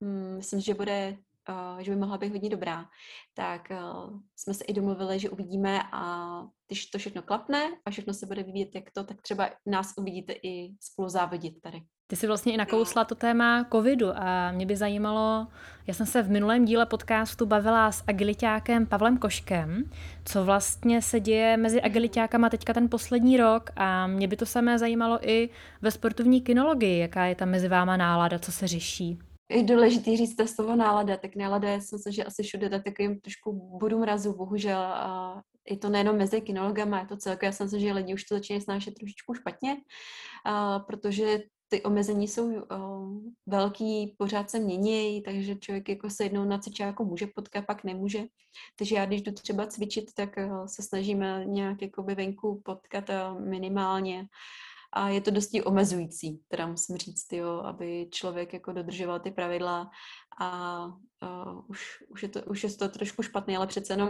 hmm, 0.01 0.35
myslím, 0.35 0.61
že 0.61 0.73
bude, 0.73 1.17
uh, 1.49 1.79
že 1.79 1.91
by 1.91 1.97
mohla 1.97 2.17
být 2.17 2.31
hodně 2.31 2.49
dobrá, 2.49 2.85
tak 3.33 3.61
uh, 3.71 4.19
jsme 4.35 4.53
se 4.53 4.63
i 4.63 4.73
domluvili, 4.73 5.19
že 5.19 5.29
uvidíme 5.29 5.83
a 5.91 6.27
když 6.67 6.85
to 6.85 6.97
všechno 6.97 7.21
klapne 7.21 7.71
a 7.85 7.91
všechno 7.91 8.13
se 8.13 8.25
bude 8.25 8.43
vyvíjet 8.43 8.75
jak 8.75 8.91
to, 8.91 9.03
tak 9.03 9.21
třeba 9.21 9.49
nás 9.65 9.93
uvidíte 9.97 10.33
i 10.33 10.75
spolu 10.79 11.09
závodit 11.09 11.61
tady. 11.61 11.81
Ty 12.09 12.15
jsi 12.15 12.27
vlastně 12.27 12.53
i 12.53 12.57
nakousla 12.57 13.03
to 13.03 13.15
téma 13.15 13.65
covidu 13.71 14.07
a 14.15 14.51
mě 14.51 14.65
by 14.65 14.75
zajímalo, 14.75 15.47
já 15.87 15.93
jsem 15.93 16.05
se 16.05 16.21
v 16.21 16.29
minulém 16.29 16.65
díle 16.65 16.85
podcastu 16.85 17.45
bavila 17.45 17.91
s 17.91 18.03
agilitákem 18.07 18.85
Pavlem 18.85 19.17
Koškem, 19.17 19.83
co 20.25 20.45
vlastně 20.45 21.01
se 21.01 21.19
děje 21.19 21.57
mezi 21.57 21.81
agilitákama 21.81 22.49
teďka 22.49 22.73
ten 22.73 22.89
poslední 22.89 23.37
rok 23.37 23.69
a 23.75 24.07
mě 24.07 24.27
by 24.27 24.37
to 24.37 24.45
samé 24.45 24.79
zajímalo 24.79 25.29
i 25.29 25.49
ve 25.81 25.91
sportovní 25.91 26.41
kinologii, 26.41 26.99
jaká 26.99 27.25
je 27.25 27.35
tam 27.35 27.49
mezi 27.49 27.67
váma 27.67 27.97
nálada, 27.97 28.39
co 28.39 28.51
se 28.51 28.67
řeší. 28.67 29.19
Je 29.51 29.63
důležité 29.63 30.17
říct 30.17 30.35
to 30.35 30.47
slovo 30.47 30.75
nálada, 30.75 31.17
tak 31.17 31.35
nálada 31.35 31.69
je, 31.69 31.77
myslím, 31.77 32.13
že 32.13 32.23
asi 32.23 32.43
všude 32.43 32.69
tak 32.69 32.83
takovým 32.83 33.19
trošku 33.19 33.77
budu 33.79 33.99
mrazu, 33.99 34.33
bohužel. 34.37 34.79
A 34.79 35.41
je 35.69 35.77
to 35.77 35.89
nejenom 35.89 36.17
mezi 36.17 36.41
kinologama, 36.41 36.99
je 36.99 37.05
to 37.05 37.17
celkem, 37.17 37.47
já 37.47 37.51
jsem 37.51 37.69
si, 37.69 37.79
že 37.79 37.93
lidi 37.93 38.13
už 38.13 38.23
to 38.23 38.35
začínají 38.35 38.61
snášet 38.61 38.93
trošičku 38.93 39.33
špatně, 39.33 39.77
a, 40.45 40.79
protože 40.79 41.39
ty 41.69 41.83
omezení 41.83 42.27
jsou 42.27 42.45
uh, 42.45 43.19
velký, 43.45 44.15
pořád 44.17 44.49
se 44.49 44.59
mění, 44.59 45.21
takže 45.21 45.55
člověk 45.55 45.89
jako 45.89 46.09
se 46.09 46.23
jednou 46.23 46.45
na 46.45 46.59
jako 46.79 47.05
může 47.05 47.27
potkat, 47.27 47.65
pak 47.65 47.83
nemůže. 47.83 48.23
Takže 48.75 48.95
já, 48.95 49.05
když 49.05 49.21
jdu 49.21 49.31
třeba 49.31 49.67
cvičit, 49.67 50.13
tak 50.13 50.29
uh, 50.37 50.65
se 50.65 50.83
snažíme 50.83 51.45
nějak 51.45 51.81
jakoby 51.81 52.15
venku 52.15 52.61
potkat 52.65 53.09
uh, 53.09 53.41
minimálně. 53.41 54.25
A 54.93 55.09
je 55.09 55.21
to 55.21 55.31
dosti 55.31 55.63
omezující, 55.63 56.41
teda 56.47 56.67
musím 56.67 56.97
říct, 56.97 57.33
jo, 57.33 57.61
aby 57.65 58.07
člověk 58.11 58.53
jako 58.53 58.71
dodržoval 58.71 59.19
ty 59.19 59.31
pravidla 59.31 59.89
a 60.39 60.85
uh, 60.85 61.61
už, 61.67 62.03
už, 62.09 62.23
je 62.23 62.29
to, 62.29 62.41
už 62.41 62.63
je 62.63 62.69
to 62.69 62.89
trošku 62.89 63.23
špatné, 63.23 63.57
ale 63.57 63.67
přece 63.67 63.93
jenom 63.93 64.09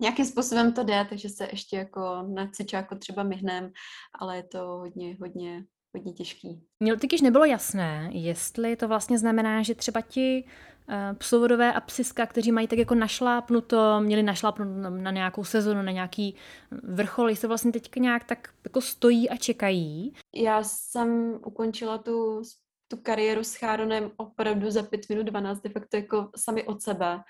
nějakým 0.00 0.24
způsobem 0.24 0.72
to 0.72 0.84
jde, 0.84 1.06
takže 1.08 1.28
se 1.28 1.48
ještě 1.50 1.76
jako 1.76 2.22
na 2.34 2.50
cvičáku 2.50 2.98
třeba 2.98 3.22
myhnem, 3.22 3.72
ale 4.18 4.36
je 4.36 4.42
to 4.42 4.58
hodně, 4.58 5.16
hodně 5.20 5.64
hodně 5.96 6.12
těžký. 6.12 6.60
Mně 6.80 6.96
totiž 6.96 7.20
nebylo 7.20 7.44
jasné, 7.44 8.10
jestli 8.12 8.76
to 8.76 8.88
vlastně 8.88 9.18
znamená, 9.18 9.62
že 9.62 9.74
třeba 9.74 10.00
ti 10.00 10.44
uh, 10.88 10.94
psovodové 11.18 11.72
a 11.72 11.80
psiska, 11.80 12.26
kteří 12.26 12.52
mají 12.52 12.68
tak 12.68 12.78
jako 12.78 12.94
našlápnuto, 12.94 14.00
měli 14.00 14.22
našlápnuto 14.22 14.90
na 14.90 15.10
nějakou 15.10 15.44
sezonu, 15.44 15.82
na 15.82 15.92
nějaký 15.92 16.34
vrchol, 16.82 17.30
jestli 17.30 17.48
vlastně 17.48 17.72
teďka 17.72 18.00
nějak 18.00 18.24
tak 18.24 18.48
jako 18.64 18.80
stojí 18.80 19.30
a 19.30 19.36
čekají. 19.36 20.12
Já 20.34 20.62
jsem 20.62 21.38
ukončila 21.44 21.98
tu 21.98 22.42
tu 22.88 22.96
kariéru 22.96 23.44
s 23.44 23.54
Cháronem 23.54 24.10
opravdu 24.16 24.70
za 24.70 24.82
5 24.82 25.08
minut 25.08 25.22
12, 25.22 25.60
de 25.60 25.70
facto 25.70 25.96
jako 25.96 26.30
sami 26.36 26.64
od 26.64 26.82
sebe, 26.82 27.20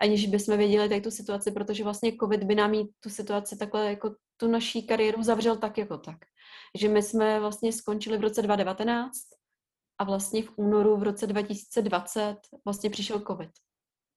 aniž 0.00 0.26
bychom 0.26 0.56
věděli 0.56 0.88
tady 0.88 1.00
tu 1.00 1.10
situaci, 1.10 1.50
protože 1.50 1.84
vlastně 1.84 2.12
covid 2.20 2.44
by 2.44 2.54
nám 2.54 2.74
jí 2.74 2.88
tu 3.00 3.10
situaci 3.10 3.56
takhle 3.58 3.90
jako 3.90 4.14
tu 4.36 4.48
naší 4.48 4.86
kariéru 4.86 5.22
zavřel 5.22 5.56
tak 5.56 5.78
jako 5.78 5.98
tak 5.98 6.16
že 6.74 6.88
my 6.88 7.02
jsme 7.02 7.40
vlastně 7.40 7.72
skončili 7.72 8.18
v 8.18 8.20
roce 8.20 8.42
2019 8.42 9.12
a 9.98 10.04
vlastně 10.04 10.42
v 10.42 10.52
únoru 10.56 10.96
v 10.96 11.02
roce 11.02 11.26
2020 11.26 12.36
vlastně 12.64 12.90
přišel 12.90 13.20
covid. 13.20 13.50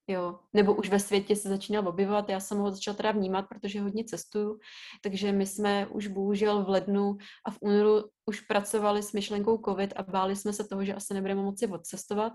Jo, 0.08 0.40
nebo 0.54 0.74
už 0.74 0.90
ve 0.90 1.00
světě 1.00 1.36
se 1.36 1.50
začínal 1.50 1.88
objevovat, 1.88 2.30
já 2.30 2.40
jsem 2.40 2.58
ho 2.58 2.72
začala 2.72 2.98
teda 2.98 3.12
vnímat, 3.12 3.46
protože 3.50 3.82
hodně 3.82 4.04
cestuju, 4.04 4.60
takže 5.04 5.32
my 5.32 5.46
jsme 5.46 5.88
už 5.88 6.08
bohužel 6.08 6.66
v 6.66 6.70
lednu 6.70 7.18
a 7.46 7.52
v 7.52 7.58
únoru 7.62 8.10
už 8.26 8.42
pracovali 8.42 9.04
s 9.04 9.14
myšlenkou 9.14 9.62
covid 9.66 9.94
a 9.96 10.04
báli 10.04 10.36
jsme 10.36 10.54
se 10.54 10.64
toho, 10.64 10.86
že 10.86 10.94
asi 10.94 11.14
nebudeme 11.14 11.42
moci 11.42 11.68
odcestovat, 11.68 12.34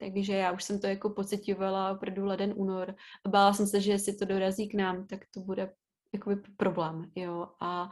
takže 0.00 0.32
já 0.32 0.52
už 0.52 0.64
jsem 0.64 0.80
to 0.80 0.86
jako 0.86 1.10
pocitovala 1.10 1.92
opravdu 1.92 2.24
leden, 2.24 2.52
únor 2.56 2.94
a 3.26 3.28
bála 3.28 3.52
jsem 3.52 3.66
se, 3.66 3.80
že 3.80 3.92
jestli 3.92 4.16
to 4.16 4.24
dorazí 4.24 4.68
k 4.68 4.74
nám, 4.74 5.06
tak 5.06 5.20
to 5.34 5.40
bude 5.40 5.72
jakoby 6.14 6.36
problém, 6.56 7.10
jo, 7.14 7.48
a 7.60 7.90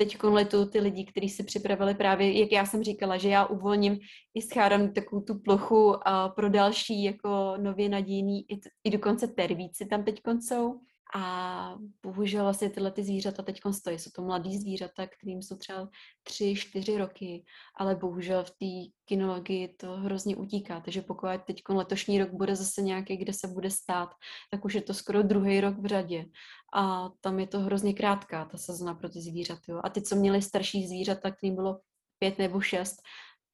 teď 0.00 0.22
letu 0.22 0.66
ty 0.66 0.80
lidi, 0.80 1.04
kteří 1.04 1.28
si 1.28 1.44
připravili 1.44 1.94
právě, 1.94 2.40
jak 2.40 2.52
já 2.52 2.66
jsem 2.66 2.82
říkala, 2.82 3.16
že 3.16 3.28
já 3.28 3.46
uvolním 3.46 3.98
i 4.34 4.42
schádám 4.42 4.92
takovou 4.92 5.22
tu 5.22 5.38
plochu 5.38 6.08
a 6.08 6.28
pro 6.28 6.48
další 6.48 7.04
jako 7.04 7.54
nově 7.56 7.88
nadějný, 7.88 8.52
i, 8.52 8.60
i 8.84 8.90
dokonce 8.90 9.28
tervíci 9.28 9.86
tam 9.86 10.04
teď 10.04 10.20
jsou. 10.40 10.80
A 11.14 11.74
bohužel 12.02 12.42
vlastně 12.42 12.70
tyhle 12.70 12.90
ty 12.90 13.02
zvířata 13.02 13.42
teď 13.42 13.60
stojí. 13.70 13.98
Jsou 13.98 14.10
to 14.14 14.22
mladý 14.22 14.58
zvířata, 14.58 15.06
kterým 15.06 15.42
jsou 15.42 15.56
třeba 15.56 15.88
tři, 16.22 16.54
čtyři 16.54 16.98
roky, 16.98 17.44
ale 17.78 17.94
bohužel 17.94 18.44
v 18.44 18.50
té 18.50 18.92
kinologii 19.04 19.68
to 19.68 19.96
hrozně 19.96 20.36
utíká. 20.36 20.80
Takže 20.80 21.02
pokud 21.02 21.28
teď 21.46 21.62
letošní 21.68 22.18
rok 22.18 22.30
bude 22.30 22.56
zase 22.56 22.82
nějaký, 22.82 23.16
kde 23.16 23.32
se 23.32 23.48
bude 23.48 23.70
stát, 23.70 24.08
tak 24.50 24.64
už 24.64 24.74
je 24.74 24.82
to 24.82 24.94
skoro 24.94 25.22
druhý 25.22 25.60
rok 25.60 25.78
v 25.78 25.86
řadě. 25.86 26.24
A 26.72 27.10
tam 27.20 27.38
je 27.38 27.46
to 27.46 27.60
hrozně 27.60 27.94
krátká, 27.94 28.44
ta 28.44 28.58
sezona 28.58 28.94
pro 28.94 29.08
ty 29.08 29.20
zvířata. 29.20 29.80
A 29.84 29.88
ty, 29.88 30.02
co 30.02 30.16
měli 30.16 30.42
starší 30.42 30.88
zvířata, 30.88 31.30
kterým 31.30 31.54
bylo 31.54 31.80
pět 32.18 32.38
nebo 32.38 32.60
šest, 32.60 32.96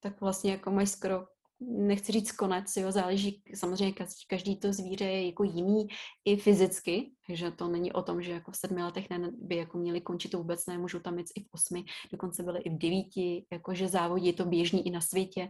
tak 0.01 0.21
vlastně 0.21 0.51
jako 0.51 0.71
mají 0.71 0.87
skoro 0.87 1.25
nechci 1.61 2.13
říct 2.13 2.33
konec, 2.33 2.77
jo, 2.77 2.93
záleží, 2.93 3.43
samozřejmě 3.55 3.95
každý, 4.29 4.57
to 4.57 4.73
zvíře 4.73 5.05
je 5.05 5.27
jako 5.27 5.45
jiný 5.45 5.87
i 6.25 6.37
fyzicky, 6.37 7.11
takže 7.27 7.51
to 7.51 7.69
není 7.69 7.93
o 7.93 8.03
tom, 8.03 8.23
že 8.23 8.33
jako 8.33 8.51
v 8.51 8.57
sedmi 8.57 8.83
letech 8.83 9.11
ne, 9.11 9.31
by 9.33 9.57
jako 9.57 9.79
měli 9.79 10.01
končit, 10.01 10.29
to 10.29 10.39
vůbec 10.39 10.67
ne, 10.67 10.79
můžou 10.79 10.99
tam 10.99 11.19
jít 11.19 11.27
i 11.37 11.43
v 11.43 11.47
osmi, 11.55 11.85
dokonce 12.13 12.43
byly 12.43 12.61
i 12.61 12.71
v 12.71 12.79
devíti, 12.79 13.47
jakože 13.53 13.89
závodí 13.89 14.27
je 14.27 14.33
to 14.33 14.45
běžný 14.45 14.87
i 14.87 14.91
na 14.91 15.01
světě, 15.01 15.49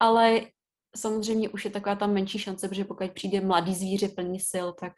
ale 0.00 0.40
samozřejmě 0.96 1.48
už 1.48 1.64
je 1.64 1.70
taková 1.70 1.94
tam 1.94 2.12
menší 2.12 2.38
šance, 2.38 2.68
protože 2.68 2.84
pokud 2.84 3.10
přijde 3.12 3.40
mladý 3.40 3.74
zvíře 3.74 4.08
plný 4.08 4.40
sil, 4.50 4.68
tak 4.72 4.92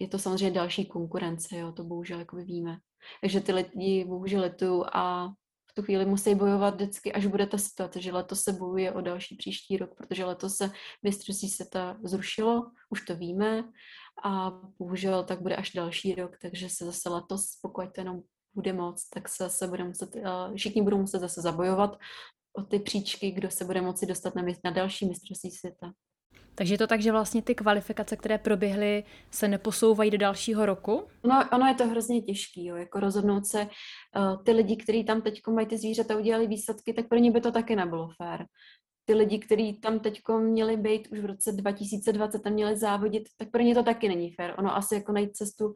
je 0.00 0.08
to 0.08 0.18
samozřejmě 0.18 0.50
další 0.50 0.86
konkurence, 0.86 1.56
jo, 1.56 1.72
to 1.72 1.84
bohužel 1.84 2.18
jako 2.18 2.36
víme. 2.36 2.78
Takže 3.20 3.40
ty 3.40 3.52
lidi 3.52 4.04
bohužel 4.04 4.40
letují 4.40 4.82
a 4.92 5.28
v 5.70 5.74
tu 5.74 5.82
chvíli 5.82 6.06
musí 6.06 6.34
bojovat 6.34 6.74
vždycky, 6.74 7.12
až 7.12 7.26
bude 7.26 7.46
ta 7.46 7.58
situace, 7.58 8.00
že 8.00 8.12
letos 8.12 8.42
se 8.42 8.52
bojuje 8.52 8.92
o 8.92 9.00
další 9.00 9.36
příští 9.36 9.76
rok, 9.76 9.94
protože 9.96 10.24
letos 10.24 10.56
se 10.56 10.70
mistrovství 11.02 11.48
světa 11.48 11.96
zrušilo, 12.04 12.70
už 12.90 13.04
to 13.04 13.16
víme 13.16 13.64
a 14.24 14.50
bohužel 14.78 15.24
tak 15.24 15.42
bude 15.42 15.56
až 15.56 15.72
další 15.72 16.14
rok, 16.14 16.36
takže 16.42 16.68
se 16.68 16.84
zase 16.84 17.08
letos, 17.08 17.58
pokud 17.62 17.84
to 17.94 18.00
jenom 18.00 18.20
bude 18.54 18.72
moc, 18.72 19.08
tak 19.08 19.28
se 19.28 19.44
zase 19.44 19.68
bude 19.68 19.84
muset, 19.84 20.16
uh, 20.16 20.54
všichni 20.56 20.82
budou 20.82 20.98
muset 20.98 21.18
zase 21.18 21.40
zabojovat 21.40 21.98
o 22.52 22.62
ty 22.62 22.78
příčky, 22.78 23.30
kdo 23.30 23.50
se 23.50 23.64
bude 23.64 23.80
moci 23.80 24.06
dostat 24.06 24.34
na, 24.34 24.42
na 24.64 24.70
další 24.70 25.08
mistrovství 25.08 25.50
světa. 25.50 25.92
Takže 26.60 26.74
je 26.74 26.78
to 26.78 26.86
tak, 26.86 27.00
že 27.00 27.12
vlastně 27.12 27.42
ty 27.42 27.54
kvalifikace, 27.54 28.16
které 28.16 28.38
proběhly, 28.38 29.04
se 29.30 29.48
neposouvají 29.48 30.10
do 30.10 30.18
dalšího 30.18 30.66
roku? 30.66 31.06
No, 31.24 31.44
ono 31.52 31.66
je 31.66 31.74
to 31.74 31.86
hrozně 31.86 32.22
těžký, 32.22 32.66
jo, 32.66 32.76
jako 32.76 33.00
rozhodnout 33.00 33.46
se, 33.46 33.62
uh, 33.62 34.42
ty 34.42 34.52
lidi, 34.52 34.76
kteří 34.76 35.04
tam 35.04 35.22
teď 35.22 35.40
mají 35.46 35.66
ty 35.66 35.78
zvířata, 35.78 36.16
udělali 36.16 36.46
výsledky, 36.46 36.92
tak 36.92 37.08
pro 37.08 37.18
ně 37.18 37.30
by 37.30 37.40
to 37.40 37.52
taky 37.52 37.76
nebylo 37.76 38.08
fér. 38.22 38.46
Ty 39.04 39.14
lidi, 39.14 39.38
kteří 39.38 39.80
tam 39.80 40.00
teď 40.00 40.20
měli 40.40 40.76
být 40.76 41.08
už 41.12 41.18
v 41.18 41.24
roce 41.24 41.52
2020 41.52 42.46
a 42.46 42.50
měli 42.50 42.76
závodit, 42.76 43.22
tak 43.36 43.50
pro 43.50 43.62
ně 43.62 43.74
to 43.74 43.82
taky 43.82 44.08
není 44.08 44.32
fér. 44.32 44.54
Ono 44.58 44.76
asi 44.76 44.94
jako 44.94 45.12
najít 45.12 45.36
cestu 45.36 45.72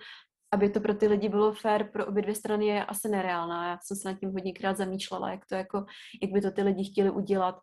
aby 0.52 0.70
to 0.70 0.80
pro 0.80 0.94
ty 0.94 1.06
lidi 1.06 1.28
bylo 1.28 1.52
fair 1.52 1.84
pro 1.84 2.06
obě 2.06 2.22
dvě 2.22 2.34
strany, 2.34 2.66
je 2.66 2.84
asi 2.84 3.08
nereálná. 3.08 3.68
Já 3.68 3.78
jsem 3.82 3.96
se 3.96 4.08
nad 4.08 4.20
tím 4.20 4.30
hodněkrát 4.32 4.76
zamýšlela, 4.76 5.30
jak 5.30 5.46
to 5.46 5.54
jako, 5.54 5.84
jak 6.22 6.32
by 6.32 6.40
to 6.40 6.50
ty 6.50 6.62
lidi 6.62 6.84
chtěli 6.84 7.10
udělat. 7.10 7.58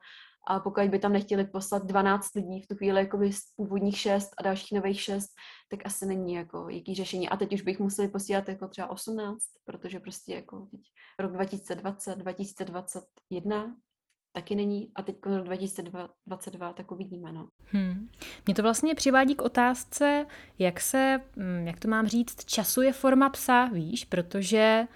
A 0.48 0.60
pokud 0.60 0.84
by 0.84 1.00
tam 1.00 1.14
nechtěli 1.14 1.46
poslat 1.46 1.86
12 1.86 2.36
lidí 2.36 2.62
v 2.62 2.68
tu 2.68 2.76
chvíli 2.76 3.00
jakoby 3.00 3.34
z 3.34 3.42
původních 3.56 3.98
6 3.98 4.30
a 4.38 4.44
dalších 4.44 4.72
nových 4.72 5.02
6, 5.02 5.28
tak 5.70 5.86
asi 5.86 6.06
není 6.06 6.34
jako 6.34 6.70
jaký 6.70 6.96
řešení. 6.96 7.30
A 7.30 7.38
teď 7.38 7.54
už 7.54 7.62
bych 7.62 7.80
museli 7.80 8.08
posílat 8.08 8.50
jako 8.50 8.68
třeba 8.68 8.90
18, 8.90 9.40
protože 9.66 10.00
prostě 10.00 10.34
jako 10.34 10.68
teď 10.72 10.82
rok 11.20 11.32
2020, 11.32 12.16
2021 12.16 13.76
taky 14.34 14.56
není 14.56 14.92
a 14.96 15.02
teď 15.02 15.16
rok 15.26 15.46
2022 15.46 16.74
tak 16.74 16.92
uvidíme. 16.92 17.32
No. 17.32 17.48
Hmm. 17.66 18.10
Mě 18.46 18.56
to 18.56 18.62
vlastně 18.62 18.96
přivádí 18.96 19.36
k 19.36 19.42
otázce, 19.42 20.26
jak 20.60 20.80
se, 20.80 21.22
hm, 21.38 21.68
jak 21.68 21.80
to 21.80 21.88
mám 21.88 22.08
říct, 22.08 22.46
časuje 22.46 22.94
forma 22.94 23.30
psa, 23.30 23.66
víš, 23.66 24.06
protože 24.06 24.88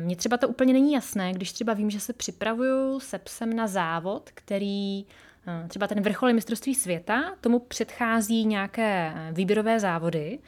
mně 0.00 0.16
třeba 0.16 0.36
to 0.36 0.48
úplně 0.48 0.72
není 0.72 0.92
jasné, 0.92 1.32
když 1.32 1.52
třeba 1.52 1.74
vím, 1.74 1.90
že 1.90 2.00
se 2.00 2.12
připravuju 2.12 3.00
se 3.00 3.18
psem 3.18 3.56
na 3.56 3.66
závod, 3.66 4.30
který 4.34 5.04
hm, 5.46 5.68
třeba 5.68 5.86
ten 5.86 6.02
vrchol 6.02 6.32
mistrovství 6.32 6.74
světa, 6.74 7.34
tomu 7.40 7.58
předchází 7.58 8.44
nějaké 8.44 9.12
výběrové 9.32 9.80
závody, 9.80 10.38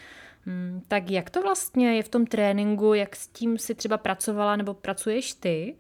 tak 0.88 1.10
jak 1.10 1.30
to 1.30 1.42
vlastně 1.42 1.96
je 1.96 2.02
v 2.02 2.08
tom 2.08 2.26
tréninku, 2.26 2.94
jak 2.94 3.16
s 3.16 3.28
tím 3.28 3.58
si 3.58 3.74
třeba 3.74 3.98
pracovala 3.98 4.56
nebo 4.56 4.74
pracuješ 4.74 5.34
ty? 5.34 5.76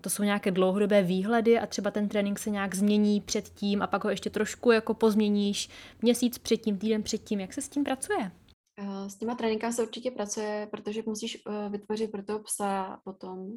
To 0.00 0.10
jsou 0.10 0.22
nějaké 0.22 0.50
dlouhodobé 0.50 1.02
výhledy 1.02 1.58
a 1.58 1.66
třeba 1.66 1.90
ten 1.90 2.08
trénink 2.08 2.38
se 2.38 2.50
nějak 2.50 2.74
změní 2.74 3.20
předtím 3.20 3.82
a 3.82 3.86
pak 3.86 4.04
ho 4.04 4.10
ještě 4.10 4.30
trošku 4.30 4.72
jako 4.72 4.94
pozměníš 4.94 5.68
měsíc 6.02 6.38
předtím, 6.38 6.78
týden 6.78 7.02
předtím. 7.02 7.40
Jak 7.40 7.52
se 7.52 7.62
s 7.62 7.68
tím 7.68 7.84
pracuje? 7.84 8.30
Eh, 8.78 9.10
s 9.10 9.16
těma 9.16 9.34
tréninkama 9.34 9.72
se 9.72 9.82
určitě 9.82 10.10
pracuje, 10.10 10.68
protože 10.70 11.02
musíš 11.06 11.46
uh, 11.46 11.72
vytvořit 11.72 12.10
pro 12.10 12.24
toho 12.24 12.38
psa 12.38 13.00
potom, 13.04 13.48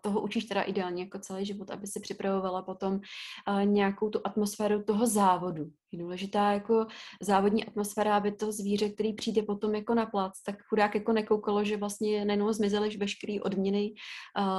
toho 0.00 0.20
učíš 0.20 0.44
teda 0.44 0.62
ideálně 0.62 1.02
jako 1.02 1.18
celý 1.18 1.46
život, 1.46 1.70
aby 1.70 1.86
si 1.86 2.00
připravovala 2.00 2.62
potom 2.62 2.94
uh, 2.94 3.64
nějakou 3.64 4.10
tu 4.10 4.20
atmosféru 4.24 4.82
toho 4.82 5.06
závodu. 5.06 5.64
Je 5.92 5.98
důležitá 5.98 6.52
jako 6.52 6.86
závodní 7.22 7.64
atmosféra, 7.64 8.16
aby 8.16 8.32
to 8.32 8.52
zvíře, 8.52 8.88
který 8.88 9.12
přijde 9.12 9.42
potom 9.42 9.74
jako 9.74 9.94
na 9.94 10.06
plac, 10.06 10.42
tak 10.42 10.62
chudák 10.62 10.94
jako 10.94 11.12
nekoukalo, 11.12 11.64
že 11.64 11.76
vlastně 11.76 12.24
najednou 12.24 12.52
zmizely 12.52 12.96
veškerý 12.96 13.40
odměny, 13.40 13.94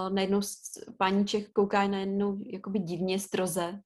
najednou 0.10 0.40
páníček 0.98 1.52
kouká 1.52 1.88
najednou 1.88 2.40
jakoby 2.46 2.80
divně 2.80 3.20
stroze. 3.20 3.80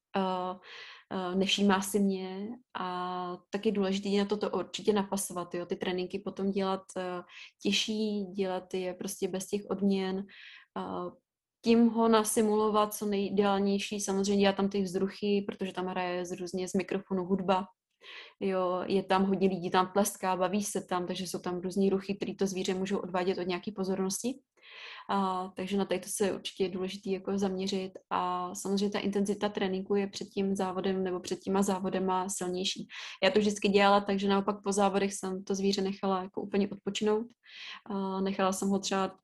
Eh, 1.12 1.36
nevšímá 1.36 1.82
si 1.82 2.00
mě 2.00 2.50
a 2.80 3.38
tak 3.50 3.66
je 3.66 3.72
důležité 3.72 4.10
na 4.10 4.26
toto 4.26 4.50
určitě 4.50 4.94
napasovat, 4.94 5.54
jo, 5.54 5.66
ty 5.66 5.76
tréninky 5.76 6.20
potom 6.20 6.52
dělat 6.52 6.84
eh, 6.98 7.22
těžší, 7.62 8.26
dělat 8.26 8.74
je 8.74 8.94
prostě 8.94 9.28
bez 9.28 9.48
těch 9.48 9.62
odměn, 9.70 10.26
eh, 10.78 11.12
tím 11.64 11.90
ho 11.90 12.08
nasimulovat 12.08 12.94
co 12.94 13.06
nejideálnější, 13.06 14.00
samozřejmě 14.00 14.46
já 14.48 14.54
tam 14.54 14.70
ty 14.70 14.82
vzruchy, 14.82 15.46
protože 15.48 15.74
tam 15.74 15.86
hraje 15.86 16.26
z 16.26 16.40
různě 16.40 16.68
z 16.68 16.74
mikrofonu 16.74 17.26
hudba, 17.26 17.66
jo, 18.40 18.84
je 18.86 19.04
tam 19.04 19.26
hodně 19.26 19.50
lidí, 19.50 19.72
tam 19.72 19.92
tleská, 19.94 20.36
baví 20.36 20.64
se 20.64 20.82
tam, 20.82 21.08
takže 21.08 21.28
jsou 21.28 21.40
tam 21.40 21.62
různý 21.62 21.90
ruchy, 21.90 22.16
které 22.16 22.36
to 22.36 22.48
zvíře 22.48 22.74
můžou 22.74 22.98
odvádět 22.98 23.38
od 23.38 23.48
nějaké 23.48 23.72
pozornosti. 23.72 24.40
A, 25.10 25.52
takže 25.56 25.78
na 25.78 25.86
to 25.86 25.96
se 26.06 26.34
určitě 26.34 26.64
je 26.64 26.70
důležité 26.70 27.10
jako 27.10 27.38
zaměřit 27.38 27.92
a 28.10 28.56
samozřejmě 28.56 28.90
ta 28.90 29.00
intenzita 29.00 29.50
tréninku 29.50 29.96
je 29.96 30.08
před 30.08 30.26
tím 30.26 30.56
závodem 30.56 31.04
nebo 31.04 31.20
před 31.20 31.40
těma 31.40 31.62
závodema 31.62 32.30
silnější. 32.30 32.88
Já 33.24 33.32
to 33.32 33.40
vždycky 33.40 33.70
dělala 33.70 34.02
tak, 34.02 34.20
že 34.20 34.28
naopak 34.28 34.64
po 34.64 34.72
závodech 34.72 35.14
jsem 35.14 35.44
to 35.44 35.56
zvíře 35.56 35.82
nechala 35.82 36.24
jako 36.24 36.42
úplně 36.42 36.70
odpočinout. 36.70 37.28
A 37.86 38.22
nechala 38.22 38.54
jsem 38.54 38.70
ho 38.70 38.80
třeba 38.80 39.16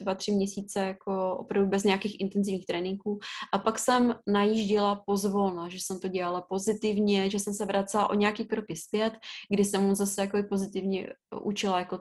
dva, 0.00 0.14
tři 0.14 0.32
měsíce 0.32 0.80
jako 0.80 1.36
opravdu 1.36 1.70
bez 1.70 1.84
nějakých 1.84 2.20
intenzivních 2.20 2.66
tréninků. 2.66 3.18
A 3.52 3.58
pak 3.58 3.78
jsem 3.78 4.14
najížděla 4.26 5.02
pozvolna, 5.06 5.68
že 5.68 5.78
jsem 5.80 6.00
to 6.00 6.08
dělala 6.08 6.40
pozitivně, 6.40 7.30
že 7.30 7.38
jsem 7.38 7.54
se 7.54 7.64
vracela 7.64 8.10
o 8.10 8.14
nějaký 8.14 8.44
kroky 8.44 8.76
zpět, 8.76 9.12
kdy 9.50 9.64
jsem 9.64 9.82
mu 9.82 9.94
zase 9.94 10.20
jako 10.20 10.38
pozitivně 10.48 11.12
učila 11.42 11.78
jako 11.78 12.00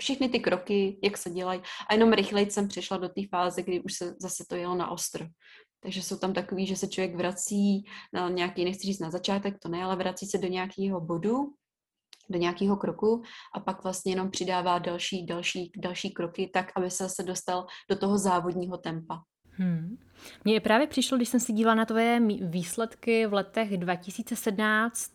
všechny 0.00 0.28
ty 0.28 0.40
kroky, 0.40 0.98
jak 1.02 1.18
se 1.18 1.30
dělají. 1.30 1.60
A 1.88 1.94
jenom 1.94 2.12
rychleji 2.12 2.50
jsem 2.50 2.68
přišla 2.68 2.96
do 2.96 3.08
té 3.08 3.22
fáze, 3.30 3.62
kdy 3.62 3.80
už 3.80 3.94
se 3.94 4.14
zase 4.20 4.44
to 4.48 4.56
jelo 4.56 4.74
na 4.74 4.90
ostro. 4.90 5.26
Takže 5.82 6.02
jsou 6.02 6.18
tam 6.18 6.32
takový, 6.32 6.66
že 6.66 6.76
se 6.76 6.88
člověk 6.88 7.16
vrací 7.16 7.84
na 8.12 8.28
nějaký, 8.28 8.64
nechci 8.64 8.86
říct 8.86 8.98
na 8.98 9.10
začátek, 9.10 9.58
to 9.58 9.68
ne, 9.68 9.84
ale 9.84 9.96
vrací 9.96 10.26
se 10.26 10.38
do 10.38 10.48
nějakého 10.48 11.00
bodu, 11.00 11.54
do 12.30 12.38
nějakého 12.38 12.76
kroku 12.76 13.22
a 13.54 13.60
pak 13.60 13.82
vlastně 13.82 14.12
jenom 14.12 14.30
přidává 14.30 14.78
další, 14.78 15.26
další, 15.26 15.72
další 15.76 16.10
kroky 16.10 16.50
tak, 16.54 16.72
aby 16.76 16.90
se 16.90 17.22
dostal 17.22 17.66
do 17.90 17.96
toho 17.96 18.18
závodního 18.18 18.78
tempa. 18.78 19.22
Hmm. 19.60 19.98
Mně 20.44 20.60
právě 20.60 20.86
přišlo, 20.86 21.16
když 21.16 21.28
jsem 21.28 21.40
si 21.40 21.52
dívala 21.52 21.74
na 21.74 21.84
tvoje 21.84 22.22
výsledky 22.40 23.26
v 23.26 23.32
letech 23.32 23.76
2017, 23.76 25.12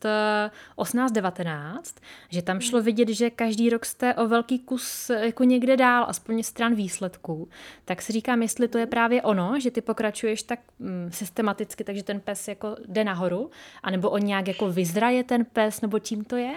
18, 0.75 1.11
19, 1.11 1.95
že 2.29 2.41
tam 2.41 2.59
šlo 2.59 2.79
hmm. 2.79 2.85
vidět, 2.85 3.09
že 3.09 3.29
každý 3.29 3.69
rok 3.69 3.85
jste 3.85 4.13
o 4.13 4.27
velký 4.27 4.59
kus 4.59 5.09
jako 5.09 5.43
někde 5.43 5.77
dál, 5.77 6.05
aspoň 6.07 6.43
stran 6.43 6.75
výsledků. 6.75 7.49
Tak 7.85 8.01
si 8.01 8.13
říkám, 8.13 8.41
jestli 8.41 8.67
to 8.67 8.77
je 8.77 8.85
právě 8.85 9.21
ono, 9.21 9.59
že 9.59 9.71
ty 9.71 9.81
pokračuješ 9.81 10.43
tak 10.43 10.59
mm, 10.79 11.09
systematicky, 11.11 11.83
takže 11.83 12.03
ten 12.03 12.19
pes 12.19 12.47
jako 12.47 12.75
jde 12.87 13.03
nahoru, 13.03 13.51
anebo 13.83 14.09
on 14.09 14.21
nějak 14.21 14.47
jako 14.47 14.71
vyzraje 14.71 15.23
ten 15.23 15.45
pes, 15.45 15.81
nebo 15.81 15.99
čím 15.99 16.23
to 16.23 16.35
je? 16.35 16.53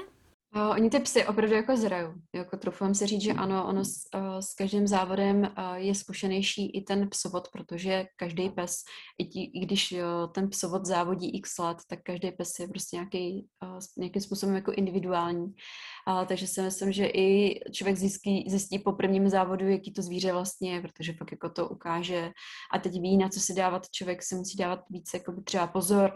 Oni 0.71 0.91
ty 0.91 1.01
psy 1.01 1.27
opravdu 1.27 1.55
jako 1.55 1.77
zrajou. 1.77 2.13
Jako 2.35 2.57
troufám 2.57 2.95
se 2.95 3.07
říct, 3.07 3.23
že 3.23 3.33
ano, 3.33 3.67
ono 3.67 3.85
s, 3.85 4.09
uh, 4.15 4.39
s 4.39 4.55
každým 4.55 4.87
závodem 4.87 5.41
uh, 5.41 5.75
je 5.75 5.95
zkušenější 5.95 6.71
i 6.71 6.83
ten 6.83 7.09
psovod, 7.09 7.49
protože 7.53 8.07
každý 8.17 8.51
pes, 8.51 8.77
i, 9.19 9.27
tí, 9.27 9.45
i 9.45 9.61
když 9.61 9.93
uh, 9.93 10.33
ten 10.33 10.51
psovod 10.51 10.87
závodí 10.87 11.37
x 11.37 11.59
let, 11.59 11.79
tak 11.89 11.99
každý 12.03 12.31
pes 12.31 12.59
je 12.59 12.69
prostě 12.69 12.97
nějaký, 12.97 13.47
nějakým 13.97 14.23
způsobem 14.23 14.55
jako 14.55 14.73
individuální. 14.73 15.47
Takže 16.29 16.47
si 16.47 16.63
myslím, 16.63 16.93
že 16.93 17.07
i 17.07 17.61
člověk 17.73 17.97
zjistí, 17.97 18.45
zjistí 18.49 18.79
po 18.79 18.93
prvním 18.93 19.29
závodu, 19.29 19.69
jaký 19.69 19.93
to 19.93 20.03
zvíře 20.03 20.33
vlastně 20.33 20.75
je, 20.75 20.81
protože 20.81 21.13
pak 21.13 21.33
jako 21.33 21.51
to 21.51 21.69
ukáže 21.69 22.31
a 22.75 22.79
teď 22.79 22.93
ví, 22.93 23.17
na 23.17 23.29
co 23.29 23.41
si 23.41 23.55
dávat. 23.55 23.91
Člověk 23.91 24.23
si 24.23 24.35
musí 24.35 24.57
dávat 24.57 24.81
víc 24.91 25.11
jako 25.15 25.33
třeba 25.45 25.67
pozor, 25.67 26.15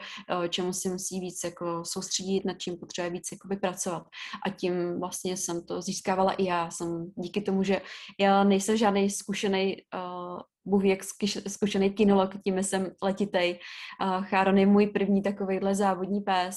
čemu 0.48 0.72
si 0.72 0.88
musí 0.88 1.20
víc 1.20 1.44
jako 1.44 1.84
soustředit, 1.84 2.44
nad 2.44 2.58
čím 2.58 2.76
potřebuje 2.76 3.10
víc 3.10 3.28
jako 3.32 3.48
pracovat 3.60 4.02
a 4.46 4.50
tím 4.50 5.00
vlastně 5.00 5.36
jsem 5.36 5.66
to 5.66 5.82
získávala 5.82 6.32
i 6.32 6.44
já. 6.44 6.70
Jsem 6.70 7.12
díky 7.16 7.40
tomu, 7.40 7.62
že 7.62 7.80
já 8.20 8.44
nejsem 8.44 8.76
žádný 8.76 9.10
zkušený 9.10 9.76
uh, 9.94 10.40
Bůh 10.64 10.84
jak 10.84 11.00
zkušený 11.48 11.90
kinolog, 11.90 12.30
tím 12.44 12.58
jsem 12.58 12.90
letitej. 13.02 13.58
Uh, 14.02 14.24
Cháron 14.24 14.58
je 14.58 14.66
můj 14.66 14.86
první 14.86 15.22
takovýhle 15.22 15.74
závodní 15.74 16.20
pes 16.20 16.56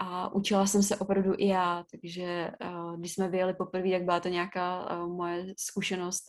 a 0.00 0.34
učila 0.34 0.66
jsem 0.66 0.82
se 0.82 0.96
opravdu 0.96 1.32
i 1.36 1.46
já, 1.46 1.84
takže 1.90 2.50
uh, 2.64 2.96
když 2.98 3.14
jsme 3.14 3.28
vyjeli 3.28 3.54
poprvé, 3.54 3.90
tak 3.90 4.04
byla 4.04 4.20
to 4.20 4.28
nějaká 4.28 4.96
uh, 5.02 5.16
moje 5.16 5.54
zkušenost 5.58 6.22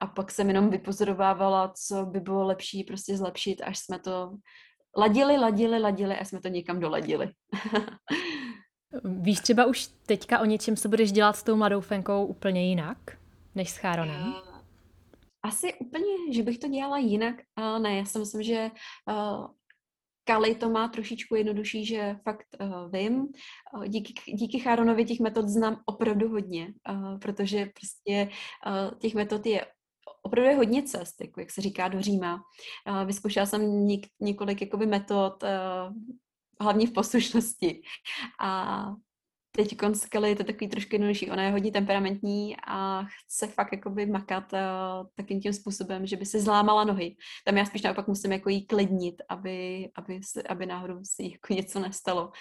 a 0.00 0.06
pak 0.06 0.30
jsem 0.30 0.48
jenom 0.48 0.70
vypozorovávala, 0.70 1.72
co 1.86 2.06
by 2.06 2.20
bylo 2.20 2.46
lepší 2.46 2.84
prostě 2.84 3.16
zlepšit, 3.16 3.62
až 3.62 3.78
jsme 3.78 3.98
to 3.98 4.32
ladili, 4.96 5.36
ladili, 5.36 5.78
ladili 5.78 6.16
a 6.16 6.24
jsme 6.24 6.40
to 6.40 6.48
někam 6.48 6.80
doladili. 6.80 7.28
Víš 9.04 9.40
třeba 9.40 9.66
už 9.66 9.86
teďka 10.06 10.40
o 10.40 10.44
něčem, 10.44 10.76
co 10.76 10.88
budeš 10.88 11.12
dělat 11.12 11.36
s 11.36 11.42
tou 11.42 11.56
mladou 11.56 11.80
Fenkou 11.80 12.26
úplně 12.26 12.68
jinak, 12.68 12.98
než 13.54 13.70
s 13.70 13.76
Cháronem? 13.76 14.26
Uh, 14.26 14.34
asi 15.42 15.74
úplně, 15.74 16.34
že 16.34 16.42
bych 16.42 16.58
to 16.58 16.68
dělala 16.68 16.98
jinak, 16.98 17.34
uh, 17.58 17.78
ne, 17.78 17.96
já 17.96 18.04
si 18.04 18.18
myslím, 18.18 18.42
že 18.42 18.70
uh, 19.08 19.46
Kali 20.24 20.54
to 20.54 20.70
má 20.70 20.88
trošičku 20.88 21.34
jednodušší, 21.34 21.84
že 21.84 22.16
fakt 22.24 22.46
uh, 22.60 22.90
vím. 22.92 23.28
Uh, 23.76 23.84
díky, 23.84 24.32
díky 24.34 24.58
Cháronovi 24.58 25.04
těch 25.04 25.20
metod 25.20 25.48
znám 25.48 25.80
opravdu 25.86 26.28
hodně, 26.28 26.74
uh, 26.90 27.18
protože 27.18 27.66
prostě 27.66 28.28
uh, 28.66 28.98
těch 28.98 29.14
metod 29.14 29.46
je 29.46 29.66
opravdu 30.22 30.50
je 30.50 30.56
hodně 30.56 30.82
cest, 30.82 31.20
jako 31.20 31.40
jak 31.40 31.50
se 31.50 31.60
říká 31.60 31.88
do 31.88 32.02
Říma. 32.02 32.42
Vyzkoušela 33.04 33.46
jsem 33.46 33.86
něk, 33.86 34.06
několik 34.20 34.60
jakoby 34.60 34.86
metod, 34.86 35.44
hlavně 36.60 36.86
v 36.86 36.92
poslušnosti. 36.92 37.82
A 38.40 38.90
teď 39.52 39.76
Skelly 39.94 40.28
je 40.28 40.36
to 40.36 40.44
takový 40.44 40.68
trošku 40.68 40.94
jednodušší. 40.94 41.30
Ona 41.30 41.42
je 41.42 41.50
hodně 41.50 41.72
temperamentní 41.72 42.56
a 42.66 43.04
chce 43.04 43.46
fakt 43.46 43.72
jakoby 43.72 44.06
makat 44.06 44.52
uh, 44.52 44.58
takým 45.14 45.40
tím 45.40 45.52
způsobem, 45.52 46.06
že 46.06 46.16
by 46.16 46.26
se 46.26 46.40
zlámala 46.40 46.84
nohy. 46.84 47.16
Tam 47.46 47.56
já 47.56 47.64
spíš 47.64 47.82
naopak 47.82 48.08
musím 48.08 48.32
jako 48.32 48.48
jí 48.48 48.66
klidnit, 48.66 49.14
aby, 49.28 49.88
aby, 49.94 50.20
aby 50.48 50.66
náhodou 50.66 50.98
si 51.02 51.22
jako 51.22 51.54
něco 51.54 51.80
nestalo. 51.80 52.32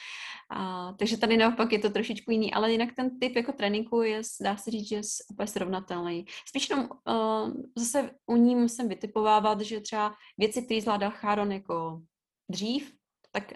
Uh, 0.56 0.98
takže 0.98 1.18
tady 1.18 1.38
naopak 1.38 1.72
je 1.72 1.80
to 1.80 1.90
trošičku 1.90 2.32
jiný, 2.32 2.54
ale 2.54 2.72
jinak 2.72 2.90
ten 2.96 3.20
typ 3.20 3.36
jako 3.36 3.52
tréninku 3.52 4.02
je, 4.02 4.22
dá 4.42 4.58
se 4.58 4.72
říct, 4.72 4.88
že 4.88 4.96
je 4.96 5.02
úplně 5.32 5.48
srovnatelný. 5.48 6.26
Spíš 6.48 6.68
tam 6.68 6.80
uh, 6.80 7.54
zase 7.78 8.12
u 8.26 8.36
ní 8.36 8.56
musím 8.56 8.88
vytipovávat, 8.90 9.62
že 9.62 9.82
třeba 9.82 10.14
věci, 10.38 10.62
které 10.62 10.82
zvládal 10.82 11.12
Cháron 11.12 11.52
jako 11.52 12.02
dřív, 12.50 12.99
tak 13.32 13.54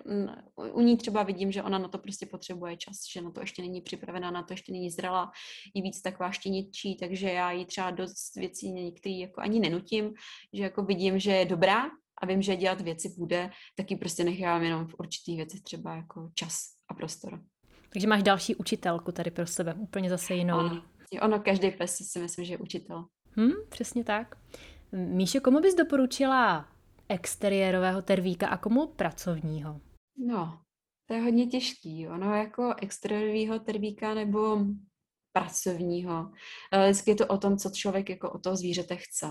u 0.73 0.81
ní 0.81 0.97
třeba 0.97 1.23
vidím, 1.23 1.51
že 1.51 1.63
ona 1.63 1.77
na 1.77 1.87
to 1.87 1.97
prostě 1.97 2.25
potřebuje 2.25 2.77
čas, 2.77 2.95
že 3.13 3.21
na 3.21 3.31
to 3.31 3.39
ještě 3.39 3.61
není 3.61 3.81
připravená, 3.81 4.31
na 4.31 4.43
to 4.43 4.53
ještě 4.53 4.71
není 4.71 4.89
zralá, 4.89 5.31
i 5.75 5.81
víc 5.81 6.01
taková 6.01 6.31
štěničí, 6.31 6.97
takže 6.97 7.29
já 7.29 7.51
jí 7.51 7.65
třeba 7.65 7.91
dost 7.91 8.35
věcí 8.35 8.71
některý 8.71 9.19
jako 9.19 9.41
ani 9.41 9.59
nenutím, 9.59 10.13
že 10.53 10.63
jako 10.63 10.83
vidím, 10.83 11.19
že 11.19 11.31
je 11.31 11.45
dobrá 11.45 11.83
a 12.21 12.25
vím, 12.25 12.41
že 12.41 12.55
dělat 12.55 12.81
věci 12.81 13.15
bude, 13.17 13.49
tak 13.75 13.91
ji 13.91 13.97
prostě 13.97 14.23
nechávám 14.23 14.63
jenom 14.63 14.87
v 14.87 14.95
určitých 14.99 15.37
věcech 15.37 15.61
třeba 15.61 15.95
jako 15.95 16.29
čas 16.35 16.59
a 16.87 16.93
prostor. 16.93 17.41
Takže 17.89 18.07
máš 18.07 18.23
další 18.23 18.55
učitelku 18.55 19.11
tady 19.11 19.31
pro 19.31 19.47
sebe, 19.47 19.73
úplně 19.73 20.09
zase 20.09 20.33
jinou. 20.33 20.57
Ano, 20.57 20.83
ono, 21.21 21.39
každý 21.39 21.71
pes 21.71 21.95
si 21.95 22.19
myslím, 22.19 22.45
že 22.45 22.53
je 22.53 22.57
učitel. 22.57 23.05
Hmm, 23.35 23.51
přesně 23.69 24.03
tak. 24.03 24.35
Míšo, 24.91 25.41
komu 25.41 25.59
bys 25.59 25.75
doporučila 25.75 26.72
exteriérového 27.09 28.01
tervíka 28.01 28.47
a 28.47 28.57
komu 28.57 28.87
pracovního? 28.87 29.81
No, 30.17 30.61
to 31.05 31.13
je 31.13 31.21
hodně 31.21 31.47
těžký. 31.47 32.07
Ono 32.07 32.35
jako 32.35 32.73
exteriérového 32.81 33.59
tervíka 33.59 34.13
nebo 34.13 34.57
pracovního. 35.31 36.31
Eh, 36.71 36.91
vždycky 36.91 37.11
je 37.11 37.15
to 37.15 37.27
o 37.27 37.37
tom, 37.37 37.57
co 37.57 37.69
člověk 37.69 38.09
jako 38.09 38.31
o 38.31 38.39
toho 38.39 38.55
zvířete 38.55 38.95
chce. 38.95 39.27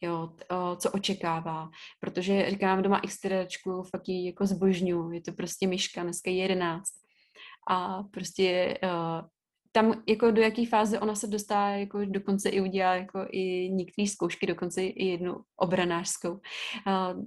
Jo, 0.00 0.36
co 0.76 0.90
očekává. 0.90 1.70
Protože 2.00 2.50
říkám, 2.50 2.82
doma 2.82 3.00
exteriérčku 3.04 3.82
fakt 3.82 4.08
ji 4.08 4.26
jako 4.26 4.46
zbožňu. 4.46 5.10
Je 5.12 5.20
to 5.20 5.32
prostě 5.32 5.66
myška, 5.66 6.02
dneska 6.02 6.30
je 6.30 6.36
jedenáct. 6.36 6.94
A 7.68 8.02
prostě 8.02 8.78
uh, 8.82 9.28
tam 9.76 10.02
jako 10.08 10.30
do 10.30 10.42
jaký 10.42 10.66
fáze 10.66 11.00
ona 11.00 11.14
se 11.14 11.26
dostává, 11.26 11.70
jako 11.70 12.04
dokonce 12.04 12.48
i 12.48 12.60
udělá 12.60 12.94
jako 12.94 13.26
i 13.30 13.70
některé 13.70 14.08
zkoušky, 14.08 14.46
dokonce 14.46 14.82
i 14.82 15.06
jednu 15.06 15.36
obranářskou. 15.56 16.40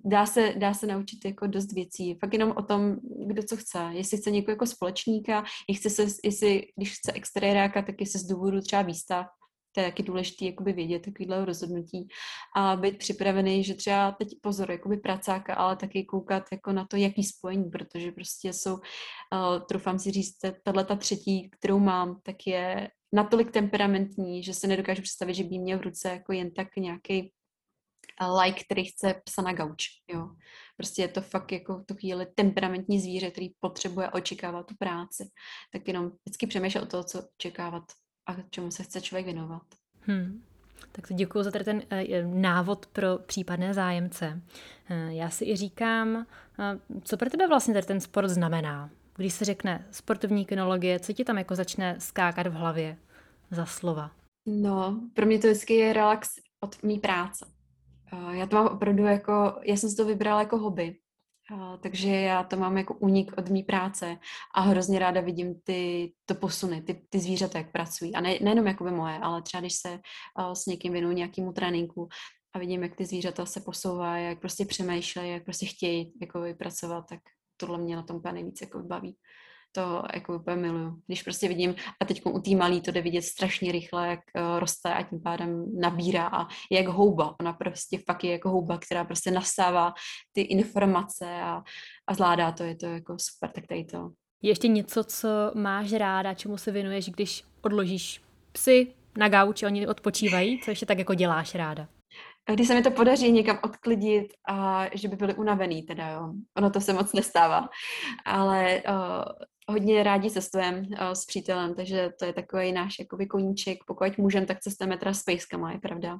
Dá 0.06 0.26
se, 0.26 0.54
dá 0.58 0.74
se 0.74 0.88
naučit 0.88 1.26
jako 1.26 1.48
dost 1.48 1.74
věcí. 1.74 2.18
Fakt 2.20 2.34
jenom 2.34 2.54
o 2.58 2.62
tom, 2.62 2.96
kdo 3.28 3.44
co 3.44 3.58
chce. 3.58 3.80
Jestli 3.92 4.18
chce 4.18 4.32
někoho 4.32 4.54
jako 4.54 4.66
společníka, 4.66 5.44
jestli, 5.68 5.90
se, 5.90 6.06
jestli 6.24 6.64
když 6.76 6.94
chce 6.98 7.12
exteriéráka, 7.12 7.82
tak 7.82 7.96
jestli 8.00 8.20
z 8.20 8.28
důvodu 8.28 8.62
třeba 8.62 8.82
výstav, 8.82 9.26
to 9.72 9.82
je 9.82 9.88
taky 9.88 10.04
důležité 10.04 10.46
jakoby 10.46 10.74
vědět 10.74 11.00
takovýhle 11.00 11.46
rozhodnutí 11.46 12.08
a 12.56 12.76
být 12.76 12.98
připravený, 12.98 13.64
že 13.64 13.74
třeba 13.74 14.12
teď 14.12 14.28
pozor, 14.42 14.72
jakoby 14.72 14.98
pracáka, 14.98 15.56
ale 15.56 15.76
taky 15.76 16.06
koukat 16.06 16.44
jako 16.52 16.72
na 16.72 16.86
to, 16.86 16.98
jaký 16.98 17.24
spojení, 17.24 17.70
protože 17.70 18.12
prostě 18.12 18.54
jsou, 18.54 18.74
uh, 18.74 18.80
trufám 19.70 20.00
si 20.00 20.12
říct, 20.12 20.38
tahle 20.64 20.86
ta 20.86 20.96
třetí, 20.96 21.50
kterou 21.50 21.80
mám, 21.80 22.20
tak 22.24 22.36
je 22.48 22.90
natolik 23.14 23.52
temperamentní, 23.52 24.44
že 24.44 24.54
se 24.54 24.68
nedokážu 24.68 25.02
představit, 25.02 25.34
že 25.34 25.44
by 25.44 25.60
měl 25.60 25.80
v 25.80 25.82
ruce 25.82 26.10
jako 26.10 26.34
jen 26.34 26.54
tak 26.54 26.68
nějaký 26.78 27.32
like, 28.44 28.64
který 28.64 28.86
chce 28.86 29.22
psa 29.24 29.42
na 29.42 29.54
gauč, 29.54 29.86
jo. 30.08 30.30
Prostě 30.78 31.02
je 31.02 31.08
to 31.08 31.22
fakt 31.22 31.52
jako 31.52 31.84
to 31.88 31.96
chvíli 31.96 32.26
temperamentní 32.36 33.00
zvíře, 33.00 33.32
který 33.32 33.50
potřebuje 33.60 34.10
očekávat 34.10 34.66
tu 34.66 34.76
práci. 34.80 35.30
Tak 35.74 35.88
jenom 35.88 36.12
vždycky 36.26 36.48
přemýšlel 36.48 36.84
o 36.84 36.88
toho, 36.88 37.04
co 37.04 37.22
očekávat 37.36 37.84
a 38.30 38.36
čemu 38.50 38.72
se 38.72 38.84
chce 38.84 39.02
člověk 39.02 39.26
věnovat. 39.26 39.62
Hmm. 40.02 40.44
Tak 40.92 41.08
to 41.08 41.14
děkuji 41.14 41.44
za 41.44 41.52
tady 41.52 41.66
ten 41.66 41.78
uh, 41.78 42.34
návod 42.34 42.86
pro 42.86 43.18
případné 43.18 43.74
zájemce. 43.74 44.42
Uh, 44.92 45.14
já 45.14 45.30
si 45.30 45.46
i 45.46 45.56
říkám, 45.56 46.16
uh, 46.16 47.00
co 47.04 47.18
pro 47.18 47.30
tebe 47.30 47.48
vlastně 47.48 47.74
tady 47.74 47.86
ten 47.86 48.00
sport 48.00 48.28
znamená? 48.28 48.90
Když 49.16 49.34
se 49.34 49.46
řekne 49.46 49.88
sportovní 49.92 50.46
kinologie, 50.46 51.00
co 51.00 51.14
ti 51.14 51.24
tam 51.24 51.38
jako 51.38 51.56
začne 51.56 51.96
skákat 52.00 52.48
v 52.48 52.54
hlavě 52.54 52.98
za 53.52 53.66
slova? 53.66 54.12
No, 54.46 55.02
pro 55.14 55.26
mě 55.26 55.40
to 55.40 55.48
vždycky 55.48 55.74
je 55.74 55.94
relax 55.94 56.30
od 56.64 56.84
mý 56.84 57.00
práce. 57.00 57.46
Já 58.32 58.46
to 58.46 58.56
mám 58.56 58.68
opravdu 58.68 59.04
jako, 59.04 59.60
já 59.64 59.78
jsem 59.78 59.90
si 59.90 59.96
to 59.96 60.06
vybrala 60.06 60.40
jako 60.40 60.58
hobby. 60.58 60.96
Takže 61.82 62.10
já 62.10 62.44
to 62.44 62.58
mám 62.58 62.78
jako 62.78 62.94
unik 62.94 63.32
od 63.38 63.50
mý 63.50 63.64
práce 63.64 64.18
a 64.56 64.62
hrozně 64.62 65.00
ráda 65.00 65.22
vidím 65.22 65.62
ty 65.64 66.12
to 66.26 66.36
posuny, 66.36 66.82
ty, 66.82 67.02
ty 67.10 67.20
zvířata, 67.20 67.58
jak 67.58 67.72
pracují. 67.72 68.16
A 68.16 68.22
ne, 68.22 68.38
nejenom 68.42 68.68
jako 68.68 68.84
by 68.84 68.92
moje, 68.92 69.18
ale 69.18 69.42
třeba 69.42 69.62
když 69.62 69.74
se 69.74 70.00
s 70.54 70.66
někým 70.66 70.94
věnuju 70.94 71.14
nějakému 71.14 71.54
tréninku 71.54 72.10
a 72.54 72.60
vidím, 72.60 72.84
jak 72.84 72.96
ty 72.96 73.06
zvířata 73.06 73.46
se 73.46 73.62
posouvají, 73.62 74.26
jak 74.26 74.40
prostě 74.40 74.66
přemýšlejí, 74.66 75.32
jak 75.32 75.44
prostě 75.44 75.66
chtějí 75.66 76.14
jako 76.22 76.42
vypracovat, 76.42 77.06
tak 77.10 77.20
tohle 77.58 77.78
mě 77.78 77.96
na 77.96 78.04
tom 78.04 78.18
úplně 78.18 78.34
nejvíc 78.34 78.62
jako 78.62 78.80
baví 78.80 79.18
to 79.72 80.04
jako 80.14 80.36
úplně 80.36 80.56
miluju. 80.56 81.02
Když 81.08 81.24
prostě 81.24 81.48
vidím, 81.48 81.76
a 82.02 82.06
teď 82.06 82.22
u 82.26 82.40
té 82.40 82.56
malý 82.56 82.82
to 82.82 82.92
jde 82.92 83.02
vidět 83.02 83.22
strašně 83.22 83.72
rychle, 83.72 84.08
jak 84.08 84.20
uh, 84.36 84.60
roste 84.60 84.94
a 84.94 85.04
tím 85.04 85.22
pádem 85.22 85.66
nabírá 85.80 86.28
a 86.28 86.48
jak 86.72 86.88
houba. 86.88 87.36
Ona 87.40 87.54
prostě 87.54 88.00
fakt 88.06 88.24
je 88.24 88.32
jako 88.32 88.50
houba, 88.50 88.78
která 88.78 89.04
prostě 89.04 89.32
nasává 89.32 89.94
ty 90.32 90.42
informace 90.42 91.26
a, 91.42 91.64
a 92.08 92.14
zvládá 92.14 92.52
to, 92.52 92.64
je 92.64 92.76
to 92.76 92.86
jako 92.86 93.16
super, 93.20 93.52
tak 93.52 93.68
tady 93.68 93.86
to. 93.86 94.12
Je 94.42 94.52
ještě 94.52 94.68
něco, 94.68 95.04
co 95.04 95.28
máš 95.56 95.94
ráda, 95.94 96.34
čemu 96.34 96.58
se 96.58 96.72
věnuješ, 96.72 97.10
když 97.10 97.44
odložíš 97.62 98.22
psy 98.52 98.88
na 99.18 99.30
gauči, 99.30 99.66
oni 99.66 99.88
odpočívají, 99.88 100.62
co 100.62 100.72
ještě 100.72 100.86
tak 100.86 101.00
jako 101.00 101.14
děláš 101.14 101.56
ráda? 101.56 101.88
když 102.54 102.68
se 102.68 102.74
mi 102.74 102.82
to 102.82 102.92
podaří 102.92 103.32
někam 103.32 103.60
odklidit 103.64 104.34
a 104.48 104.86
že 104.94 105.08
by 105.08 105.16
byli 105.16 105.34
unavený, 105.34 105.84
teda 105.84 106.10
jo. 106.10 106.34
Ono 106.58 106.70
to 106.70 106.82
se 106.82 106.94
moc 106.94 107.14
nestává, 107.14 107.70
ale 108.26 108.82
uh, 108.90 109.24
hodně 109.70 110.04
rádi 110.04 110.32
cestujeme 110.32 110.80
uh, 110.80 111.12
s 111.14 111.26
přítelem, 111.26 111.76
takže 111.76 112.10
to 112.20 112.26
je 112.26 112.34
takový 112.34 112.72
náš 112.72 113.00
jakoby 113.00 113.28
koníček. 113.28 113.78
Pokud 113.88 114.18
můžeme, 114.18 114.46
tak 114.46 114.60
cestujeme 114.60 114.98
teda 114.98 115.14
s 115.14 115.24
pejskama, 115.24 115.72
je 115.72 115.80
pravda. 115.80 116.18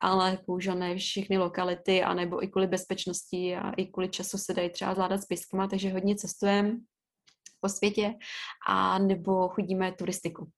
Ale 0.00 0.38
ne 0.74 0.96
všechny 0.96 1.38
lokality, 1.38 2.02
anebo 2.02 2.44
i 2.44 2.48
kvůli 2.48 2.66
bezpečnosti 2.66 3.56
a 3.56 3.70
i 3.70 3.86
kvůli 3.86 4.08
času 4.08 4.38
se 4.38 4.54
dají 4.54 4.70
třeba 4.70 4.94
zvládat 4.94 5.22
s 5.22 5.26
pejskama, 5.26 5.68
takže 5.68 5.92
hodně 5.92 6.16
cestujeme 6.16 6.76
po 7.60 7.68
světě 7.68 8.14
a 8.68 8.98
nebo 8.98 9.48
chodíme 9.48 9.92
turistiku 9.92 10.48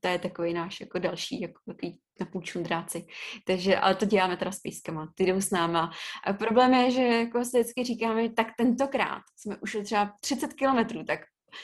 to 0.00 0.08
je 0.08 0.18
takový 0.18 0.54
náš 0.54 0.80
jako 0.80 0.98
další 0.98 1.40
jako 1.40 1.60
takový 1.66 1.98
na 2.20 2.40
čundráci. 2.42 3.06
Takže, 3.46 3.76
ale 3.76 3.94
to 3.94 4.04
děláme 4.04 4.36
teda 4.36 4.52
s 4.52 4.60
pískama, 4.60 5.12
ty 5.14 5.24
jdou 5.24 5.40
s 5.40 5.50
náma. 5.50 5.90
A 6.26 6.32
problém 6.32 6.74
je, 6.74 6.90
že 6.90 7.02
jako 7.02 7.44
se 7.44 7.60
vždycky 7.60 7.84
říkáme, 7.84 8.30
tak 8.30 8.46
tentokrát 8.58 9.22
jsme 9.36 9.56
ušli 9.56 9.84
třeba 9.84 10.12
30 10.20 10.54
kilometrů, 10.54 11.04
tak 11.04 11.20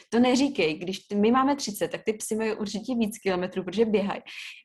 to 0.09 0.19
neříkej, 0.19 0.79
když 0.79 1.01
my 1.15 1.31
máme 1.31 1.57
30, 1.57 1.89
tak 1.89 2.03
ty 2.05 2.13
psy 2.13 2.37
mají 2.37 2.53
určitě 2.53 2.95
víc 2.95 3.19
kilometrů, 3.19 3.65
protože 3.65 3.85
běhají. 3.85 4.21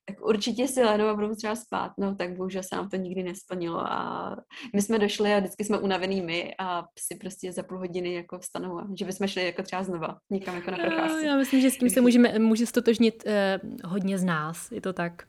Tak 0.05 0.25
určitě 0.25 0.67
si 0.67 0.83
lehnou 0.83 1.05
a 1.05 1.15
budou 1.15 1.35
třeba 1.35 1.55
spát, 1.55 1.91
no 1.99 2.15
tak 2.15 2.37
bohužel 2.37 2.63
se 2.63 2.75
nám 2.75 2.89
to 2.89 2.95
nikdy 2.95 3.23
nesplnilo 3.23 3.79
a 3.79 4.35
my 4.75 4.81
jsme 4.81 4.99
došli 4.99 5.33
a 5.33 5.39
vždycky 5.39 5.63
jsme 5.63 5.77
unavený 5.77 6.21
my 6.21 6.55
a 6.59 6.83
psy 6.93 7.15
prostě 7.15 7.53
za 7.53 7.63
půl 7.63 7.77
hodiny 7.77 8.13
jako 8.13 8.39
vstanou 8.39 8.79
a 8.79 8.87
že 8.99 9.05
bychom 9.05 9.27
šli 9.27 9.45
jako 9.45 9.63
třeba 9.63 9.83
znova 9.83 10.17
někam 10.29 10.55
jako 10.55 10.71
na 10.71 10.77
procházku. 10.77 11.17
Já 11.17 11.37
myslím, 11.37 11.61
že 11.61 11.71
s 11.71 11.77
tím 11.77 11.89
se 11.89 12.01
můžeme, 12.01 12.39
může 12.39 12.65
stotožnit 12.65 13.23
eh, 13.25 13.59
hodně 13.83 14.17
z 14.17 14.23
nás, 14.23 14.71
je 14.71 14.81
to 14.81 14.93
tak. 14.93 15.23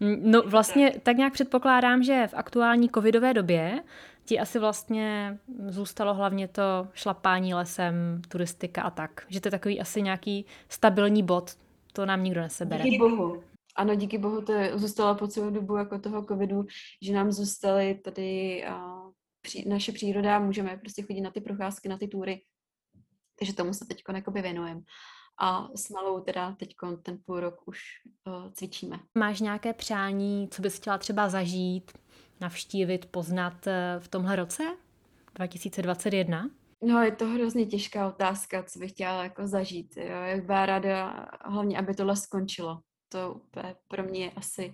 No 0.00 0.42
vlastně 0.42 0.92
tak 1.02 1.16
nějak 1.16 1.32
předpokládám, 1.32 2.02
že 2.02 2.26
v 2.26 2.34
aktuální 2.34 2.88
covidové 2.88 3.34
době 3.34 3.80
ti 4.28 4.40
asi 4.40 4.58
vlastně 4.58 5.38
zůstalo 5.68 6.14
hlavně 6.14 6.48
to 6.48 6.88
šlapání 6.94 7.54
lesem, 7.54 8.22
turistika 8.28 8.82
a 8.82 8.90
tak. 8.90 9.26
Že 9.28 9.40
to 9.40 9.48
je 9.48 9.50
takový 9.50 9.80
asi 9.80 10.02
nějaký 10.02 10.46
stabilní 10.68 11.22
bod, 11.22 11.56
to 11.92 12.06
nám 12.06 12.24
nikdo 12.24 12.40
nesebere. 12.40 12.84
Díky 12.84 12.98
bohu. 12.98 13.42
Ano, 13.76 13.94
díky 13.94 14.18
bohu 14.18 14.42
to 14.42 14.52
zůstalo 14.74 15.14
po 15.14 15.28
celou 15.28 15.50
dobu 15.50 15.76
jako 15.76 15.98
toho 15.98 16.24
covidu, 16.24 16.66
že 17.02 17.12
nám 17.12 17.32
zůstaly 17.32 17.94
tady 17.94 18.64
uh, 18.68 19.12
pří, 19.40 19.68
naše 19.68 19.92
příroda, 19.92 20.38
můžeme 20.38 20.76
prostě 20.76 21.02
chodit 21.02 21.20
na 21.20 21.30
ty 21.30 21.40
procházky, 21.40 21.88
na 21.88 21.98
ty 21.98 22.08
túry. 22.08 22.42
Takže 23.38 23.54
tomu 23.54 23.74
se 23.74 23.84
teď 23.86 24.02
věnujeme. 24.32 24.80
A 25.40 25.68
s 25.76 25.90
malou 25.90 26.20
teda 26.20 26.52
teď 26.52 26.74
ten 27.02 27.18
půl 27.26 27.40
rok 27.40 27.54
už 27.66 27.80
uh, 28.26 28.52
cvičíme. 28.52 28.98
Máš 29.18 29.40
nějaké 29.40 29.72
přání, 29.72 30.48
co 30.50 30.62
bys 30.62 30.76
chtěla 30.76 30.98
třeba 30.98 31.28
zažít, 31.28 31.92
navštívit, 32.40 33.06
poznat 33.06 33.66
eh, 33.66 33.96
v 33.98 34.08
tomhle 34.08 34.36
roce 34.36 34.62
2021? 35.34 36.50
No, 36.82 37.02
je 37.02 37.12
to 37.12 37.26
hrozně 37.26 37.66
těžká 37.66 38.08
otázka, 38.08 38.62
co 38.62 38.78
bych 38.78 38.90
chtěla 38.90 39.22
jako 39.22 39.46
zažít. 39.46 39.96
Jo. 39.96 40.22
Jak 40.22 40.44
byla 40.44 40.66
ráda, 40.66 41.26
hlavně, 41.44 41.78
aby 41.78 41.94
tohle 41.94 42.16
skončilo. 42.16 42.80
To 43.08 43.32
úplně 43.34 43.74
pro 43.88 44.02
mě 44.02 44.24
je 44.24 44.30
asi 44.30 44.72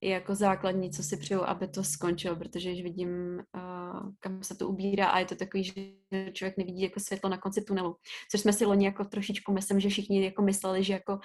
je 0.00 0.10
jako 0.10 0.34
základní, 0.34 0.90
co 0.90 1.02
si 1.02 1.16
přeju, 1.16 1.42
aby 1.42 1.68
to 1.68 1.84
skončilo, 1.84 2.36
protože 2.36 2.70
když 2.70 2.82
vidím, 2.82 3.08
uh, 3.08 4.10
kam 4.20 4.42
se 4.42 4.56
to 4.56 4.68
ubírá 4.68 5.06
a 5.06 5.18
je 5.18 5.24
to 5.24 5.36
takový, 5.36 5.64
že 5.64 5.72
člověk 6.32 6.56
nevidí 6.56 6.82
jako 6.82 7.00
světlo 7.00 7.30
na 7.30 7.38
konci 7.38 7.62
tunelu. 7.62 7.96
Což 8.30 8.40
jsme 8.40 8.52
si 8.52 8.64
loni 8.64 8.84
jako 8.84 9.04
trošičku 9.04 9.52
myslím, 9.52 9.80
že 9.80 9.88
všichni 9.88 10.24
jako 10.24 10.42
mysleli, 10.42 10.84
že 10.84 10.92
jako 10.92 11.18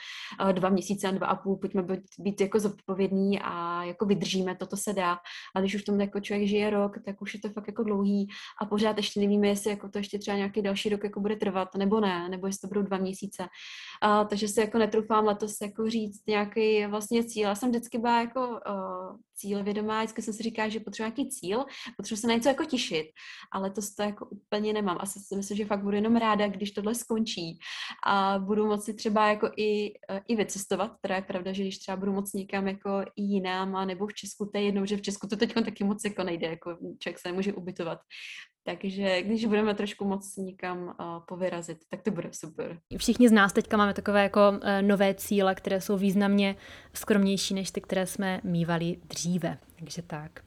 uh, 0.44 0.54
dva 0.54 0.70
měsíce 0.70 1.08
a 1.08 1.12
dva 1.12 1.28
a 1.28 1.36
půl 1.36 1.58
pojďme 1.58 1.84
být, 1.84 2.02
být 2.20 2.42
jako 2.42 2.60
zodpovědní 2.60 3.40
a 3.40 3.84
jako 3.84 4.06
vydržíme, 4.06 4.56
toto 4.56 4.78
se 4.78 4.94
dá. 4.94 5.18
A 5.56 5.60
když 5.60 5.76
už 5.76 5.82
v 5.82 5.86
tom 5.86 6.02
jako 6.02 6.20
člověk 6.20 6.50
žije 6.50 6.70
rok, 6.70 6.96
tak 7.06 7.22
už 7.22 7.34
je 7.34 7.40
to 7.40 7.50
fakt 7.50 7.68
jako 7.68 7.84
dlouhý 7.84 8.28
a 8.62 8.66
pořád 8.66 8.98
ještě 8.98 9.20
nevíme, 9.20 9.48
jestli 9.48 9.70
jako 9.70 9.90
to 9.90 9.98
ještě 9.98 10.20
třeba 10.20 10.38
nějaký 10.38 10.62
další 10.62 10.90
rok 10.90 11.04
jako 11.04 11.20
bude 11.20 11.36
trvat, 11.36 11.76
nebo 11.76 12.00
ne, 12.00 12.30
nebo 12.30 12.48
jestli 12.48 12.60
to 12.60 12.68
budou 12.68 12.82
dva 12.82 12.98
měsíce. 12.98 13.44
Uh, 13.44 14.28
takže 14.28 14.48
se 14.48 14.62
jako 14.62 14.78
netroufám 14.78 15.26
letos 15.26 15.62
jako 15.62 15.90
říct 15.90 16.22
nějaký 16.28 16.86
vlastně 16.86 17.24
cíl. 17.24 17.44
Já 17.44 17.56
jsem 17.56 17.70
vždycky 17.70 17.98
byla 17.98 18.22
jako 18.22 18.61
uh, 18.70 19.18
cílevědomá, 19.36 20.00
vždycky 20.00 20.22
jsem 20.22 20.34
si 20.34 20.44
říkala, 20.44 20.70
že 20.70 20.80
potřebuji 20.80 21.06
nějaký 21.06 21.30
cíl, 21.30 21.66
potřebuji 21.98 22.22
se 22.22 22.28
na 22.28 22.34
něco 22.34 22.50
jako 22.50 22.66
těšit, 22.66 23.06
ale 23.52 23.72
to 23.72 23.82
to 23.98 24.04
jako 24.04 24.26
úplně 24.26 24.74
nemám. 24.74 24.98
Asi 25.00 25.20
si 25.20 25.36
myslím, 25.36 25.58
že 25.58 25.66
fakt 25.66 25.84
budu 25.84 25.96
jenom 25.96 26.16
ráda, 26.16 26.48
když 26.48 26.72
tohle 26.72 26.96
skončí 26.96 27.60
a 28.06 28.40
budu 28.40 28.66
moci 28.68 28.94
třeba 28.94 29.28
jako 29.28 29.52
i, 29.58 29.94
uh, 30.12 30.20
i 30.28 30.36
vycestovat, 30.36 30.92
teda 31.02 31.16
je 31.16 31.22
pravda, 31.22 31.54
že 31.54 31.64
když 31.64 31.80
třeba 31.80 31.98
budu 31.98 32.14
moc 32.14 32.34
někam 32.34 32.68
jako 32.68 33.02
i 33.16 33.22
jinam, 33.22 33.76
a 33.76 33.86
nebo 33.86 34.08
v 34.08 34.14
Česku, 34.14 34.46
to 34.46 34.58
je 34.58 34.64
jednou, 34.64 34.86
že 34.86 34.98
v 34.98 35.02
Česku 35.02 35.28
to 35.28 35.38
teď 35.38 35.54
taky 35.54 35.84
moc 35.84 36.04
jako 36.06 36.24
nejde, 36.24 36.48
jako 36.48 36.78
člověk 37.00 37.20
se 37.20 37.30
nemůže 37.30 37.54
ubytovat. 37.54 38.00
Takže 38.64 39.22
když 39.22 39.46
budeme 39.46 39.76
trošku 39.76 40.06
moc 40.06 40.38
někam 40.38 40.84
uh, 40.84 40.94
povyrazit, 41.28 41.78
tak 41.90 42.02
to 42.02 42.12
bude 42.12 42.30
super. 42.34 42.80
Všichni 42.98 43.30
z 43.30 43.32
nás 43.32 43.54
teďka 43.54 43.78
máme 43.78 43.94
takové 43.94 44.24
jako 44.24 44.50
uh, 44.50 44.58
nové 44.82 45.14
cíle, 45.14 45.56
které 45.56 45.82
jsou 45.82 45.98
významně 45.98 46.56
skromnější 46.94 47.54
než 47.54 47.72
ty, 47.72 47.82
které 47.82 48.08
jsme 48.08 48.42
mývali 48.44 48.98
dříve. 49.10 49.58
Takže 49.80 50.02
tak. 50.02 50.44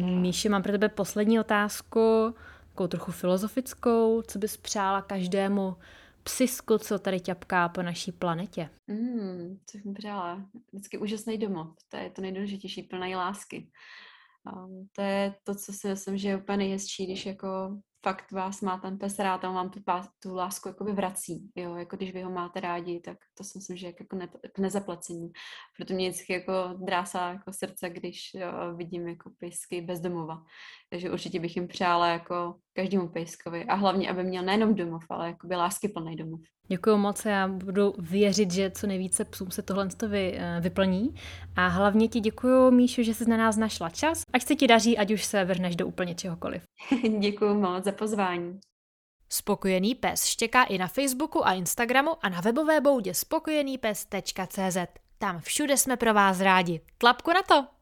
Míši, 0.00 0.48
mám 0.48 0.62
pro 0.62 0.72
tebe 0.72 0.88
poslední 0.88 1.40
otázku, 1.40 2.34
takovou 2.68 2.88
trochu 2.88 3.12
filozofickou. 3.12 4.22
Co 4.22 4.38
bys 4.38 4.56
přála 4.56 5.02
každému 5.02 5.76
psisku, 6.22 6.78
co 6.78 6.98
tady 6.98 7.20
ťapká 7.20 7.68
po 7.68 7.82
naší 7.82 8.12
planetě? 8.12 8.68
Mm, 8.86 9.58
co 9.66 9.78
bych 9.78 9.94
přála? 9.98 10.42
Vždycky 10.72 10.98
úžasný 10.98 11.38
domov. 11.38 11.66
To 11.88 11.96
je 11.96 12.10
to 12.10 12.22
nejdůležitější, 12.22 12.82
plný 12.82 13.16
lásky. 13.16 13.70
Um, 14.52 14.88
to 14.92 15.02
je 15.02 15.34
to, 15.44 15.54
co 15.54 15.72
si 15.72 15.88
myslím, 15.88 16.18
že 16.18 16.28
je 16.28 16.36
úplně 16.36 16.56
nejhezčí, 16.56 17.06
když 17.06 17.26
jako 17.26 17.78
fakt 18.06 18.32
vás 18.32 18.60
má 18.60 18.78
ten 18.78 18.98
pes 18.98 19.18
rád 19.18 19.44
a 19.44 19.50
vám 19.50 19.70
tu, 19.70 19.80
tu 20.22 20.34
lásku 20.34 20.68
jakoby 20.68 20.92
vrací, 20.92 21.50
jo, 21.56 21.74
jako 21.74 21.96
když 21.96 22.12
vy 22.12 22.22
ho 22.22 22.30
máte 22.30 22.60
rádi, 22.60 23.00
tak 23.00 23.18
to 23.34 23.44
si 23.44 23.58
myslím, 23.58 23.76
že 23.76 23.86
je 23.86 23.94
jako 24.00 24.16
ne, 24.16 24.28
k 24.52 24.58
nezaplacení. 24.58 25.30
Proto 25.76 25.94
mě 25.94 26.10
vždycky 26.10 26.32
jako 26.32 26.52
drásá 26.84 27.28
jako 27.28 27.52
srdce, 27.52 27.90
když 27.90 28.34
jo, 28.34 28.76
vidím 28.76 29.08
jako 29.08 29.30
pejsky 29.38 29.80
bez 29.80 30.00
domova. 30.00 30.42
Takže 30.90 31.10
určitě 31.10 31.40
bych 31.40 31.56
jim 31.56 31.68
přála 31.68 32.08
jako 32.08 32.54
každému 32.76 33.08
pejskovi 33.08 33.64
a 33.64 33.74
hlavně, 33.74 34.10
aby 34.10 34.24
měl 34.24 34.44
nejenom 34.44 34.74
domov, 34.74 35.02
ale 35.10 35.26
jakoby 35.26 35.56
lásky 35.56 35.88
plný 35.88 36.16
domov. 36.16 36.40
Děkuji 36.68 36.96
moc, 36.96 37.24
já 37.24 37.48
budu 37.48 37.94
věřit, 37.98 38.50
že 38.50 38.70
co 38.70 38.86
nejvíce 38.86 39.24
psům 39.24 39.50
se 39.50 39.62
tohle 39.62 39.88
vy, 40.08 40.38
eh, 40.38 40.60
vyplní. 40.60 41.14
A 41.56 41.66
hlavně 41.66 42.08
ti 42.08 42.20
děkuji, 42.20 42.70
Míšu, 42.70 43.02
že 43.02 43.14
jsi 43.14 43.30
na 43.30 43.36
nás 43.36 43.56
našla 43.56 43.90
čas. 43.90 44.22
Ať 44.32 44.42
se 44.42 44.54
ti 44.54 44.66
daří, 44.66 44.98
ať 44.98 45.10
už 45.10 45.24
se 45.24 45.44
vrhneš 45.44 45.76
do 45.76 45.86
úplně 45.86 46.14
čehokoliv. 46.14 46.62
děkuji 47.18 47.54
moc 47.54 47.84
za 47.84 47.92
pozvání. 47.92 48.60
Spokojený 49.28 49.94
pes 49.94 50.24
štěká 50.24 50.64
i 50.64 50.78
na 50.78 50.86
Facebooku 50.86 51.46
a 51.46 51.52
Instagramu 51.52 52.10
a 52.22 52.28
na 52.28 52.40
webové 52.40 52.80
boudě 52.80 53.14
spokojenýpes.cz. 53.14 54.76
Tam 55.18 55.40
všude 55.40 55.76
jsme 55.76 55.96
pro 55.96 56.14
vás 56.14 56.40
rádi. 56.40 56.80
Tlapku 56.98 57.32
na 57.32 57.42
to! 57.42 57.75